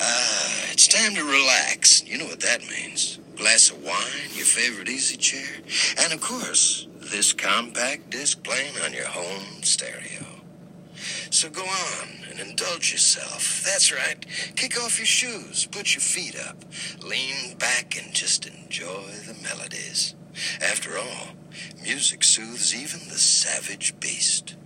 Ah, 0.00 0.66
it's 0.72 0.86
time 0.88 1.14
to 1.14 1.24
relax. 1.24 2.04
You 2.06 2.18
know 2.18 2.26
what 2.26 2.40
that 2.40 2.60
means. 2.68 3.18
Glass 3.36 3.70
of 3.70 3.82
wine, 3.84 4.30
your 4.34 4.46
favorite 4.46 4.88
easy 4.88 5.16
chair, 5.16 5.58
and 5.98 6.12
of 6.12 6.20
course, 6.20 6.88
this 6.98 7.32
compact 7.32 8.10
disc 8.10 8.42
playing 8.42 8.74
on 8.84 8.92
your 8.92 9.06
home 9.06 9.62
stereo. 9.62 10.26
So 11.30 11.48
go 11.48 11.62
on 11.62 12.08
and 12.30 12.40
indulge 12.40 12.90
yourself. 12.92 13.62
That's 13.64 13.92
right. 13.92 14.24
Kick 14.56 14.76
off 14.82 14.98
your 14.98 15.06
shoes, 15.06 15.66
put 15.70 15.94
your 15.94 16.00
feet 16.00 16.36
up, 16.48 16.64
lean 17.02 17.56
back, 17.58 17.96
and 18.02 18.12
just 18.12 18.46
enjoy 18.46 19.04
the 19.26 19.36
melodies. 19.42 20.14
After 20.60 20.98
all, 20.98 21.28
music 21.82 22.24
soothes 22.24 22.74
even 22.74 23.08
the 23.08 23.18
savage 23.18 23.98
beast. 24.00 24.56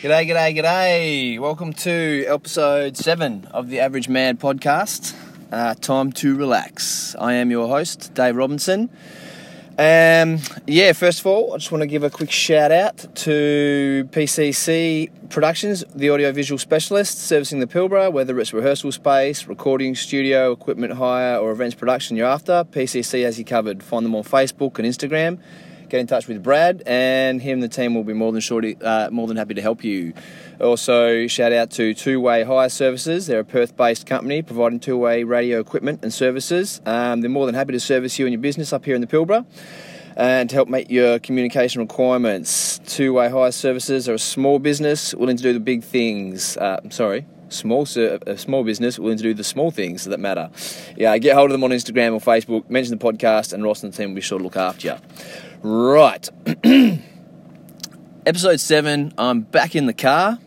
G'day, 0.00 0.26
g'day, 0.26 0.56
g'day. 0.56 1.38
Welcome 1.38 1.74
to 1.74 2.24
episode 2.26 2.96
7 2.96 3.48
of 3.50 3.68
the 3.68 3.80
Average 3.80 4.08
Man 4.08 4.38
podcast. 4.38 5.14
Uh, 5.52 5.74
time 5.74 6.10
to 6.12 6.34
relax. 6.34 7.14
I 7.16 7.34
am 7.34 7.50
your 7.50 7.68
host, 7.68 8.14
Dave 8.14 8.34
Robinson. 8.34 8.88
Um, 9.76 10.38
yeah, 10.66 10.94
first 10.94 11.20
of 11.20 11.26
all, 11.26 11.52
I 11.52 11.58
just 11.58 11.70
want 11.70 11.82
to 11.82 11.86
give 11.86 12.02
a 12.02 12.08
quick 12.08 12.30
shout 12.30 12.72
out 12.72 13.14
to 13.14 14.08
PCC 14.10 15.10
Productions, 15.28 15.84
the 15.94 16.10
audiovisual 16.10 16.56
specialist 16.56 17.18
servicing 17.18 17.60
the 17.60 17.66
Pilbara, 17.66 18.10
whether 18.10 18.40
it's 18.40 18.54
rehearsal 18.54 18.92
space, 18.92 19.46
recording 19.48 19.94
studio, 19.94 20.50
equipment 20.50 20.94
hire, 20.94 21.36
or 21.36 21.50
events 21.50 21.74
production 21.74 22.16
you're 22.16 22.26
after. 22.26 22.64
PCC 22.64 23.22
has 23.24 23.38
you 23.38 23.44
covered. 23.44 23.82
Find 23.82 24.06
them 24.06 24.14
on 24.14 24.22
Facebook 24.22 24.78
and 24.78 24.88
Instagram 24.88 25.38
get 25.90 26.00
in 26.00 26.06
touch 26.06 26.26
with 26.26 26.42
Brad, 26.42 26.82
and 26.86 27.42
him 27.42 27.54
and 27.54 27.62
the 27.62 27.68
team 27.68 27.94
will 27.94 28.04
be 28.04 28.14
more 28.14 28.32
than 28.32 28.40
shorty, 28.40 28.76
uh, 28.80 29.10
more 29.10 29.26
than 29.26 29.36
happy 29.36 29.54
to 29.54 29.62
help 29.62 29.84
you. 29.84 30.14
Also, 30.60 31.26
shout 31.26 31.52
out 31.52 31.70
to 31.72 31.94
Two 31.94 32.20
Way 32.20 32.44
Hire 32.44 32.68
Services. 32.68 33.26
They're 33.26 33.40
a 33.40 33.44
Perth-based 33.44 34.06
company 34.06 34.42
providing 34.42 34.80
two-way 34.80 35.24
radio 35.24 35.58
equipment 35.60 36.00
and 36.02 36.12
services. 36.12 36.80
Um, 36.86 37.20
they're 37.20 37.30
more 37.30 37.46
than 37.46 37.54
happy 37.54 37.72
to 37.72 37.80
service 37.80 38.18
you 38.18 38.26
and 38.26 38.32
your 38.32 38.40
business 38.40 38.72
up 38.72 38.84
here 38.84 38.94
in 38.94 39.00
the 39.00 39.06
Pilbara. 39.06 39.44
And 40.16 40.50
to 40.50 40.56
help 40.56 40.68
meet 40.68 40.90
your 40.90 41.18
communication 41.18 41.80
requirements, 41.80 42.78
Two 42.86 43.14
Way 43.14 43.30
Hire 43.30 43.52
Services 43.52 44.08
are 44.08 44.14
a 44.14 44.18
small 44.18 44.58
business 44.58 45.14
willing 45.14 45.36
to 45.36 45.42
do 45.42 45.52
the 45.52 45.60
big 45.60 45.82
things. 45.82 46.56
Uh, 46.56 46.80
sorry, 46.90 47.26
small 47.48 47.82
a 47.96 48.36
small 48.36 48.64
business 48.64 48.98
willing 48.98 49.16
to 49.16 49.22
do 49.22 49.34
the 49.34 49.44
small 49.44 49.70
things 49.70 50.04
that 50.04 50.20
matter. 50.20 50.50
Yeah, 50.96 51.16
get 51.18 51.36
hold 51.36 51.50
of 51.50 51.52
them 51.52 51.64
on 51.64 51.70
Instagram 51.70 52.12
or 52.12 52.20
Facebook. 52.20 52.68
Mention 52.68 52.98
the 52.98 53.04
podcast, 53.04 53.52
and 53.52 53.62
Ross 53.64 53.82
and 53.82 53.92
the 53.92 53.96
team 53.96 54.10
will 54.10 54.16
be 54.16 54.20
sure 54.20 54.38
to 54.38 54.44
look 54.44 54.56
after 54.56 54.88
you. 54.88 54.94
Right. 55.62 56.26
Episode 58.24 58.60
7, 58.60 59.12
I'm 59.18 59.42
back 59.42 59.76
in 59.76 59.84
the 59.84 59.92
car. 59.92 60.38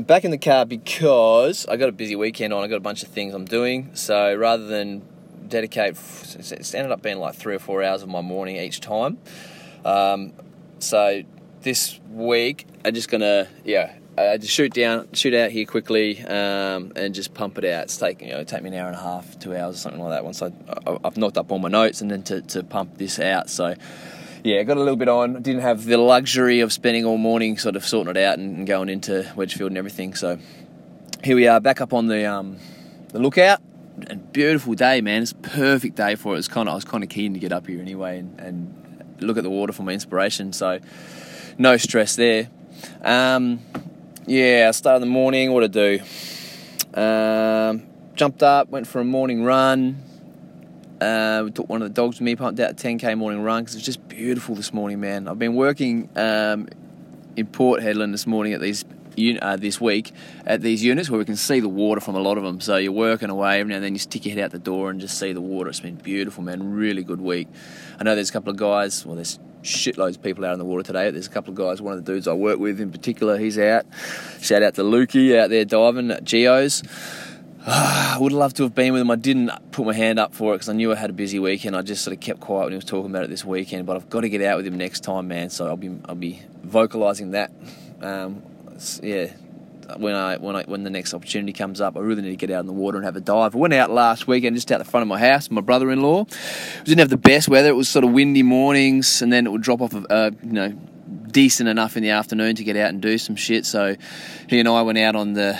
Back 0.00 0.24
in 0.24 0.30
the 0.30 0.38
car 0.38 0.64
because 0.64 1.66
I 1.66 1.76
got 1.76 1.90
a 1.90 1.92
busy 1.92 2.16
weekend 2.16 2.54
on. 2.54 2.64
I 2.64 2.66
got 2.66 2.76
a 2.76 2.80
bunch 2.80 3.02
of 3.02 3.10
things 3.10 3.34
I'm 3.34 3.44
doing. 3.44 3.90
So 3.94 4.34
rather 4.34 4.66
than 4.66 5.02
dedicate, 5.48 5.98
it's 5.98 6.74
ended 6.74 6.92
up 6.92 7.02
being 7.02 7.18
like 7.18 7.34
three 7.34 7.56
or 7.56 7.58
four 7.58 7.82
hours 7.82 8.02
of 8.02 8.08
my 8.08 8.22
morning 8.22 8.56
each 8.56 8.80
time. 8.80 9.18
Um, 9.84 10.32
so 10.78 11.22
this 11.60 12.00
week, 12.10 12.66
I'm 12.86 12.94
just 12.94 13.10
gonna, 13.10 13.48
yeah, 13.64 13.96
I 14.18 14.38
just 14.38 14.52
shoot 14.52 14.72
down, 14.72 15.08
shoot 15.12 15.34
out 15.34 15.50
here 15.50 15.66
quickly, 15.66 16.22
um, 16.22 16.92
and 16.96 17.14
just 17.14 17.34
pump 17.34 17.58
it 17.58 17.64
out. 17.66 17.84
It's 17.84 17.98
take 17.98 18.22
you 18.22 18.28
know 18.28 18.44
take 18.44 18.62
me 18.62 18.70
an 18.70 18.74
hour 18.74 18.86
and 18.86 18.96
a 18.96 19.00
half, 19.00 19.38
two 19.38 19.54
hours, 19.54 19.76
or 19.76 19.78
something 19.78 20.00
like 20.00 20.10
that. 20.10 20.24
Once 20.24 20.40
I, 20.40 20.52
I've 21.04 21.16
knocked 21.18 21.36
up 21.36 21.52
all 21.52 21.58
my 21.58 21.68
notes, 21.68 22.00
and 22.00 22.10
then 22.10 22.22
to, 22.24 22.40
to 22.40 22.62
pump 22.62 22.96
this 22.96 23.20
out. 23.20 23.50
So 23.50 23.74
yeah, 24.42 24.62
got 24.62 24.78
a 24.78 24.80
little 24.80 24.96
bit 24.96 25.08
on. 25.08 25.42
Didn't 25.42 25.62
have 25.62 25.84
the 25.84 25.98
luxury 25.98 26.60
of 26.60 26.72
spending 26.72 27.04
all 27.04 27.18
morning 27.18 27.58
sort 27.58 27.76
of 27.76 27.84
sorting 27.84 28.16
it 28.16 28.22
out 28.22 28.38
and 28.38 28.66
going 28.66 28.88
into 28.88 29.30
Wedgefield 29.36 29.70
and 29.70 29.78
everything. 29.78 30.14
So 30.14 30.38
here 31.22 31.36
we 31.36 31.46
are, 31.48 31.60
back 31.60 31.80
up 31.80 31.92
on 31.92 32.06
the 32.06 32.24
um, 32.24 32.56
the 33.08 33.18
lookout. 33.18 33.60
And 34.08 34.30
beautiful 34.32 34.74
day, 34.74 35.00
man. 35.00 35.22
It's 35.22 35.32
a 35.32 35.36
perfect 35.36 35.96
day 35.96 36.16
for 36.16 36.34
it. 36.34 36.38
It's 36.38 36.48
kind 36.48 36.68
of 36.68 36.72
I 36.72 36.74
was 36.74 36.84
kind 36.84 37.02
of 37.02 37.10
keen 37.10 37.32
to 37.34 37.40
get 37.40 37.50
up 37.50 37.66
here 37.66 37.80
anyway 37.80 38.18
and, 38.18 38.40
and 38.40 39.16
look 39.20 39.36
at 39.36 39.42
the 39.42 39.50
water 39.50 39.72
for 39.72 39.82
my 39.82 39.92
inspiration. 39.92 40.52
So 40.52 40.80
no 41.58 41.76
stress 41.76 42.14
there. 42.16 42.48
Um, 43.02 43.60
yeah, 44.26 44.70
start 44.70 44.74
started 44.76 45.02
the 45.02 45.06
morning. 45.06 45.52
What 45.52 45.60
to 45.60 45.68
do? 45.68 47.00
Um, 47.00 47.86
jumped 48.14 48.42
up, 48.42 48.68
went 48.70 48.86
for 48.86 49.00
a 49.00 49.04
morning 49.04 49.44
run. 49.44 50.02
Uh, 51.00 51.42
we 51.44 51.50
took 51.50 51.68
one 51.68 51.82
of 51.82 51.88
the 51.88 51.94
dogs 51.94 52.16
with 52.16 52.22
me, 52.22 52.34
pumped 52.34 52.58
out 52.58 52.70
a 52.70 52.74
10k 52.74 53.16
morning 53.16 53.42
run 53.42 53.62
because 53.62 53.76
it's 53.76 53.84
just 53.84 54.08
beautiful 54.08 54.54
this 54.54 54.72
morning, 54.72 54.98
man. 54.98 55.28
I've 55.28 55.38
been 55.38 55.54
working 55.54 56.08
um, 56.16 56.68
in 57.36 57.46
Port 57.46 57.82
Hedland 57.82 58.12
this 58.12 58.26
morning 58.26 58.52
at 58.52 58.60
these 58.60 58.84
uh, 59.40 59.56
this 59.56 59.80
week 59.80 60.12
at 60.44 60.60
these 60.60 60.84
units 60.84 61.08
where 61.08 61.18
we 61.18 61.24
can 61.24 61.36
see 61.36 61.58
the 61.58 61.68
water 61.68 62.00
from 62.00 62.14
a 62.16 62.20
lot 62.20 62.36
of 62.36 62.44
them. 62.44 62.60
So 62.60 62.76
you're 62.76 62.92
working 62.92 63.30
away 63.30 63.60
every 63.60 63.70
now 63.70 63.76
and 63.76 63.84
then 63.84 63.94
you 63.94 63.98
stick 63.98 64.26
your 64.26 64.34
head 64.34 64.44
out 64.44 64.50
the 64.50 64.58
door 64.58 64.90
and 64.90 65.00
just 65.00 65.18
see 65.18 65.32
the 65.32 65.40
water. 65.40 65.70
It's 65.70 65.80
been 65.80 65.94
beautiful, 65.94 66.42
man. 66.42 66.72
Really 66.74 67.02
good 67.02 67.20
week. 67.20 67.48
I 67.98 68.04
know 68.04 68.14
there's 68.14 68.30
a 68.30 68.32
couple 68.32 68.50
of 68.50 68.56
guys. 68.56 69.06
Well, 69.06 69.14
there's 69.14 69.38
shitloads 69.66 70.16
of 70.16 70.22
people 70.22 70.44
out 70.44 70.52
in 70.52 70.58
the 70.58 70.64
water 70.64 70.82
today. 70.82 71.10
There's 71.10 71.26
a 71.26 71.30
couple 71.30 71.50
of 71.50 71.56
guys. 71.56 71.82
One 71.82 71.98
of 71.98 72.04
the 72.04 72.12
dudes 72.12 72.26
I 72.26 72.32
work 72.32 72.58
with 72.58 72.80
in 72.80 72.90
particular, 72.90 73.36
he's 73.38 73.58
out. 73.58 73.84
Shout 74.40 74.62
out 74.62 74.74
to 74.74 74.82
Lukey 74.82 75.36
out 75.38 75.50
there 75.50 75.64
diving 75.64 76.10
at 76.10 76.24
Geos. 76.24 76.82
I 77.68 78.16
would 78.20 78.30
have 78.30 78.38
loved 78.38 78.56
to 78.58 78.62
have 78.62 78.76
been 78.76 78.92
with 78.92 79.02
him. 79.02 79.10
I 79.10 79.16
didn't 79.16 79.50
put 79.72 79.86
my 79.86 79.92
hand 79.92 80.20
up 80.20 80.34
for 80.34 80.54
it 80.54 80.58
because 80.58 80.68
I 80.68 80.72
knew 80.72 80.92
I 80.92 80.94
had 80.94 81.10
a 81.10 81.12
busy 81.12 81.40
weekend. 81.40 81.76
I 81.76 81.82
just 81.82 82.04
sort 82.04 82.16
of 82.16 82.20
kept 82.20 82.38
quiet 82.38 82.64
when 82.64 82.72
he 82.72 82.76
was 82.76 82.84
talking 82.84 83.10
about 83.10 83.24
it 83.24 83.30
this 83.30 83.44
weekend. 83.44 83.86
But 83.86 83.96
I've 83.96 84.08
got 84.08 84.20
to 84.20 84.28
get 84.28 84.40
out 84.40 84.58
with 84.58 84.68
him 84.68 84.78
next 84.78 85.00
time, 85.00 85.26
man. 85.26 85.50
So 85.50 85.66
I'll 85.66 85.76
be 85.76 85.90
I'll 86.04 86.14
be 86.14 86.40
vocalising 86.64 87.32
that. 87.32 87.50
Um, 88.00 88.42
yeah, 89.02 89.32
when 89.96 90.14
I 90.14 90.36
when 90.36 90.56
I 90.56 90.62
when 90.64 90.82
the 90.82 90.90
next 90.90 91.14
opportunity 91.14 91.52
comes 91.52 91.80
up, 91.80 91.96
I 91.96 92.00
really 92.00 92.22
need 92.22 92.30
to 92.30 92.36
get 92.36 92.50
out 92.50 92.60
in 92.60 92.66
the 92.66 92.72
water 92.72 92.98
and 92.98 93.04
have 93.04 93.16
a 93.16 93.20
dive. 93.20 93.54
I 93.54 93.58
went 93.58 93.74
out 93.74 93.90
last 93.90 94.26
weekend 94.26 94.56
just 94.56 94.70
out 94.72 94.78
the 94.78 94.84
front 94.84 95.02
of 95.02 95.08
my 95.08 95.18
house. 95.18 95.50
My 95.50 95.60
brother-in-law 95.60 96.24
we 96.24 96.84
didn't 96.84 97.00
have 97.00 97.10
the 97.10 97.16
best 97.16 97.48
weather. 97.48 97.68
It 97.68 97.76
was 97.76 97.88
sort 97.88 98.04
of 98.04 98.12
windy 98.12 98.42
mornings, 98.42 99.22
and 99.22 99.32
then 99.32 99.46
it 99.46 99.50
would 99.50 99.62
drop 99.62 99.80
off. 99.80 99.94
Of, 99.94 100.06
uh, 100.10 100.30
you 100.42 100.52
know, 100.52 100.70
decent 101.36 101.68
enough 101.68 101.96
in 101.96 102.02
the 102.02 102.10
afternoon 102.10 102.56
to 102.56 102.64
get 102.64 102.76
out 102.76 102.90
and 102.90 103.00
do 103.00 103.18
some 103.18 103.36
shit. 103.36 103.66
So 103.66 103.96
he 104.48 104.58
and 104.58 104.68
I 104.68 104.82
went 104.82 104.98
out 104.98 105.14
on 105.16 105.34
the 105.34 105.58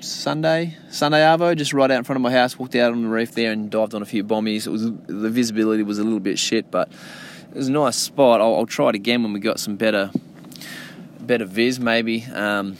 Sunday 0.00 0.76
Sunday 0.90 1.20
Arvo, 1.20 1.56
just 1.56 1.72
right 1.72 1.90
out 1.90 1.96
in 1.96 2.04
front 2.04 2.16
of 2.16 2.22
my 2.22 2.30
house. 2.30 2.58
Walked 2.58 2.74
out 2.76 2.92
on 2.92 3.02
the 3.02 3.08
reef 3.08 3.32
there 3.32 3.52
and 3.52 3.70
dived 3.70 3.94
on 3.94 4.02
a 4.02 4.06
few 4.06 4.22
bombies. 4.22 4.66
It 4.66 4.70
was 4.70 4.84
the 4.84 5.30
visibility 5.30 5.82
was 5.82 5.98
a 5.98 6.04
little 6.04 6.20
bit 6.20 6.38
shit, 6.38 6.70
but 6.70 6.90
it 7.50 7.56
was 7.56 7.68
a 7.68 7.72
nice 7.72 7.96
spot. 7.96 8.40
I'll, 8.40 8.56
I'll 8.56 8.66
try 8.66 8.90
it 8.90 8.94
again 8.94 9.22
when 9.22 9.32
we 9.32 9.40
got 9.40 9.58
some 9.58 9.76
better 9.76 10.10
better 11.18 11.46
vis 11.46 11.78
maybe. 11.78 12.24
Um, 12.24 12.76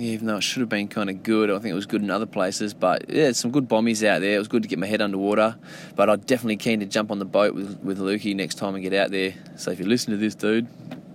even 0.00 0.26
though 0.26 0.36
it 0.36 0.42
should 0.42 0.60
have 0.60 0.68
been 0.68 0.88
kind 0.88 1.10
of 1.10 1.22
good, 1.22 1.50
I 1.50 1.58
think 1.58 1.72
it 1.72 1.74
was 1.74 1.86
good 1.86 2.02
in 2.02 2.10
other 2.10 2.26
places. 2.26 2.74
But 2.74 3.08
yeah, 3.08 3.32
some 3.32 3.50
good 3.50 3.68
bombies 3.68 4.06
out 4.06 4.20
there. 4.20 4.36
It 4.36 4.38
was 4.38 4.48
good 4.48 4.62
to 4.62 4.68
get 4.68 4.78
my 4.78 4.86
head 4.86 5.00
underwater. 5.00 5.56
But 5.96 6.10
I'm 6.10 6.20
definitely 6.20 6.56
keen 6.56 6.80
to 6.80 6.86
jump 6.86 7.10
on 7.10 7.18
the 7.18 7.24
boat 7.24 7.54
with 7.54 7.78
with 7.80 7.98
Lukey 7.98 8.34
next 8.34 8.56
time 8.56 8.74
I 8.74 8.80
get 8.80 8.92
out 8.92 9.10
there. 9.10 9.34
So 9.56 9.70
if 9.70 9.78
you 9.78 9.86
listen 9.86 10.12
to 10.12 10.16
this, 10.16 10.34
dude, 10.34 10.68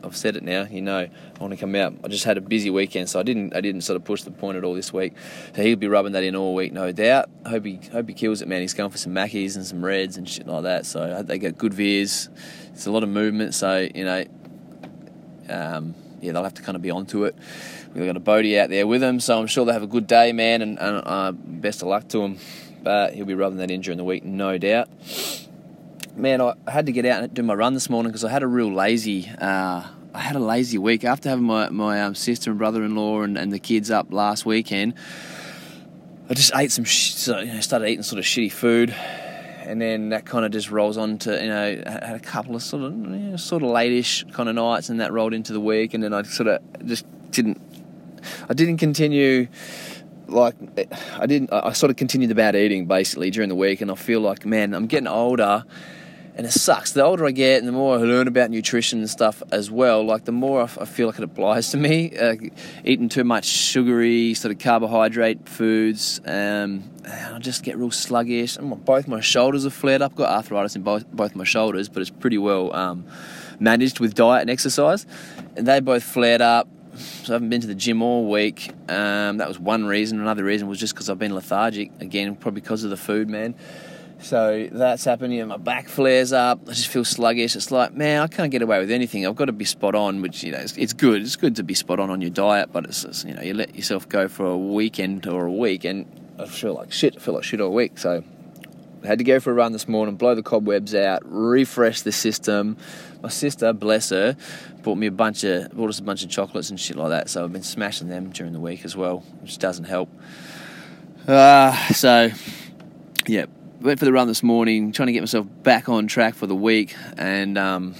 I've 0.03 0.17
said 0.17 0.35
it 0.35 0.43
now. 0.43 0.67
You 0.69 0.81
know, 0.81 0.99
I 0.99 1.39
want 1.39 1.51
to 1.51 1.57
come 1.57 1.75
out. 1.75 1.93
I 2.03 2.07
just 2.07 2.25
had 2.25 2.37
a 2.37 2.41
busy 2.41 2.69
weekend, 2.69 3.09
so 3.09 3.19
I 3.19 3.23
didn't 3.23 3.55
I 3.55 3.61
didn't 3.61 3.81
sort 3.81 3.95
of 3.95 4.03
push 4.03 4.23
the 4.23 4.31
point 4.31 4.57
at 4.57 4.63
all 4.63 4.73
this 4.73 4.91
week. 4.91 5.13
So 5.55 5.61
he'll 5.61 5.77
be 5.77 5.87
rubbing 5.87 6.13
that 6.13 6.23
in 6.23 6.35
all 6.35 6.53
week, 6.53 6.73
no 6.73 6.91
doubt. 6.91 7.29
Hope 7.47 7.65
he 7.65 7.79
hope 7.91 8.07
he 8.07 8.13
kills 8.13 8.41
it, 8.41 8.47
man. 8.47 8.61
He's 8.61 8.73
going 8.73 8.91
for 8.91 8.97
some 8.97 9.13
Mackies 9.13 9.55
and 9.55 9.65
some 9.65 9.83
Reds 9.83 10.17
and 10.17 10.27
shit 10.27 10.47
like 10.47 10.63
that. 10.63 10.85
So 10.85 11.23
they 11.23 11.37
get 11.37 11.57
good 11.57 11.73
veers. 11.73 12.29
It's 12.73 12.85
a 12.85 12.91
lot 12.91 13.03
of 13.03 13.09
movement, 13.09 13.53
so 13.53 13.87
you 13.93 14.05
know. 14.05 14.25
Um, 15.49 15.95
yeah, 16.23 16.31
they'll 16.31 16.43
have 16.43 16.53
to 16.53 16.61
kind 16.61 16.77
of 16.77 16.81
be 16.81 16.89
onto 16.89 17.25
it. 17.25 17.35
We've 17.93 18.07
got 18.07 18.17
a 18.17 18.19
boaty 18.19 18.57
out 18.57 18.69
there 18.69 18.87
with 18.87 19.03
him, 19.03 19.19
so 19.19 19.39
I'm 19.39 19.45
sure 19.45 19.65
they'll 19.65 19.73
have 19.73 19.83
a 19.83 19.87
good 19.87 20.07
day, 20.07 20.31
man, 20.33 20.63
and, 20.63 20.79
and 20.79 21.03
uh, 21.05 21.31
best 21.31 21.83
of 21.83 21.89
luck 21.89 22.07
to 22.09 22.23
him. 22.23 22.39
But 22.81 23.13
he'll 23.13 23.25
be 23.25 23.35
rubbing 23.35 23.59
that 23.59 23.69
in 23.69 23.81
during 23.81 23.97
the 23.97 24.03
week, 24.03 24.23
no 24.23 24.57
doubt. 24.57 24.89
Man, 26.15 26.41
I 26.41 26.55
had 26.67 26.87
to 26.87 26.91
get 26.91 27.05
out 27.05 27.23
and 27.23 27.33
do 27.33 27.43
my 27.43 27.53
run 27.53 27.75
this 27.75 27.89
morning 27.89 28.11
because 28.11 28.23
I 28.23 28.29
had 28.29 28.41
a 28.41 28.47
real 28.47 28.73
lazy. 28.73 29.29
Uh, 29.39 29.87
I 30.13 30.19
had 30.19 30.35
a 30.35 30.39
lazy 30.39 30.77
week 30.77 31.03
after 31.03 31.29
having 31.29 31.45
my 31.45 31.69
my 31.69 32.01
um, 32.01 32.15
sister 32.15 32.49
and 32.49 32.57
brother-in-law 32.57 33.21
and, 33.21 33.37
and 33.37 33.51
the 33.51 33.59
kids 33.59 33.91
up 33.91 34.11
last 34.11 34.45
weekend. 34.45 34.95
I 36.29 36.33
just 36.33 36.51
ate 36.55 36.71
some, 36.71 36.85
sh- 36.85 37.27
you 37.27 37.45
know, 37.45 37.59
started 37.59 37.89
eating 37.89 38.03
sort 38.03 38.19
of 38.19 38.25
shitty 38.25 38.51
food, 38.51 38.89
and 39.59 39.79
then 39.79 40.09
that 40.09 40.25
kind 40.25 40.45
of 40.45 40.51
just 40.51 40.71
rolls 40.71 40.97
on 40.97 41.19
to 41.19 41.31
you 41.31 41.47
know 41.47 41.83
had 41.85 42.15
a 42.15 42.19
couple 42.19 42.55
of 42.55 42.63
sort 42.63 42.83
of 42.83 42.93
you 42.93 42.97
know, 42.97 43.37
sort 43.37 43.61
of 43.61 43.69
late-ish 43.69 44.25
kind 44.31 44.49
of 44.49 44.55
nights, 44.55 44.89
and 44.89 44.99
that 44.99 45.11
rolled 45.11 45.33
into 45.33 45.53
the 45.53 45.61
week, 45.61 45.93
and 45.93 46.03
then 46.03 46.13
I 46.13 46.23
sort 46.23 46.47
of 46.47 46.61
just 46.85 47.05
didn't 47.31 47.59
I 48.49 48.53
didn't 48.53 48.77
continue 48.77 49.47
like 50.27 50.55
I 51.19 51.25
didn't 51.25 51.51
I 51.51 51.73
sort 51.73 51.89
of 51.89 51.97
continued 51.97 52.29
the 52.29 52.35
bad 52.35 52.55
eating 52.55 52.85
basically 52.85 53.29
during 53.29 53.49
the 53.49 53.55
week 53.55 53.81
and 53.81 53.91
I 53.91 53.95
feel 53.95 54.21
like 54.21 54.45
man 54.45 54.73
I'm 54.73 54.87
getting 54.87 55.07
older 55.07 55.65
and 56.35 56.47
it 56.47 56.51
sucks. 56.51 56.93
The 56.93 57.03
older 57.03 57.25
I 57.25 57.31
get, 57.31 57.59
and 57.59 57.67
the 57.67 57.71
more 57.71 57.95
I 57.95 57.99
learn 57.99 58.27
about 58.27 58.49
nutrition 58.49 58.99
and 58.99 59.09
stuff 59.09 59.43
as 59.51 59.69
well, 59.69 60.03
like 60.03 60.25
the 60.25 60.31
more 60.31 60.63
I, 60.63 60.85
feel 60.85 61.07
like 61.07 61.17
it 61.17 61.23
applies 61.23 61.69
to 61.71 61.77
me. 61.77 62.17
Uh, 62.17 62.35
eating 62.83 63.07
too 63.09 63.23
much 63.23 63.45
sugary, 63.45 64.33
sort 64.33 64.51
of 64.51 64.59
carbohydrate 64.59 65.47
foods, 65.47 66.21
um, 66.25 66.83
I 67.05 67.37
just 67.39 67.63
get 67.63 67.77
real 67.77 67.91
sluggish. 67.91 68.57
And 68.57 68.83
both 68.83 69.07
my 69.07 69.21
shoulders 69.21 69.63
have 69.63 69.73
flared 69.73 70.01
up. 70.01 70.13
I've 70.13 70.17
got 70.17 70.29
arthritis 70.31 70.75
in 70.75 70.81
both 70.81 71.09
both 71.11 71.35
my 71.35 71.43
shoulders, 71.43 71.87
but 71.89 72.01
it's 72.01 72.09
pretty 72.09 72.39
well 72.39 72.75
um, 72.75 73.05
managed 73.59 73.99
with 73.99 74.15
diet 74.15 74.41
and 74.41 74.49
exercise. 74.49 75.05
And 75.55 75.67
they 75.67 75.79
both 75.81 76.03
flared 76.03 76.41
up. 76.41 76.67
So 76.95 77.33
I 77.33 77.35
haven't 77.35 77.49
been 77.49 77.61
to 77.61 77.67
the 77.67 77.75
gym 77.75 78.01
all 78.01 78.29
week. 78.29 78.69
Um, 78.89 79.37
that 79.37 79.47
was 79.47 79.59
one 79.59 79.85
reason. 79.85 80.19
Another 80.19 80.43
reason 80.43 80.67
was 80.67 80.79
just 80.79 80.93
because 80.93 81.09
I've 81.09 81.19
been 81.19 81.33
lethargic. 81.33 81.91
Again, 81.99 82.35
probably 82.35 82.61
because 82.61 82.83
of 82.83 82.89
the 82.89 82.97
food, 82.97 83.29
man. 83.29 83.55
So 84.23 84.69
that's 84.71 85.03
happening, 85.03 85.41
and 85.41 85.49
my 85.49 85.57
back 85.57 85.89
flares 85.89 86.31
up. 86.31 86.61
I 86.67 86.71
just 86.73 86.87
feel 86.87 87.03
sluggish. 87.03 87.57
It's 87.57 87.71
like, 87.71 87.93
man, 87.93 88.21
I 88.21 88.27
can't 88.27 88.51
get 88.51 88.61
away 88.61 88.79
with 88.79 88.89
anything. 88.89 89.27
I've 89.27 89.35
got 89.35 89.45
to 89.45 89.51
be 89.51 89.65
spot 89.65 89.95
on, 89.95 90.21
which 90.21 90.43
you 90.43 90.51
know, 90.53 90.59
it's, 90.59 90.77
it's 90.77 90.93
good. 90.93 91.21
It's 91.21 91.35
good 91.35 91.57
to 91.57 91.63
be 91.63 91.73
spot 91.73 91.99
on 91.99 92.09
on 92.09 92.21
your 92.21 92.29
diet, 92.29 92.71
but 92.71 92.85
it's 92.85 93.03
just, 93.03 93.27
you 93.27 93.33
know, 93.33 93.41
you 93.41 93.53
let 93.53 93.75
yourself 93.75 94.07
go 94.07 94.29
for 94.29 94.45
a 94.45 94.57
weekend 94.57 95.27
or 95.27 95.45
a 95.45 95.51
week, 95.51 95.83
and 95.83 96.05
I 96.39 96.45
feel 96.45 96.73
like 96.73 96.91
shit. 96.93 97.15
I 97.17 97.19
feel 97.19 97.33
like 97.33 97.43
shit 97.43 97.59
all 97.59 97.73
week. 97.73 97.97
So 97.97 98.23
I 99.03 99.07
had 99.07 99.17
to 99.17 99.25
go 99.25 99.41
for 99.41 99.51
a 99.51 99.53
run 99.53 99.73
this 99.73 99.89
morning, 99.89 100.15
blow 100.15 100.35
the 100.35 100.43
cobwebs 100.43 100.95
out, 100.95 101.21
refresh 101.25 102.01
the 102.01 102.13
system. 102.13 102.77
My 103.23 103.29
sister, 103.29 103.71
bless 103.71 104.09
her, 104.09 104.35
bought 104.83 104.97
me 104.97 105.07
a 105.07 105.11
bunch 105.11 105.45
of 105.45 105.71
bought 105.71 105.89
us 105.89 105.97
a 105.97 106.03
bunch 106.03 106.23
of 106.23 106.29
chocolates 106.29 106.69
and 106.69 106.77
shit 106.79 106.97
like 106.97 107.09
that. 107.09 107.29
So 107.29 107.45
I've 107.45 107.53
been 107.53 107.63
smashing 107.63 108.09
them 108.09 108.31
during 108.31 108.51
the 108.51 108.59
week 108.59 108.83
as 108.83 108.97
well, 108.97 109.23
which 109.41 109.57
doesn't 109.57 109.85
help. 109.85 110.09
Uh, 111.25 111.73
so 111.93 112.29
yeah, 113.25 113.45
went 113.79 113.99
for 113.99 114.05
the 114.05 114.11
run 114.11 114.27
this 114.27 114.43
morning, 114.43 114.91
trying 114.91 115.07
to 115.07 115.13
get 115.13 115.21
myself 115.21 115.47
back 115.63 115.87
on 115.87 116.07
track 116.07 116.35
for 116.35 116.47
the 116.47 116.55
week, 116.55 116.95
and 117.17 117.57
um, 117.57 117.95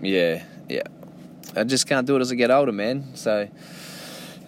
yeah, 0.00 0.42
yeah, 0.70 0.84
I 1.54 1.64
just 1.64 1.86
can't 1.86 2.06
do 2.06 2.16
it 2.16 2.20
as 2.20 2.32
I 2.32 2.34
get 2.34 2.50
older, 2.50 2.72
man. 2.72 3.14
So 3.14 3.48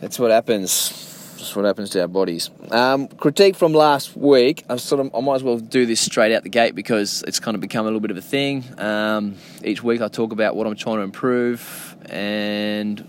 that's 0.01 0.19
what 0.19 0.31
happens. 0.31 1.14
What 1.55 1.65
happens 1.65 1.91
to 1.91 2.01
our 2.01 2.09
bodies. 2.09 2.51
Um, 2.71 3.09
critique 3.09 3.57
from 3.57 3.73
last 3.73 4.17
week. 4.17 4.65
I 4.69 4.77
sort 4.77 5.01
of, 5.01 5.15
I 5.15 5.21
might 5.21 5.37
as 5.37 5.43
well 5.43 5.59
do 5.59 5.87
this 5.87 6.01
straight 6.01 6.35
out 6.35 6.43
the 6.43 6.49
gate 6.49 6.75
because 6.75 7.25
it's 7.27 7.41
kind 7.41 7.55
of 7.55 7.61
become 7.61 7.85
a 7.85 7.89
little 7.89 8.01
bit 8.01 8.11
of 8.11 8.17
a 8.17 8.23
thing. 8.23 8.65
Um, 8.79 9.37
each 9.65 9.83
week 9.83 10.01
I 10.01 10.09
talk 10.09 10.33
about 10.33 10.57
what 10.57 10.67
I'm 10.67 10.77
trying 10.77 10.97
to 10.97 11.03
improve 11.03 11.97
and 12.09 13.01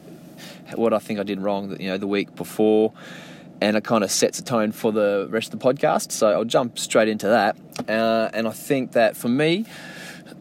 what 0.74 0.94
I 0.94 1.00
think 1.00 1.20
I 1.20 1.24
did 1.24 1.40
wrong. 1.40 1.80
You 1.80 1.90
know, 1.90 1.98
the 1.98 2.08
week 2.08 2.36
before 2.36 2.94
and 3.62 3.78
it 3.78 3.84
kind 3.84 4.04
of 4.04 4.12
sets 4.12 4.40
a 4.40 4.44
tone 4.44 4.72
for 4.72 4.92
the 4.92 5.28
rest 5.30 5.54
of 5.54 5.60
the 5.60 5.66
podcast. 5.66 6.12
So 6.12 6.32
I'll 6.32 6.46
jump 6.46 6.78
straight 6.78 7.08
into 7.08 7.28
that. 7.28 7.56
Uh, 7.88 8.30
and 8.34 8.48
I 8.48 8.52
think 8.52 8.94
that 8.94 9.16
for 9.16 9.30
me, 9.30 9.66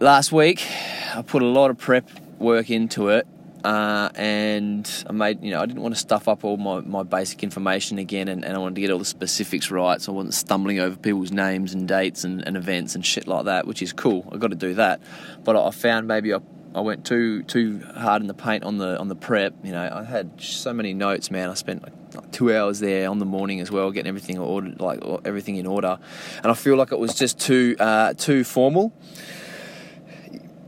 last 0.00 0.32
week, 0.32 0.66
I 1.14 1.22
put 1.22 1.42
a 1.42 1.46
lot 1.46 1.70
of 1.70 1.78
prep 1.78 2.08
work 2.38 2.70
into 2.70 3.08
it. 3.08 3.26
Uh, 3.64 4.10
and 4.14 5.04
I 5.08 5.12
made, 5.12 5.42
you 5.42 5.50
know, 5.50 5.60
I 5.60 5.66
didn't 5.66 5.82
want 5.82 5.94
to 5.94 6.00
stuff 6.00 6.28
up 6.28 6.44
all 6.44 6.58
my, 6.58 6.80
my 6.80 7.02
basic 7.02 7.42
information 7.42 7.98
again, 7.98 8.28
and, 8.28 8.44
and 8.44 8.54
I 8.54 8.58
wanted 8.58 8.74
to 8.74 8.80
get 8.82 8.90
all 8.90 8.98
the 8.98 9.06
specifics 9.06 9.70
right, 9.70 10.00
so 10.02 10.12
I 10.12 10.16
wasn't 10.16 10.34
stumbling 10.34 10.80
over 10.80 10.96
people's 10.96 11.32
names 11.32 11.72
and 11.72 11.88
dates 11.88 12.24
and, 12.24 12.46
and 12.46 12.58
events 12.58 12.94
and 12.94 13.04
shit 13.04 13.26
like 13.26 13.46
that, 13.46 13.66
which 13.66 13.80
is 13.80 13.94
cool. 13.94 14.28
I've 14.30 14.40
got 14.40 14.50
to 14.50 14.56
do 14.56 14.74
that. 14.74 15.00
But 15.44 15.56
I 15.56 15.70
found 15.70 16.06
maybe 16.06 16.34
I 16.34 16.40
I 16.74 16.80
went 16.80 17.06
too 17.06 17.44
too 17.44 17.80
hard 17.96 18.20
in 18.20 18.26
the 18.26 18.34
paint 18.34 18.64
on 18.64 18.78
the 18.78 18.98
on 18.98 19.06
the 19.08 19.14
prep. 19.14 19.54
You 19.62 19.70
know, 19.72 19.88
I 19.92 20.02
had 20.02 20.40
so 20.40 20.72
many 20.72 20.92
notes, 20.92 21.30
man. 21.30 21.48
I 21.48 21.54
spent 21.54 21.84
like 21.84 22.32
two 22.32 22.54
hours 22.54 22.80
there 22.80 23.08
on 23.08 23.20
the 23.20 23.24
morning 23.24 23.60
as 23.60 23.70
well, 23.70 23.92
getting 23.92 24.08
everything 24.08 24.38
ordered, 24.38 24.80
like 24.80 25.00
everything 25.24 25.54
in 25.56 25.66
order, 25.66 25.98
and 26.42 26.46
I 26.46 26.54
feel 26.54 26.76
like 26.76 26.90
it 26.90 26.98
was 26.98 27.14
just 27.14 27.38
too 27.38 27.76
uh, 27.78 28.14
too 28.14 28.42
formal. 28.42 28.92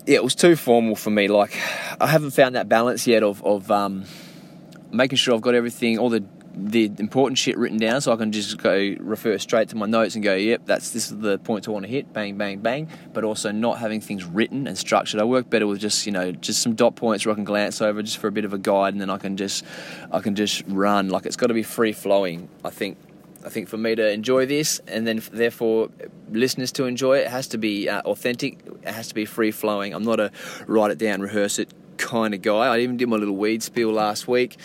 Yeah, 0.06 0.16
it 0.16 0.24
was 0.24 0.36
too 0.36 0.54
formal 0.54 0.94
for 0.94 1.10
me. 1.10 1.26
Like, 1.26 1.56
I 2.00 2.06
haven't 2.06 2.30
found 2.30 2.54
that 2.54 2.68
balance 2.68 3.08
yet 3.08 3.24
of 3.24 3.42
of 3.44 3.70
um, 3.72 4.04
making 4.92 5.16
sure 5.16 5.34
I've 5.34 5.40
got 5.40 5.56
everything, 5.56 5.98
all 5.98 6.10
the 6.10 6.24
the 6.58 6.90
important 6.98 7.36
shit 7.36 7.58
written 7.58 7.76
down 7.76 8.00
so 8.00 8.12
I 8.12 8.16
can 8.16 8.32
just 8.32 8.56
go 8.56 8.94
refer 9.00 9.36
straight 9.36 9.68
to 9.68 9.76
my 9.76 9.84
notes 9.84 10.14
and 10.14 10.24
go, 10.24 10.34
yep, 10.34 10.62
that's 10.64 10.90
this 10.90 11.10
is 11.10 11.18
the 11.18 11.38
points 11.38 11.68
I 11.68 11.72
want 11.72 11.84
to 11.84 11.90
hit, 11.90 12.14
bang, 12.14 12.38
bang, 12.38 12.60
bang. 12.60 12.88
But 13.12 13.24
also 13.24 13.50
not 13.50 13.78
having 13.78 14.00
things 14.00 14.24
written 14.24 14.66
and 14.66 14.78
structured. 14.78 15.20
I 15.20 15.24
work 15.24 15.50
better 15.50 15.66
with 15.66 15.80
just 15.80 16.06
you 16.06 16.12
know 16.12 16.30
just 16.30 16.62
some 16.62 16.74
dot 16.76 16.94
points 16.94 17.26
where 17.26 17.32
I 17.32 17.34
can 17.34 17.44
glance 17.44 17.82
over 17.82 18.00
just 18.00 18.18
for 18.18 18.28
a 18.28 18.32
bit 18.32 18.44
of 18.44 18.52
a 18.52 18.58
guide, 18.58 18.94
and 18.94 19.00
then 19.00 19.10
I 19.10 19.18
can 19.18 19.36
just 19.36 19.64
I 20.12 20.20
can 20.20 20.36
just 20.36 20.62
run. 20.68 21.08
Like 21.08 21.26
it's 21.26 21.36
got 21.36 21.48
to 21.48 21.54
be 21.54 21.64
free 21.64 21.92
flowing. 21.92 22.48
I 22.64 22.70
think 22.70 22.96
I 23.46 23.48
think 23.48 23.68
for 23.68 23.76
me 23.76 23.94
to 23.94 24.10
enjoy 24.10 24.44
this, 24.46 24.80
and 24.88 25.06
then 25.06 25.22
therefore 25.30 25.88
listeners 26.30 26.72
to 26.72 26.84
enjoy 26.84 27.18
it, 27.18 27.28
has 27.28 27.46
to 27.48 27.58
be 27.58 27.88
uh, 27.88 28.02
authentic. 28.02 28.58
It 28.82 28.92
has 28.92 29.08
to 29.08 29.14
be 29.14 29.24
free 29.24 29.52
flowing. 29.52 29.94
I'm 29.94 30.04
not 30.04 30.20
a 30.20 30.32
write 30.66 30.90
it 30.90 30.98
down, 30.98 31.20
rehearse 31.20 31.58
it 31.58 31.72
kind 31.96 32.34
of 32.34 32.42
guy. 32.42 32.74
I 32.74 32.80
even 32.80 32.96
did 32.96 33.08
my 33.08 33.16
little 33.16 33.36
weed 33.36 33.62
spiel 33.62 33.92
last 33.92 34.28
week 34.28 34.56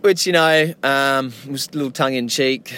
which 0.00 0.26
you 0.26 0.32
know 0.32 0.74
um, 0.82 1.30
was 1.46 1.68
a 1.68 1.72
little 1.72 1.90
tongue 1.90 2.14
in 2.14 2.26
cheek 2.26 2.72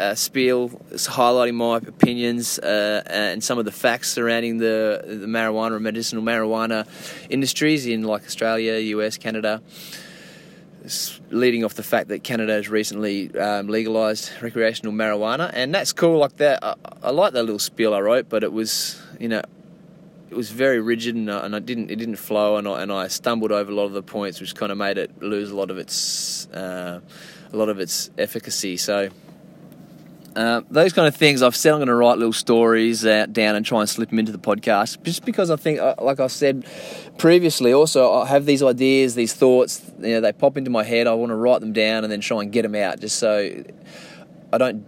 uh, 0.00 0.14
spiel, 0.14 0.70
highlighting 0.90 1.54
my 1.54 1.76
opinions 1.76 2.58
uh, 2.58 3.02
and 3.06 3.44
some 3.44 3.58
of 3.58 3.66
the 3.66 3.72
facts 3.72 4.10
surrounding 4.10 4.56
the 4.56 5.02
the 5.06 5.26
marijuana 5.26 5.74
and 5.74 5.84
medicinal 5.84 6.24
marijuana 6.24 6.86
industries 7.28 7.86
in 7.86 8.02
like 8.02 8.24
Australia, 8.24 8.78
US, 8.96 9.18
Canada. 9.18 9.60
Leading 11.30 11.64
off 11.64 11.74
the 11.74 11.82
fact 11.82 12.08
that 12.08 12.24
Canada 12.24 12.54
has 12.54 12.68
recently 12.68 13.36
um, 13.38 13.68
legalized 13.68 14.30
recreational 14.40 14.92
marijuana, 14.92 15.50
and 15.52 15.74
that's 15.74 15.92
cool. 15.92 16.18
Like 16.18 16.36
that, 16.36 16.64
I, 16.64 16.74
I 17.02 17.10
like 17.10 17.34
that 17.34 17.42
little 17.42 17.58
spiel 17.58 17.92
I 17.92 18.00
wrote, 18.00 18.28
but 18.28 18.42
it 18.42 18.52
was 18.52 19.00
you 19.18 19.28
know 19.28 19.42
it 20.30 20.36
was 20.36 20.50
very 20.50 20.80
rigid 20.80 21.16
and, 21.16 21.28
uh, 21.28 21.42
and 21.42 21.54
I 21.54 21.58
didn't 21.58 21.90
it 21.90 21.96
didn't 21.96 22.16
flow 22.16 22.56
and 22.56 22.66
I, 22.66 22.82
and 22.82 22.92
I 22.92 23.08
stumbled 23.08 23.52
over 23.52 23.70
a 23.70 23.74
lot 23.74 23.84
of 23.86 23.92
the 23.92 24.02
points 24.02 24.40
which 24.40 24.54
kind 24.54 24.70
of 24.72 24.78
made 24.78 24.96
it 24.96 25.22
lose 25.22 25.50
a 25.50 25.56
lot 25.56 25.70
of 25.70 25.78
its 25.78 26.46
uh, 26.48 27.00
a 27.52 27.56
lot 27.56 27.68
of 27.68 27.80
its 27.80 28.10
efficacy 28.16 28.76
so 28.76 29.10
uh, 30.40 30.62
those 30.70 30.94
kind 30.94 31.06
of 31.06 31.14
things 31.14 31.42
I've 31.42 31.54
said 31.54 31.72
I'm 31.72 31.78
going 31.78 31.88
to 31.88 31.94
write 31.94 32.16
little 32.16 32.32
stories 32.32 33.04
out, 33.04 33.32
down 33.34 33.56
and 33.56 33.66
try 33.66 33.80
and 33.80 33.88
slip 33.88 34.08
them 34.08 34.18
into 34.18 34.32
the 34.32 34.38
podcast 34.38 35.02
just 35.02 35.24
because 35.24 35.50
I 35.50 35.56
think 35.56 35.80
uh, 35.80 35.96
like 36.00 36.18
I 36.18 36.28
said 36.28 36.64
previously 37.18 37.74
also 37.74 38.10
I 38.12 38.26
have 38.26 38.46
these 38.46 38.62
ideas 38.62 39.14
these 39.14 39.34
thoughts 39.34 39.82
you 40.00 40.14
know 40.14 40.20
they 40.22 40.32
pop 40.32 40.56
into 40.56 40.70
my 40.70 40.82
head 40.82 41.06
I 41.06 41.12
want 41.12 41.28
to 41.28 41.36
write 41.36 41.60
them 41.60 41.74
down 41.74 42.04
and 42.04 42.10
then 42.10 42.22
try 42.22 42.40
and 42.40 42.50
get 42.50 42.62
them 42.62 42.74
out 42.74 43.00
just 43.00 43.18
so 43.18 43.62
I 44.50 44.58
don't 44.58 44.86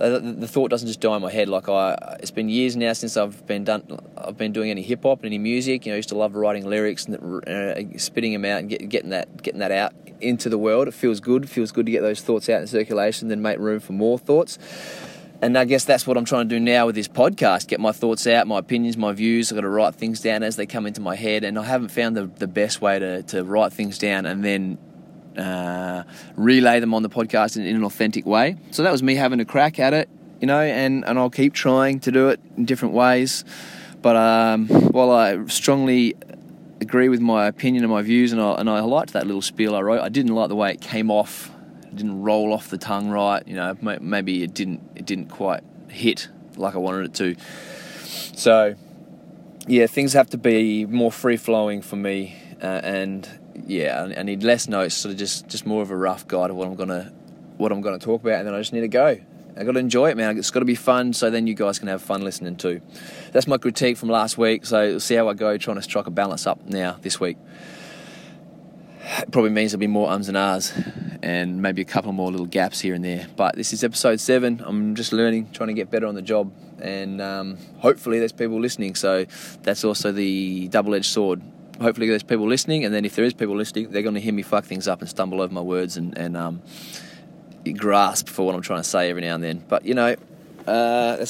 the 0.00 0.48
thought 0.48 0.70
doesn't 0.70 0.88
just 0.88 1.00
die 1.00 1.14
in 1.14 1.20
my 1.20 1.30
head. 1.30 1.50
Like 1.50 1.68
I, 1.68 2.16
it's 2.20 2.30
been 2.30 2.48
years 2.48 2.74
now 2.74 2.94
since 2.94 3.18
I've 3.18 3.46
been 3.46 3.64
done. 3.64 4.00
I've 4.16 4.38
been 4.38 4.50
doing 4.50 4.70
any 4.70 4.80
hip 4.80 5.02
hop, 5.02 5.18
and 5.18 5.26
any 5.26 5.36
music. 5.36 5.84
You 5.84 5.92
know, 5.92 5.96
I 5.96 5.98
used 5.98 6.08
to 6.08 6.16
love 6.16 6.34
writing 6.34 6.66
lyrics 6.66 7.04
and 7.04 7.46
uh, 7.46 7.98
spitting 7.98 8.32
them 8.32 8.46
out 8.46 8.60
and 8.60 8.70
get, 8.70 8.88
getting 8.88 9.10
that 9.10 9.42
getting 9.42 9.60
that 9.60 9.72
out 9.72 9.92
into 10.20 10.48
the 10.48 10.58
world. 10.58 10.88
It 10.88 10.94
feels 10.94 11.20
good. 11.20 11.44
It 11.44 11.48
feels 11.48 11.72
good 11.72 11.86
to 11.86 11.92
get 11.92 12.02
those 12.02 12.20
thoughts 12.20 12.48
out 12.48 12.60
in 12.60 12.66
circulation, 12.66 13.28
then 13.28 13.42
make 13.42 13.58
room 13.58 13.80
for 13.80 13.92
more 13.92 14.18
thoughts. 14.18 14.58
And 15.42 15.56
I 15.56 15.64
guess 15.64 15.84
that's 15.84 16.06
what 16.06 16.18
I'm 16.18 16.26
trying 16.26 16.48
to 16.48 16.54
do 16.54 16.60
now 16.60 16.86
with 16.86 16.94
this 16.94 17.08
podcast 17.08 17.66
get 17.66 17.80
my 17.80 17.92
thoughts 17.92 18.26
out, 18.26 18.46
my 18.46 18.58
opinions, 18.58 18.96
my 18.96 19.12
views. 19.12 19.50
I've 19.50 19.56
got 19.56 19.62
to 19.62 19.68
write 19.68 19.94
things 19.94 20.20
down 20.20 20.42
as 20.42 20.56
they 20.56 20.66
come 20.66 20.86
into 20.86 21.00
my 21.00 21.16
head. 21.16 21.44
And 21.44 21.58
I 21.58 21.64
haven't 21.64 21.88
found 21.88 22.16
the, 22.16 22.26
the 22.26 22.46
best 22.46 22.82
way 22.82 22.98
to, 22.98 23.22
to 23.24 23.42
write 23.44 23.72
things 23.72 23.98
down 23.98 24.26
and 24.26 24.44
then 24.44 24.78
uh, 25.38 26.02
relay 26.36 26.80
them 26.80 26.92
on 26.92 27.02
the 27.02 27.08
podcast 27.08 27.56
in, 27.56 27.64
in, 27.64 27.76
an 27.76 27.84
authentic 27.84 28.26
way. 28.26 28.56
So 28.70 28.82
that 28.82 28.92
was 28.92 29.02
me 29.02 29.14
having 29.14 29.40
a 29.40 29.44
crack 29.46 29.78
at 29.78 29.94
it, 29.94 30.10
you 30.40 30.46
know, 30.46 30.60
and, 30.60 31.04
and 31.06 31.18
I'll 31.18 31.30
keep 31.30 31.54
trying 31.54 32.00
to 32.00 32.12
do 32.12 32.28
it 32.28 32.40
in 32.56 32.66
different 32.66 32.94
ways. 32.94 33.44
But 34.02 34.16
um, 34.16 34.68
while 34.68 35.10
I 35.10 35.46
strongly 35.46 36.16
agree 36.80 37.08
with 37.08 37.20
my 37.20 37.46
opinion 37.46 37.84
and 37.84 37.92
my 37.92 38.02
views, 38.02 38.32
and 38.32 38.40
I, 38.40 38.54
and 38.54 38.68
I 38.68 38.80
liked 38.80 39.12
that 39.12 39.26
little 39.26 39.42
spiel 39.42 39.74
I 39.74 39.80
wrote, 39.80 40.00
I 40.00 40.08
didn't 40.08 40.34
like 40.34 40.48
the 40.48 40.56
way 40.56 40.72
it 40.72 40.80
came 40.80 41.10
off. 41.10 41.50
It 41.84 41.96
didn't 41.96 42.22
roll 42.22 42.52
off 42.52 42.68
the 42.68 42.78
tongue 42.78 43.10
right. 43.10 43.46
You 43.46 43.56
know, 43.56 43.76
maybe 43.80 44.42
it 44.42 44.54
didn't 44.54 44.80
it 44.94 45.06
didn't 45.06 45.28
quite 45.28 45.62
hit 45.88 46.28
like 46.56 46.74
I 46.74 46.78
wanted 46.78 47.06
it 47.06 47.14
to. 47.14 47.36
So, 48.36 48.74
yeah, 49.66 49.86
things 49.86 50.12
have 50.12 50.30
to 50.30 50.38
be 50.38 50.86
more 50.86 51.12
free 51.12 51.36
flowing 51.36 51.82
for 51.82 51.96
me, 51.96 52.36
uh, 52.62 52.80
and 52.82 53.28
yeah, 53.66 54.12
I 54.16 54.22
need 54.22 54.42
less 54.42 54.68
notes, 54.68 54.94
sort 54.94 55.12
of 55.12 55.18
just 55.18 55.48
just 55.48 55.66
more 55.66 55.82
of 55.82 55.90
a 55.90 55.96
rough 55.96 56.26
guide 56.26 56.50
of 56.50 56.56
what 56.56 56.68
I'm 56.68 56.76
gonna 56.76 57.12
what 57.56 57.72
I'm 57.72 57.80
gonna 57.80 57.98
talk 57.98 58.22
about, 58.22 58.38
and 58.38 58.46
then 58.46 58.54
I 58.54 58.58
just 58.58 58.72
need 58.72 58.80
to 58.80 58.88
go. 58.88 59.18
I 59.60 59.64
got 59.64 59.72
to 59.72 59.78
enjoy 59.78 60.08
it, 60.08 60.16
man. 60.16 60.38
It's 60.38 60.50
got 60.50 60.60
to 60.60 60.64
be 60.64 60.74
fun, 60.74 61.12
so 61.12 61.28
then 61.28 61.46
you 61.46 61.52
guys 61.52 61.78
can 61.78 61.88
have 61.88 62.00
fun 62.00 62.22
listening 62.22 62.56
too. 62.56 62.80
That's 63.32 63.46
my 63.46 63.58
critique 63.58 63.98
from 63.98 64.08
last 64.08 64.38
week. 64.38 64.64
So 64.64 64.98
see 64.98 65.16
how 65.16 65.28
I 65.28 65.34
go, 65.34 65.58
trying 65.58 65.76
to 65.76 65.82
strike 65.82 66.06
a 66.06 66.10
balance 66.10 66.46
up 66.46 66.64
now 66.64 66.96
this 67.02 67.20
week. 67.20 67.36
It 69.18 69.30
probably 69.30 69.50
means 69.50 69.72
there'll 69.72 69.80
be 69.80 69.86
more 69.86 70.08
ums 70.08 70.28
and 70.28 70.36
ahs, 70.36 70.72
and 71.22 71.60
maybe 71.60 71.82
a 71.82 71.84
couple 71.84 72.10
more 72.12 72.30
little 72.30 72.46
gaps 72.46 72.80
here 72.80 72.94
and 72.94 73.04
there. 73.04 73.26
But 73.36 73.54
this 73.54 73.74
is 73.74 73.84
episode 73.84 74.18
seven. 74.18 74.62
I'm 74.64 74.94
just 74.94 75.12
learning, 75.12 75.50
trying 75.52 75.68
to 75.68 75.74
get 75.74 75.90
better 75.90 76.06
on 76.06 76.14
the 76.14 76.22
job, 76.22 76.50
and 76.80 77.20
um, 77.20 77.58
hopefully 77.80 78.18
there's 78.18 78.32
people 78.32 78.58
listening. 78.58 78.94
So 78.94 79.26
that's 79.62 79.84
also 79.84 80.10
the 80.10 80.68
double-edged 80.68 81.04
sword 81.04 81.42
hopefully 81.80 82.06
there's 82.06 82.22
people 82.22 82.46
listening, 82.46 82.84
and 82.84 82.94
then 82.94 83.06
if 83.06 83.16
there 83.16 83.24
is 83.24 83.32
people 83.32 83.56
listening, 83.56 83.90
they're 83.90 84.02
going 84.02 84.14
to 84.14 84.20
hear 84.20 84.34
me 84.34 84.42
fuck 84.42 84.66
things 84.66 84.86
up 84.86 85.00
and 85.00 85.08
stumble 85.08 85.40
over 85.40 85.52
my 85.52 85.62
words 85.62 85.96
and, 85.96 86.16
and 86.18 86.36
um, 86.36 86.60
grasp 87.64 88.28
for 88.28 88.46
what 88.46 88.54
I'm 88.54 88.62
trying 88.62 88.82
to 88.82 88.88
say 88.88 89.10
every 89.10 89.22
now 89.22 89.34
and 89.34 89.44
then. 89.44 89.64
But 89.68 89.84
you 89.84 89.94
know, 89.94 90.16
uh, 90.66 91.24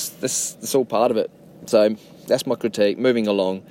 all 0.75 0.84
part 0.84 1.10
of 1.10 1.16
it. 1.16 1.30
So 1.66 1.96
that's 2.26 2.46
my 2.46 2.54
critique. 2.54 2.99
Moving 2.99 3.26
along. 3.26 3.62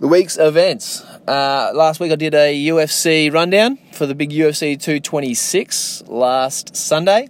The 0.00 0.08
week's 0.08 0.36
events. 0.36 1.02
Uh, 1.26 1.70
last 1.74 2.00
week 2.00 2.12
I 2.12 2.16
did 2.16 2.34
a 2.34 2.66
UFC 2.66 3.32
rundown 3.32 3.78
for 3.92 4.06
the 4.06 4.14
big 4.14 4.30
UFC 4.30 4.80
226 4.80 6.04
last 6.08 6.76
Sunday, 6.76 7.28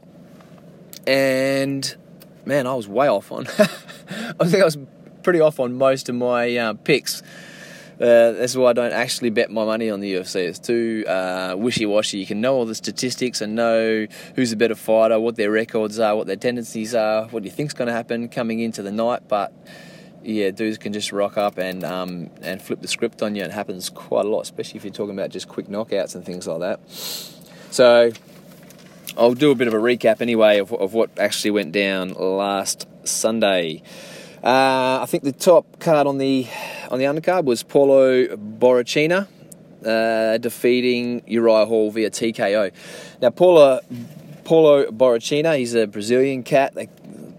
and 1.07 1.95
man, 2.47 2.67
I 2.67 2.75
was 2.75 2.89
way 2.89 3.09
off 3.09 3.31
on. 3.31 3.47
I 4.41 4.47
think 4.47 4.63
I 4.63 4.65
was 4.65 4.79
pretty 5.23 5.41
off 5.41 5.61
on 5.61 5.75
most 5.75 6.09
of 6.09 6.15
my 6.15 6.57
uh, 6.57 6.73
picks. 6.75 7.23
Uh, 8.01 8.33
that's 8.33 8.57
why 8.57 8.71
I 8.71 8.73
don't 8.73 8.93
actually 8.93 9.31
bet 9.31 9.51
my 9.51 9.65
money 9.65 9.89
on 9.89 10.01
the 10.01 10.15
UFC. 10.15 10.37
It's 10.37 10.59
too 10.59 11.05
uh, 11.07 11.55
wishy-washy. 11.57 12.19
You 12.19 12.27
can 12.27 12.41
know 12.41 12.55
all 12.55 12.67
the 12.67 12.75
statistics 12.75 13.41
and 13.41 13.55
know 13.55 14.07
who's 14.35 14.51
a 14.51 14.57
better 14.57 14.75
fighter, 14.75 15.21
what 15.21 15.37
their 15.37 15.51
records 15.51 15.99
are, 16.01 16.17
what 16.17 16.27
their 16.27 16.37
tendencies 16.37 16.95
are, 16.95 17.27
what 17.29 17.45
you 17.45 17.51
think's 17.51 17.73
going 17.73 17.87
to 17.87 17.95
happen 17.95 18.29
coming 18.29 18.59
into 18.59 18.83
the 18.83 18.91
night. 18.91 19.29
But 19.29 19.53
yeah, 20.25 20.51
dudes 20.51 20.79
can 20.79 20.93
just 20.93 21.13
rock 21.13 21.37
up 21.37 21.59
and 21.59 21.85
um, 21.85 22.31
and 22.43 22.61
flip 22.61 22.81
the 22.81 22.89
script 22.89 23.23
on 23.23 23.37
you. 23.37 23.45
It 23.45 23.53
happens 23.53 23.91
quite 23.91 24.25
a 24.25 24.29
lot, 24.29 24.41
especially 24.41 24.79
if 24.79 24.85
you're 24.85 24.93
talking 24.93 25.15
about 25.15 25.31
just 25.31 25.49
quick 25.49 25.69
knockouts 25.69 26.15
and 26.15 26.25
things 26.25 26.47
like 26.47 26.61
that. 26.61 26.81
So 26.91 28.11
I'll 29.17 29.35
do 29.35 29.51
a 29.51 29.55
bit 29.55 29.69
of 29.69 29.75
a 29.75 29.79
recap 29.79 30.21
anyway 30.21 30.59
of, 30.59 30.73
of 30.73 30.95
what 30.95 31.11
actually 31.19 31.53
went 31.53 31.73
down 31.73 32.15
last 32.15 32.89
Sunday. 33.05 33.83
Uh, 34.45 34.99
I 35.01 35.07
think 35.07 35.25
the 35.25 35.33
top 35.33 35.81
card 35.81 36.07
on 36.07 36.19
the 36.19 36.47
on 36.91 36.99
the 36.99 37.07
undercard 37.07 37.45
was 37.45 37.63
Paulo 37.63 38.27
Borrachinha 38.37 39.27
uh, 39.87 40.37
defeating 40.37 41.23
Uriah 41.27 41.65
Hall 41.65 41.91
via 41.91 42.11
TKO. 42.11 42.71
Now, 43.23 43.31
Paulo 43.31 43.81
Paulo 44.45 44.85
Borrachinha, 44.91 45.57
he's 45.57 45.75
a 45.75 45.87
Brazilian 45.87 46.43
cat. 46.43 46.75
They, 46.75 46.89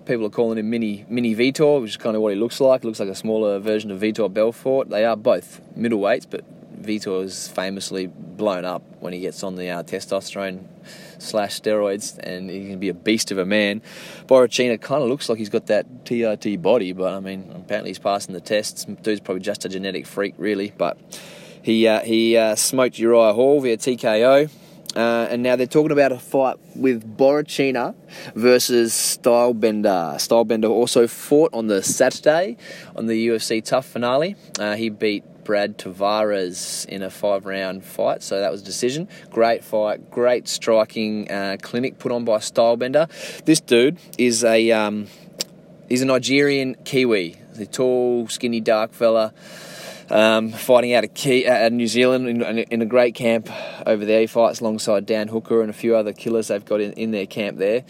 people 0.08 0.26
are 0.26 0.32
calling 0.32 0.58
him 0.58 0.72
Mini 0.72 1.06
Mini 1.08 1.36
Vitor, 1.36 1.80
which 1.80 1.92
is 1.92 1.98
kind 1.98 2.16
of 2.16 2.24
what 2.24 2.34
he 2.34 2.40
looks 2.40 2.60
like. 2.60 2.84
Looks 2.84 3.00
like 3.00 3.10
a 3.10 3.14
smaller 3.14 3.60
version 3.60 3.92
of 3.92 4.00
Vitor 4.00 4.34
Belfort. 4.34 4.90
They 4.90 5.06
are 5.06 5.16
both 5.16 5.62
middleweights, 5.78 6.26
but 6.28 6.44
Vitor 6.82 7.24
is 7.24 7.48
famously 7.50 8.08
blown 8.08 8.66
up 8.66 8.82
when 9.00 9.14
he 9.14 9.20
gets 9.20 9.44
on 9.44 9.58
the 9.58 9.70
uh, 9.70 9.84
testosterone 9.84 10.66
slash 11.20 11.60
steroids, 11.60 12.18
and 12.20 12.50
he 12.50 12.70
can 12.70 12.80
be 12.80 12.90
a 12.90 12.94
beast 12.94 13.32
of 13.32 13.38
a 13.38 13.46
man. 13.46 13.82
Borrachinha 14.28 14.80
kind 14.82 15.04
of 15.04 15.10
looks 15.10 15.30
like 15.30 15.38
he's 15.38 15.50
got 15.50 15.68
that 15.68 16.06
TRT 16.06 16.62
body, 16.62 16.94
but 16.94 17.14
I 17.14 17.20
mean, 17.20 17.52
apparently 17.56 17.90
he's 17.90 18.00
passing 18.00 18.34
the 18.34 18.42
tests. 18.42 18.86
Dude's 18.86 19.22
probably 19.22 19.42
just 19.42 19.66
a 19.66 19.70
genetic 19.70 20.06
freak, 20.06 20.36
really. 20.38 20.74
But 20.78 20.98
he 21.62 21.88
uh, 21.88 22.02
he 22.02 22.38
uh, 22.38 22.56
smoked 22.56 23.00
Uriah 23.00 23.34
Hall 23.34 23.60
via 23.62 23.78
TKO. 23.78 24.50
Uh, 24.96 25.28
and 25.30 25.44
now 25.44 25.58
they're 25.58 25.68
talking 25.68 25.92
about 25.92 26.14
a 26.14 26.18
fight 26.18 26.56
with 26.74 27.18
Borrachinha 27.18 27.94
versus 28.34 28.94
Stylebender. 28.94 30.16
Stylebender 30.16 30.70
also 30.70 31.06
fought 31.06 31.54
on 31.54 31.68
the 31.68 31.84
Saturday 31.84 32.56
on 32.96 33.08
the 33.08 33.28
UFC 33.28 33.62
TUF 33.62 33.86
finale. 33.86 34.38
Uh, 34.58 34.76
he 34.76 34.90
beat 34.90 35.26
Brad 35.46 35.78
Tavares 35.78 36.86
in 36.88 37.02
a 37.02 37.10
five 37.10 37.46
round 37.46 37.86
fight, 37.86 38.22
so 38.22 38.42
that 38.42 38.52
was 38.52 38.62
a 38.62 38.66
decision. 38.66 39.08
Great 39.30 39.64
fight, 39.64 40.12
great 40.12 40.50
striking 40.50 41.32
uh, 41.32 41.56
clinic 41.62 41.98
put 42.00 42.12
on 42.12 42.25
by 42.25 42.40
Stylebender. 42.40 43.08
This 43.46 43.62
dude 43.62 43.98
is 44.18 44.44
a 44.44 44.72
um, 44.72 45.08
he's 45.88 46.02
a 46.02 46.06
Nigerian 46.06 46.75
Kiwi, 46.84 47.38
a 47.58 47.66
tall, 47.66 48.28
skinny, 48.28 48.60
dark 48.60 48.92
fella 48.92 49.34
um, 50.10 50.52
fighting 50.52 50.94
out 50.94 51.04
of, 51.04 51.14
Key, 51.14 51.46
of 51.46 51.74
New 51.74 51.88
Zealand 51.88 52.28
in, 52.28 52.60
in, 52.60 52.82
a 52.82 52.86
great 52.86 53.16
camp 53.16 53.50
over 53.86 54.06
there. 54.06 54.22
He 54.22 54.28
fights 54.28 54.60
alongside 54.60 55.06
Dan 55.06 55.28
Hooker 55.28 55.62
and 55.62 55.70
a 55.70 55.74
few 55.74 55.96
other 55.96 56.14
killers 56.14 56.50
they've 56.50 56.64
got 56.64 56.82
in, 56.82 56.94
in 56.94 57.12
their 57.12 57.25
camp 57.25 57.58
there. 57.58 57.84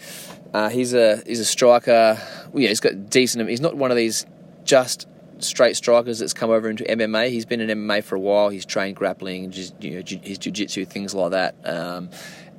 Uh, 0.54 0.68
he's 0.68 0.94
a 0.94 1.22
he's 1.26 1.40
a 1.40 1.44
striker. 1.44 2.18
Well, 2.52 2.62
yeah, 2.62 2.68
he's 2.70 2.80
got 2.80 3.10
decent. 3.10 3.48
He's 3.48 3.60
not 3.60 3.76
one 3.76 3.90
of 3.90 3.96
these 3.96 4.24
just 4.64 5.06
straight 5.38 5.76
strikers 5.76 6.18
that's 6.18 6.32
come 6.32 6.50
over 6.50 6.68
into 6.68 6.84
MMA. 6.84 7.30
He's 7.30 7.46
been 7.46 7.60
in 7.60 7.68
MMA 7.68 8.02
for 8.04 8.16
a 8.16 8.20
while. 8.20 8.48
He's 8.48 8.64
trained 8.64 8.96
grappling, 8.96 9.50
just 9.50 9.82
you 9.82 9.92
know, 9.92 10.02
his 10.22 10.38
jiu-jitsu, 10.38 10.84
things 10.86 11.14
like 11.14 11.32
that. 11.32 11.54
Um, 11.64 12.10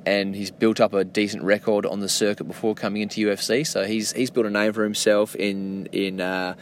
and 0.06 0.34
he's 0.34 0.50
built 0.50 0.80
up 0.80 0.94
a 0.94 1.04
decent 1.04 1.42
record 1.42 1.84
on 1.84 2.00
the 2.00 2.08
circuit 2.08 2.44
before 2.44 2.74
coming 2.74 3.02
into 3.02 3.26
UFC. 3.26 3.66
So 3.66 3.84
he's 3.84 4.12
he's 4.12 4.30
built 4.30 4.46
a 4.46 4.50
name 4.50 4.72
for 4.72 4.84
himself 4.84 5.34
in 5.36 5.86
in. 5.92 6.20
Uh, 6.20 6.54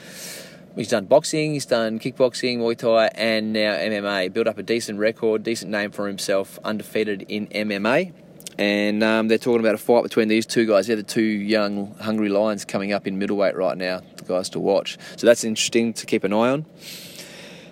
He's 0.76 0.90
done 0.90 1.06
boxing, 1.06 1.54
he's 1.54 1.64
done 1.64 1.98
kickboxing, 1.98 2.58
Muay 2.58 2.76
Thai, 2.76 3.06
and 3.14 3.54
now 3.54 3.76
MMA. 3.76 4.30
Built 4.30 4.46
up 4.46 4.58
a 4.58 4.62
decent 4.62 4.98
record, 4.98 5.42
decent 5.42 5.70
name 5.70 5.90
for 5.90 6.06
himself, 6.06 6.58
undefeated 6.62 7.24
in 7.28 7.46
MMA. 7.46 8.12
And 8.58 9.02
um, 9.02 9.28
they're 9.28 9.38
talking 9.38 9.60
about 9.60 9.74
a 9.74 9.78
fight 9.78 10.02
between 10.02 10.28
these 10.28 10.46
two 10.46 10.66
guys. 10.66 10.86
They're 10.86 10.96
the 10.96 11.02
two 11.02 11.22
young, 11.22 11.94
hungry 11.96 12.28
lions 12.28 12.64
coming 12.64 12.92
up 12.92 13.06
in 13.06 13.18
middleweight 13.18 13.54
right 13.54 13.76
now, 13.76 14.00
the 14.16 14.24
guys 14.24 14.48
to 14.50 14.60
watch. 14.60 14.96
So 15.16 15.26
that's 15.26 15.44
interesting 15.44 15.92
to 15.94 16.06
keep 16.06 16.24
an 16.24 16.32
eye 16.32 16.50
on. 16.50 16.66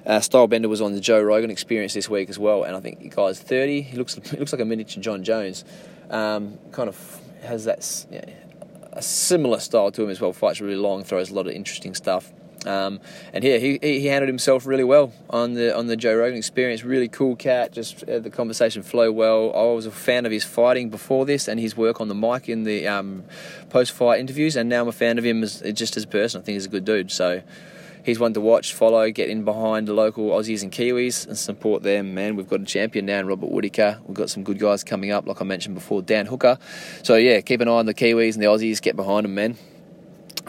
Uh, 0.05 0.19
Stylebender 0.19 0.69
was 0.69 0.83
on 0.83 0.93
the 0.93 1.01
Joe 1.01 1.23
Rogan 1.23 1.51
Experience 1.51 1.95
this 1.95 2.11
week 2.11 2.29
as 2.29 2.39
well, 2.39 2.65
and 2.65 2.77
I 2.77 2.81
think 2.81 3.01
the 3.01 3.09
guy's 3.09 3.41
30. 3.41 3.81
He 3.83 3.97
looks 3.97 4.15
he 4.31 4.37
looks 4.37 4.53
like 4.53 4.61
a 4.61 4.65
miniature 4.67 5.03
Jon 5.03 5.25
Jones. 5.25 5.65
Um, 6.11 6.59
kind 6.73 6.91
of 6.91 7.21
has 7.43 7.65
that 7.65 8.07
a 8.93 9.03
similar 9.03 9.59
style 9.61 9.91
to 9.93 10.03
him 10.03 10.11
as 10.11 10.21
well. 10.21 10.33
Fights 10.33 10.61
really 10.61 10.77
long, 10.77 11.03
throws 11.05 11.31
a 11.31 11.35
lot 11.35 11.47
of 11.47 11.53
interesting 11.53 11.95
stuff. 11.95 12.33
Um, 12.67 13.01
and 13.33 13.45
yeah, 13.45 13.59
he, 13.59 13.79
he 13.83 14.07
handled 14.07 14.29
himself 14.29 14.67
really 14.67 14.85
well 14.85 15.13
on 15.29 15.55
the 15.55 15.77
on 15.77 15.87
the 15.87 15.97
Joe 15.97 16.15
Rogan 16.17 16.39
Experience. 16.39 16.83
Really 16.83 17.09
cool 17.09 17.37
cat. 17.37 17.73
Just 17.73 18.03
uh, 18.05 18.19
the 18.19 18.31
conversation 18.31 18.83
flow 18.83 19.13
well. 19.13 19.55
I 19.55 19.75
was 19.75 19.87
a 19.87 19.91
fan 19.91 20.27
of 20.27 20.33
his 20.33 20.45
fighting 20.45 20.91
before 20.91 21.27
this 21.27 21.49
and 21.49 21.61
his 21.61 21.77
work 21.77 22.01
on 22.01 22.09
the 22.09 22.15
mic 22.15 22.49
in 22.49 22.65
the 22.65 22.89
um, 22.89 23.25
post 23.71 23.93
fight 23.93 24.21
interviews, 24.21 24.57
and 24.57 24.69
now 24.69 24.83
I'm 24.83 24.89
a 24.89 24.93
fan 24.93 25.19
of 25.19 25.25
him 25.25 25.43
as 25.43 25.61
just 25.75 25.97
as 25.97 26.05
a 26.05 26.09
person. 26.09 26.41
I 26.41 26.45
think 26.45 26.55
he's 26.55 26.67
a 26.67 26.71
good 26.71 26.85
dude. 26.85 27.11
So 27.11 27.43
he's 28.05 28.21
one 28.21 28.33
to 28.35 28.41
watch, 28.41 28.73
follow, 28.73 29.11
get 29.11 29.29
in 29.29 29.45
behind 29.45 29.89
the 29.89 29.95
local 29.95 30.31
Aussies 30.31 30.63
and 30.63 30.71
Kiwis 30.71 31.27
and 31.27 31.37
support 31.37 31.83
them. 31.83 32.15
Man, 32.15 32.37
we've 32.37 32.49
got 32.49 32.61
a 32.61 32.65
champion 32.65 33.07
now 33.07 33.19
in 33.19 33.27
Robert 33.27 33.51
Whitaker. 33.51 33.99
We've 34.07 34.17
got 34.17 34.31
some 34.31 34.45
good 34.45 34.59
guys 34.59 34.85
coming 34.85 35.11
up, 35.11 35.27
like 35.27 35.41
I 35.41 35.45
mentioned 35.45 35.75
before, 35.75 36.03
Dan 36.03 36.27
Hooker. 36.27 36.59
So 37.03 37.17
yeah, 37.17 37.41
keep 37.41 37.61
an 37.61 37.69
eye 37.69 37.73
on 37.73 37.87
the 37.87 37.95
Kiwis 37.95 38.35
and 38.35 38.43
the 38.43 38.47
Aussies. 38.47 38.81
Get 38.81 38.95
behind 38.95 39.25
them, 39.25 39.35
man. 39.35 39.57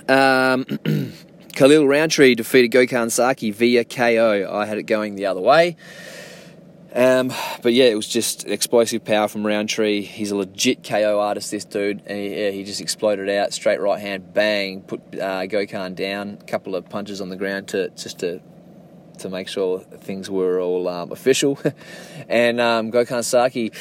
Um, 0.07 0.65
Khalil 1.55 1.87
Rountree 1.87 2.35
defeated 2.35 2.71
Gokhan 2.71 3.09
Saki 3.09 3.51
via 3.51 3.85
KO. 3.85 4.49
I 4.51 4.65
had 4.65 4.77
it 4.77 4.83
going 4.83 5.15
the 5.15 5.27
other 5.27 5.39
way. 5.39 5.77
Um, 6.93 7.31
but 7.63 7.73
yeah, 7.73 7.85
it 7.85 7.95
was 7.95 8.07
just 8.07 8.45
explosive 8.45 9.05
power 9.05 9.29
from 9.29 9.45
Rountree. 9.45 10.01
He's 10.01 10.31
a 10.31 10.35
legit 10.35 10.83
KO 10.83 11.19
artist, 11.19 11.51
this 11.51 11.63
dude. 11.63 12.01
And 12.07 12.17
he, 12.17 12.43
yeah, 12.43 12.51
he 12.51 12.65
just 12.65 12.81
exploded 12.81 13.29
out, 13.29 13.53
straight 13.53 13.79
right 13.79 14.01
hand, 14.01 14.33
bang, 14.33 14.81
put 14.81 14.99
uh, 15.13 15.47
Gokhan 15.47 15.95
down. 15.95 16.39
A 16.41 16.43
couple 16.43 16.75
of 16.75 16.89
punches 16.89 17.21
on 17.21 17.29
the 17.29 17.37
ground 17.37 17.69
to 17.69 17.89
just 17.91 18.19
to 18.19 18.41
to 19.19 19.29
make 19.29 19.47
sure 19.47 19.79
things 19.79 20.29
were 20.29 20.59
all 20.59 20.89
um, 20.89 21.13
official. 21.13 21.57
and 22.27 22.59
um, 22.59 22.91
Gokhan 22.91 23.23
Saki 23.23 23.71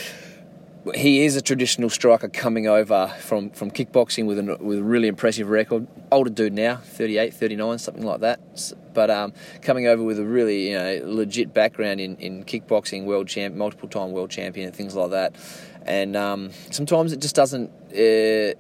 he 0.95 1.25
is 1.25 1.37
a 1.37 1.43
traditional 1.43 1.89
striker 1.89 2.29
coming 2.29 2.67
over 2.67 3.09
from, 3.21 3.51
from 3.51 3.71
kickboxing 3.71 4.27
with, 4.27 4.39
an, 4.39 4.59
with 4.59 4.79
a 4.79 4.83
really 4.83 5.09
impressive 5.09 5.49
record. 5.49 5.87
Older 6.13 6.31
dude 6.31 6.53
now, 6.53 6.77
38, 6.77 7.33
39, 7.33 7.79
something 7.79 8.05
like 8.05 8.21
that. 8.21 8.41
But 8.93 9.11
um, 9.11 9.33
coming 9.63 9.87
over 9.87 10.03
with 10.03 10.19
a 10.19 10.25
really 10.25 10.71
you 10.71 10.79
know 10.79 11.01
legit 11.05 11.55
background 11.55 12.01
in, 12.01 12.17
in 12.17 12.45
kickboxing, 12.45 13.05
world 13.05 13.29
champ, 13.29 13.55
multiple 13.55 13.89
time 13.89 14.13
world 14.13 14.31
champion, 14.31 14.67
and 14.67 14.77
things 14.77 14.95
like 14.95 15.11
that. 15.11 15.35
And 15.87 16.17
um, 16.17 16.51
sometimes 16.71 17.13
it 17.13 17.21
just 17.21 17.35
doesn't. 17.35 17.71
Uh, 17.93 18.55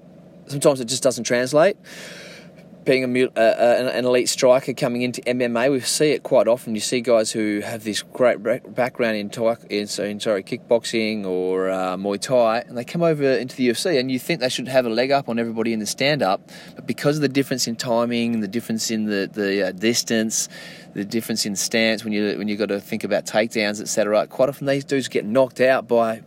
sometimes 0.48 0.80
it 0.80 0.86
just 0.86 1.02
doesn't 1.02 1.24
translate 1.24 1.76
being 2.84 3.16
a, 3.16 3.24
uh, 3.24 3.40
uh 3.40 3.90
an 3.92 4.04
elite 4.04 4.28
striker 4.28 4.72
coming 4.72 5.02
into 5.02 5.20
MMA, 5.22 5.70
we 5.70 5.80
see 5.80 6.10
it 6.10 6.22
quite 6.22 6.48
often. 6.48 6.74
You 6.74 6.80
see 6.80 7.00
guys 7.00 7.32
who 7.32 7.60
have 7.60 7.84
this 7.84 8.02
great 8.02 8.42
background 8.74 9.16
in, 9.16 9.26
in, 9.70 9.86
sorry 9.86 10.42
kickboxing 10.42 11.24
or 11.24 11.70
uh, 11.70 11.96
Muay 11.96 12.20
Thai, 12.20 12.60
and 12.60 12.76
they 12.76 12.84
come 12.84 13.02
over 13.02 13.24
into 13.24 13.56
the 13.56 13.68
UFC, 13.68 13.98
and 13.98 14.10
you 14.10 14.18
think 14.18 14.40
they 14.40 14.48
should 14.48 14.68
have 14.68 14.86
a 14.86 14.90
leg 14.90 15.10
up 15.10 15.28
on 15.28 15.38
everybody 15.38 15.72
in 15.72 15.78
the 15.78 15.86
stand 15.86 16.22
up, 16.22 16.50
but 16.74 16.86
because 16.86 17.16
of 17.16 17.22
the 17.22 17.28
difference 17.28 17.66
in 17.66 17.76
timing, 17.76 18.40
the 18.40 18.48
difference 18.48 18.90
in 18.90 19.06
the 19.06 19.28
the 19.32 19.68
uh, 19.68 19.72
distance, 19.72 20.48
the 20.94 21.04
difference 21.04 21.46
in 21.46 21.56
stance 21.56 22.04
when 22.04 22.12
you 22.12 22.36
when 22.38 22.48
you've 22.48 22.58
got 22.58 22.68
to 22.68 22.80
think 22.80 23.04
about 23.04 23.24
takedowns, 23.24 23.80
etc. 23.80 24.26
Quite 24.26 24.48
often 24.48 24.66
these 24.66 24.84
dudes 24.84 25.08
get 25.08 25.24
knocked 25.24 25.60
out 25.60 25.88
by 25.88 26.22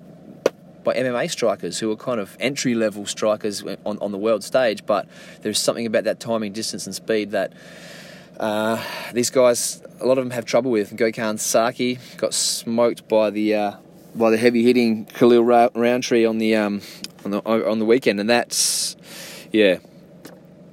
by 0.88 0.94
MMA 0.94 1.30
strikers 1.30 1.80
who 1.80 1.92
are 1.92 1.98
kind 1.98 2.18
of 2.18 2.38
entry 2.40 2.74
level 2.74 3.06
strikers 3.06 3.62
on, 3.86 3.98
on 4.00 4.14
the 4.14 4.18
world 4.18 4.42
stage, 4.42 4.86
but 4.86 5.06
there's 5.42 5.60
something 5.60 5.86
about 5.86 6.06
that 6.06 6.22
timing, 6.22 6.54
distance, 6.54 6.86
and 6.86 6.96
speed 6.96 7.32
that 7.32 7.52
uh, 8.40 8.82
these 9.12 9.30
guys, 9.30 9.84
a 10.00 10.06
lot 10.06 10.18
of 10.18 10.24
them 10.24 10.32
have 10.32 10.46
trouble 10.46 10.72
with. 10.72 10.96
Gokhan 10.96 11.40
Saki 11.40 12.00
got 12.16 12.34
smoked 12.34 13.10
by 13.10 13.30
the 13.32 13.54
uh, 13.54 13.72
by 14.16 14.30
the 14.30 14.38
heavy 14.38 14.64
hitting 14.64 15.04
Khalil 15.08 15.44
Rountree 15.44 16.24
on 16.24 16.38
the 16.38 16.56
um, 16.56 16.82
on 17.26 17.32
the 17.32 17.42
on 17.44 17.80
the 17.80 17.86
weekend, 17.86 18.22
and 18.22 18.30
that's 18.30 18.96
yeah. 19.52 19.80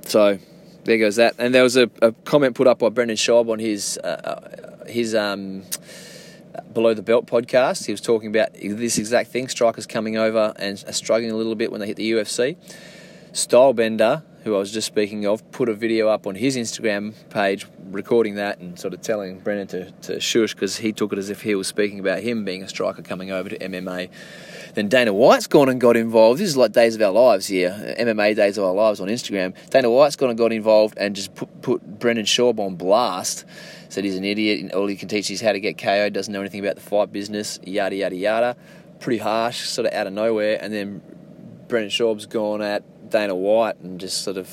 So 0.06 0.38
there 0.84 0.98
goes 0.98 1.16
that. 1.16 1.34
And 1.38 1.52
there 1.52 1.64
was 1.64 1.76
a, 1.76 1.90
a 2.00 2.12
comment 2.12 2.54
put 2.54 2.68
up 2.68 2.78
by 2.78 2.88
Brendan 2.88 3.16
Schaub 3.16 3.50
on 3.50 3.58
his 3.58 3.98
uh, 3.98 4.06
uh 4.06 4.86
his 4.86 5.12
um, 5.16 5.64
Below 6.74 6.92
the 6.92 7.02
Belt 7.02 7.26
podcast. 7.26 7.86
He 7.86 7.92
was 7.92 8.00
talking 8.00 8.28
about 8.28 8.52
this 8.52 8.98
exact 8.98 9.30
thing 9.30 9.48
strikers 9.48 9.86
coming 9.86 10.16
over 10.16 10.52
and 10.56 10.78
struggling 10.94 11.30
a 11.30 11.36
little 11.36 11.54
bit 11.54 11.70
when 11.70 11.80
they 11.80 11.86
hit 11.86 11.96
the 11.96 12.12
UFC. 12.12 12.56
Stylebender, 13.32 14.22
who 14.42 14.54
I 14.54 14.58
was 14.58 14.72
just 14.72 14.86
speaking 14.86 15.26
of, 15.26 15.50
put 15.52 15.68
a 15.68 15.74
video 15.74 16.08
up 16.08 16.26
on 16.26 16.34
his 16.34 16.56
Instagram 16.56 17.14
page 17.30 17.66
recording 17.90 18.34
that 18.34 18.58
and 18.58 18.78
sort 18.78 18.92
of 18.92 19.00
telling 19.00 19.38
Brendan 19.38 19.68
to, 19.68 19.90
to 20.12 20.20
shush 20.20 20.54
because 20.54 20.76
he 20.78 20.92
took 20.92 21.12
it 21.12 21.18
as 21.18 21.30
if 21.30 21.42
he 21.42 21.54
was 21.54 21.68
speaking 21.68 22.00
about 22.00 22.20
him 22.20 22.44
being 22.44 22.62
a 22.62 22.68
striker 22.68 23.02
coming 23.02 23.30
over 23.30 23.48
to 23.48 23.58
MMA. 23.58 24.10
Then 24.74 24.88
Dana 24.88 25.12
White's 25.12 25.46
gone 25.46 25.68
and 25.68 25.80
got 25.80 25.96
involved. 25.96 26.40
This 26.40 26.48
is 26.48 26.56
like 26.56 26.72
Days 26.72 26.96
of 26.96 27.02
Our 27.02 27.12
Lives 27.12 27.46
here, 27.46 27.96
MMA 27.98 28.34
Days 28.34 28.58
of 28.58 28.64
Our 28.64 28.74
Lives 28.74 29.00
on 29.00 29.08
Instagram. 29.08 29.54
Dana 29.70 29.90
White's 29.90 30.16
gone 30.16 30.30
and 30.30 30.38
got 30.38 30.52
involved 30.52 30.98
and 30.98 31.14
just 31.14 31.34
put, 31.34 31.62
put 31.62 31.98
Brendan 32.00 32.24
Schaub 32.24 32.58
on 32.58 32.74
blast. 32.74 33.44
Said 33.94 34.02
he's 34.02 34.16
an 34.16 34.24
idiot 34.24 34.58
and 34.58 34.72
all 34.72 34.88
he 34.88 34.96
can 34.96 35.06
teach 35.06 35.30
is 35.30 35.40
how 35.40 35.52
to 35.52 35.60
get 35.60 35.78
KO, 35.78 36.10
doesn't 36.10 36.32
know 36.32 36.40
anything 36.40 36.58
about 36.58 36.74
the 36.74 36.80
fight 36.80 37.12
business, 37.12 37.60
yada, 37.62 37.94
yada, 37.94 38.16
yada. 38.16 38.56
Pretty 38.98 39.18
harsh, 39.18 39.68
sort 39.68 39.86
of 39.86 39.94
out 39.94 40.08
of 40.08 40.12
nowhere. 40.12 40.58
And 40.60 40.72
then 40.72 41.00
Brendan 41.68 41.90
Schaub's 41.90 42.26
gone 42.26 42.60
at 42.60 42.82
Dana 43.08 43.36
White 43.36 43.78
and 43.78 44.00
just 44.00 44.24
sort 44.24 44.36
of 44.36 44.50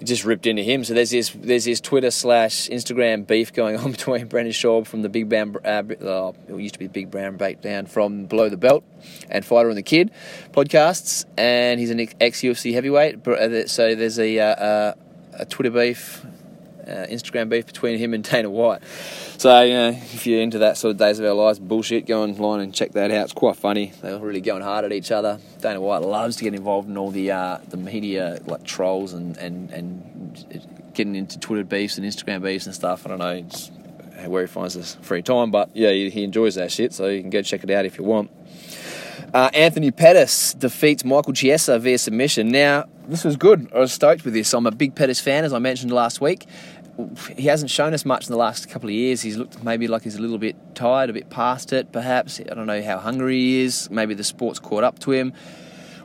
just 0.00 0.24
ripped 0.24 0.46
into 0.46 0.62
him. 0.62 0.84
So 0.84 0.94
there's 0.94 1.10
this 1.10 1.30
there's 1.30 1.64
this 1.64 1.80
Twitter 1.80 2.12
slash 2.12 2.68
Instagram 2.68 3.26
beef 3.26 3.52
going 3.52 3.76
on 3.80 3.90
between 3.90 4.28
Brendan 4.28 4.52
Schaub 4.52 4.86
from 4.86 5.02
the 5.02 5.08
Big 5.08 5.28
Brown, 5.28 5.56
uh, 5.64 5.82
oh, 6.02 6.36
it 6.48 6.56
used 6.56 6.74
to 6.74 6.78
be 6.78 6.86
Big 6.86 7.10
Brown 7.10 7.36
Breakdown 7.36 7.86
from 7.86 8.26
Below 8.26 8.48
the 8.48 8.56
Belt 8.56 8.84
and 9.28 9.44
Fighter 9.44 9.70
and 9.70 9.76
the 9.76 9.82
Kid 9.82 10.12
podcasts, 10.52 11.24
and 11.36 11.80
he's 11.80 11.90
an 11.90 11.98
ex 12.20 12.42
UFC 12.42 12.74
heavyweight. 12.74 13.26
Uh, 13.26 13.66
so 13.66 13.96
there's 13.96 14.20
a, 14.20 14.38
uh, 14.38 14.94
a 15.32 15.46
Twitter 15.46 15.70
beef 15.70 16.24
uh, 16.86 17.06
Instagram 17.06 17.48
beef 17.48 17.66
between 17.66 17.98
him 17.98 18.14
and 18.14 18.24
Dana 18.24 18.50
White. 18.50 18.82
So, 19.38 19.62
you 19.62 19.74
know, 19.74 19.88
if 19.88 20.26
you're 20.26 20.40
into 20.40 20.58
that 20.58 20.76
sort 20.76 20.92
of 20.92 20.98
Days 20.98 21.18
of 21.18 21.26
Our 21.26 21.32
Lives 21.32 21.58
bullshit, 21.58 22.06
go 22.06 22.22
online 22.22 22.60
and 22.60 22.74
check 22.74 22.92
that 22.92 23.10
out. 23.10 23.24
It's 23.24 23.32
quite 23.32 23.56
funny. 23.56 23.92
They're 24.00 24.18
really 24.18 24.40
going 24.40 24.62
hard 24.62 24.84
at 24.84 24.92
each 24.92 25.10
other. 25.10 25.38
Dana 25.60 25.80
White 25.80 26.02
loves 26.02 26.36
to 26.36 26.44
get 26.44 26.54
involved 26.54 26.88
in 26.88 26.96
all 26.96 27.10
the 27.10 27.30
uh, 27.30 27.58
the 27.68 27.76
media 27.76 28.40
like 28.46 28.64
trolls 28.64 29.12
and, 29.12 29.36
and, 29.36 29.70
and 29.70 30.92
getting 30.94 31.16
into 31.16 31.38
Twitter 31.38 31.64
beefs 31.64 31.98
and 31.98 32.06
Instagram 32.06 32.42
beefs 32.42 32.66
and 32.66 32.74
stuff. 32.74 33.06
I 33.06 33.10
don't 33.10 33.18
know 33.18 34.28
where 34.28 34.42
he 34.42 34.48
finds 34.48 34.74
his 34.74 34.94
free 34.96 35.22
time, 35.22 35.50
but 35.50 35.70
yeah, 35.74 35.90
he, 35.90 36.10
he 36.10 36.24
enjoys 36.24 36.54
that 36.54 36.70
shit. 36.72 36.92
So 36.92 37.08
you 37.08 37.20
can 37.20 37.30
go 37.30 37.42
check 37.42 37.64
it 37.64 37.70
out 37.70 37.84
if 37.84 37.98
you 37.98 38.04
want. 38.04 38.30
Uh, 39.32 39.50
Anthony 39.52 39.90
Pettis 39.90 40.54
defeats 40.54 41.04
Michael 41.04 41.32
Chiesa 41.32 41.78
via 41.80 41.98
submission. 41.98 42.50
Now, 42.50 42.84
this 43.08 43.24
was 43.24 43.36
good. 43.36 43.68
I 43.74 43.80
was 43.80 43.92
stoked 43.92 44.24
with 44.24 44.32
this. 44.32 44.54
I'm 44.54 44.64
a 44.64 44.70
big 44.70 44.94
Pettis 44.94 45.20
fan, 45.20 45.44
as 45.44 45.52
I 45.52 45.58
mentioned 45.58 45.90
last 45.90 46.20
week 46.20 46.46
he 47.36 47.48
hasn't 47.48 47.70
shown 47.70 47.92
us 47.92 48.04
much 48.04 48.26
in 48.26 48.32
the 48.32 48.38
last 48.38 48.68
couple 48.68 48.88
of 48.88 48.94
years. 48.94 49.22
He's 49.22 49.36
looked 49.36 49.62
maybe 49.64 49.88
like 49.88 50.02
he's 50.02 50.14
a 50.14 50.20
little 50.20 50.38
bit 50.38 50.56
tired, 50.74 51.10
a 51.10 51.12
bit 51.12 51.28
past 51.28 51.72
it, 51.72 51.90
perhaps. 51.92 52.40
I 52.40 52.54
don't 52.54 52.66
know 52.66 52.82
how 52.82 52.98
hungry 52.98 53.36
he 53.36 53.60
is. 53.62 53.90
Maybe 53.90 54.14
the 54.14 54.24
sport's 54.24 54.58
caught 54.58 54.84
up 54.84 54.98
to 55.00 55.10
him. 55.10 55.32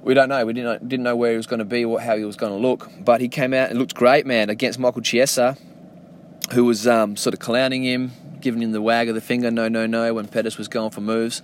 We 0.02 0.14
don't 0.14 0.30
know. 0.30 0.46
We 0.46 0.54
didn't 0.54 0.82
know, 0.82 0.88
didn't 0.88 1.04
know 1.04 1.16
where 1.16 1.32
he 1.32 1.38
was 1.38 1.46
going 1.46 1.60
to 1.60 1.66
be 1.66 1.86
or 1.86 2.00
how 2.00 2.18
he 2.18 2.26
was 2.26 2.36
going 2.36 2.54
to 2.54 2.58
look. 2.58 2.90
But 3.00 3.22
he 3.22 3.28
came 3.28 3.54
out 3.54 3.70
and 3.70 3.78
looked 3.78 3.94
great, 3.94 4.26
man, 4.26 4.50
against 4.50 4.80
Michael 4.80 5.02
Chiesa, 5.02 5.58
who 6.54 6.66
was 6.66 6.88
um, 6.88 7.16
sort 7.16 7.34
of 7.34 7.40
clowning 7.40 7.84
him, 7.84 8.12
giving 8.40 8.64
him 8.64 8.72
the 8.72 8.82
wag 8.82 9.10
of 9.10 9.16
the 9.16 9.22
finger, 9.22 9.52
no, 9.52 9.68
no, 9.68 9.86
no, 9.86 10.14
when 10.14 10.28
Pettis 10.28 10.58
was 10.58 10.68
going 10.68 10.92
for 10.92 11.02
moves. 11.02 11.42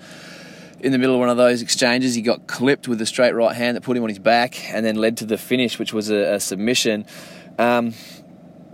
In 0.80 0.92
the 0.92 0.98
middle 0.98 1.16
of 1.16 1.20
one 1.20 1.30
of 1.30 1.38
those 1.38 1.62
exchanges, 1.62 2.16
he 2.16 2.22
got 2.22 2.48
clipped 2.48 2.88
with 2.88 3.02
a 3.02 3.06
straight 3.06 3.34
right 3.34 3.56
hand 3.56 3.76
that 3.76 3.82
put 3.82 3.98
him 3.98 4.04
on 4.04 4.10
his 4.10 4.20
back 4.20 4.74
and 4.74 4.86
then 4.86 4.96
led 4.96 5.18
to 5.18 5.26
the 5.26 5.38
finish, 5.38 5.78
which 5.78 5.94
was 5.94 6.10
a, 6.10 6.36
a 6.36 6.40
submission. 6.40 7.06
Um, 7.58 7.94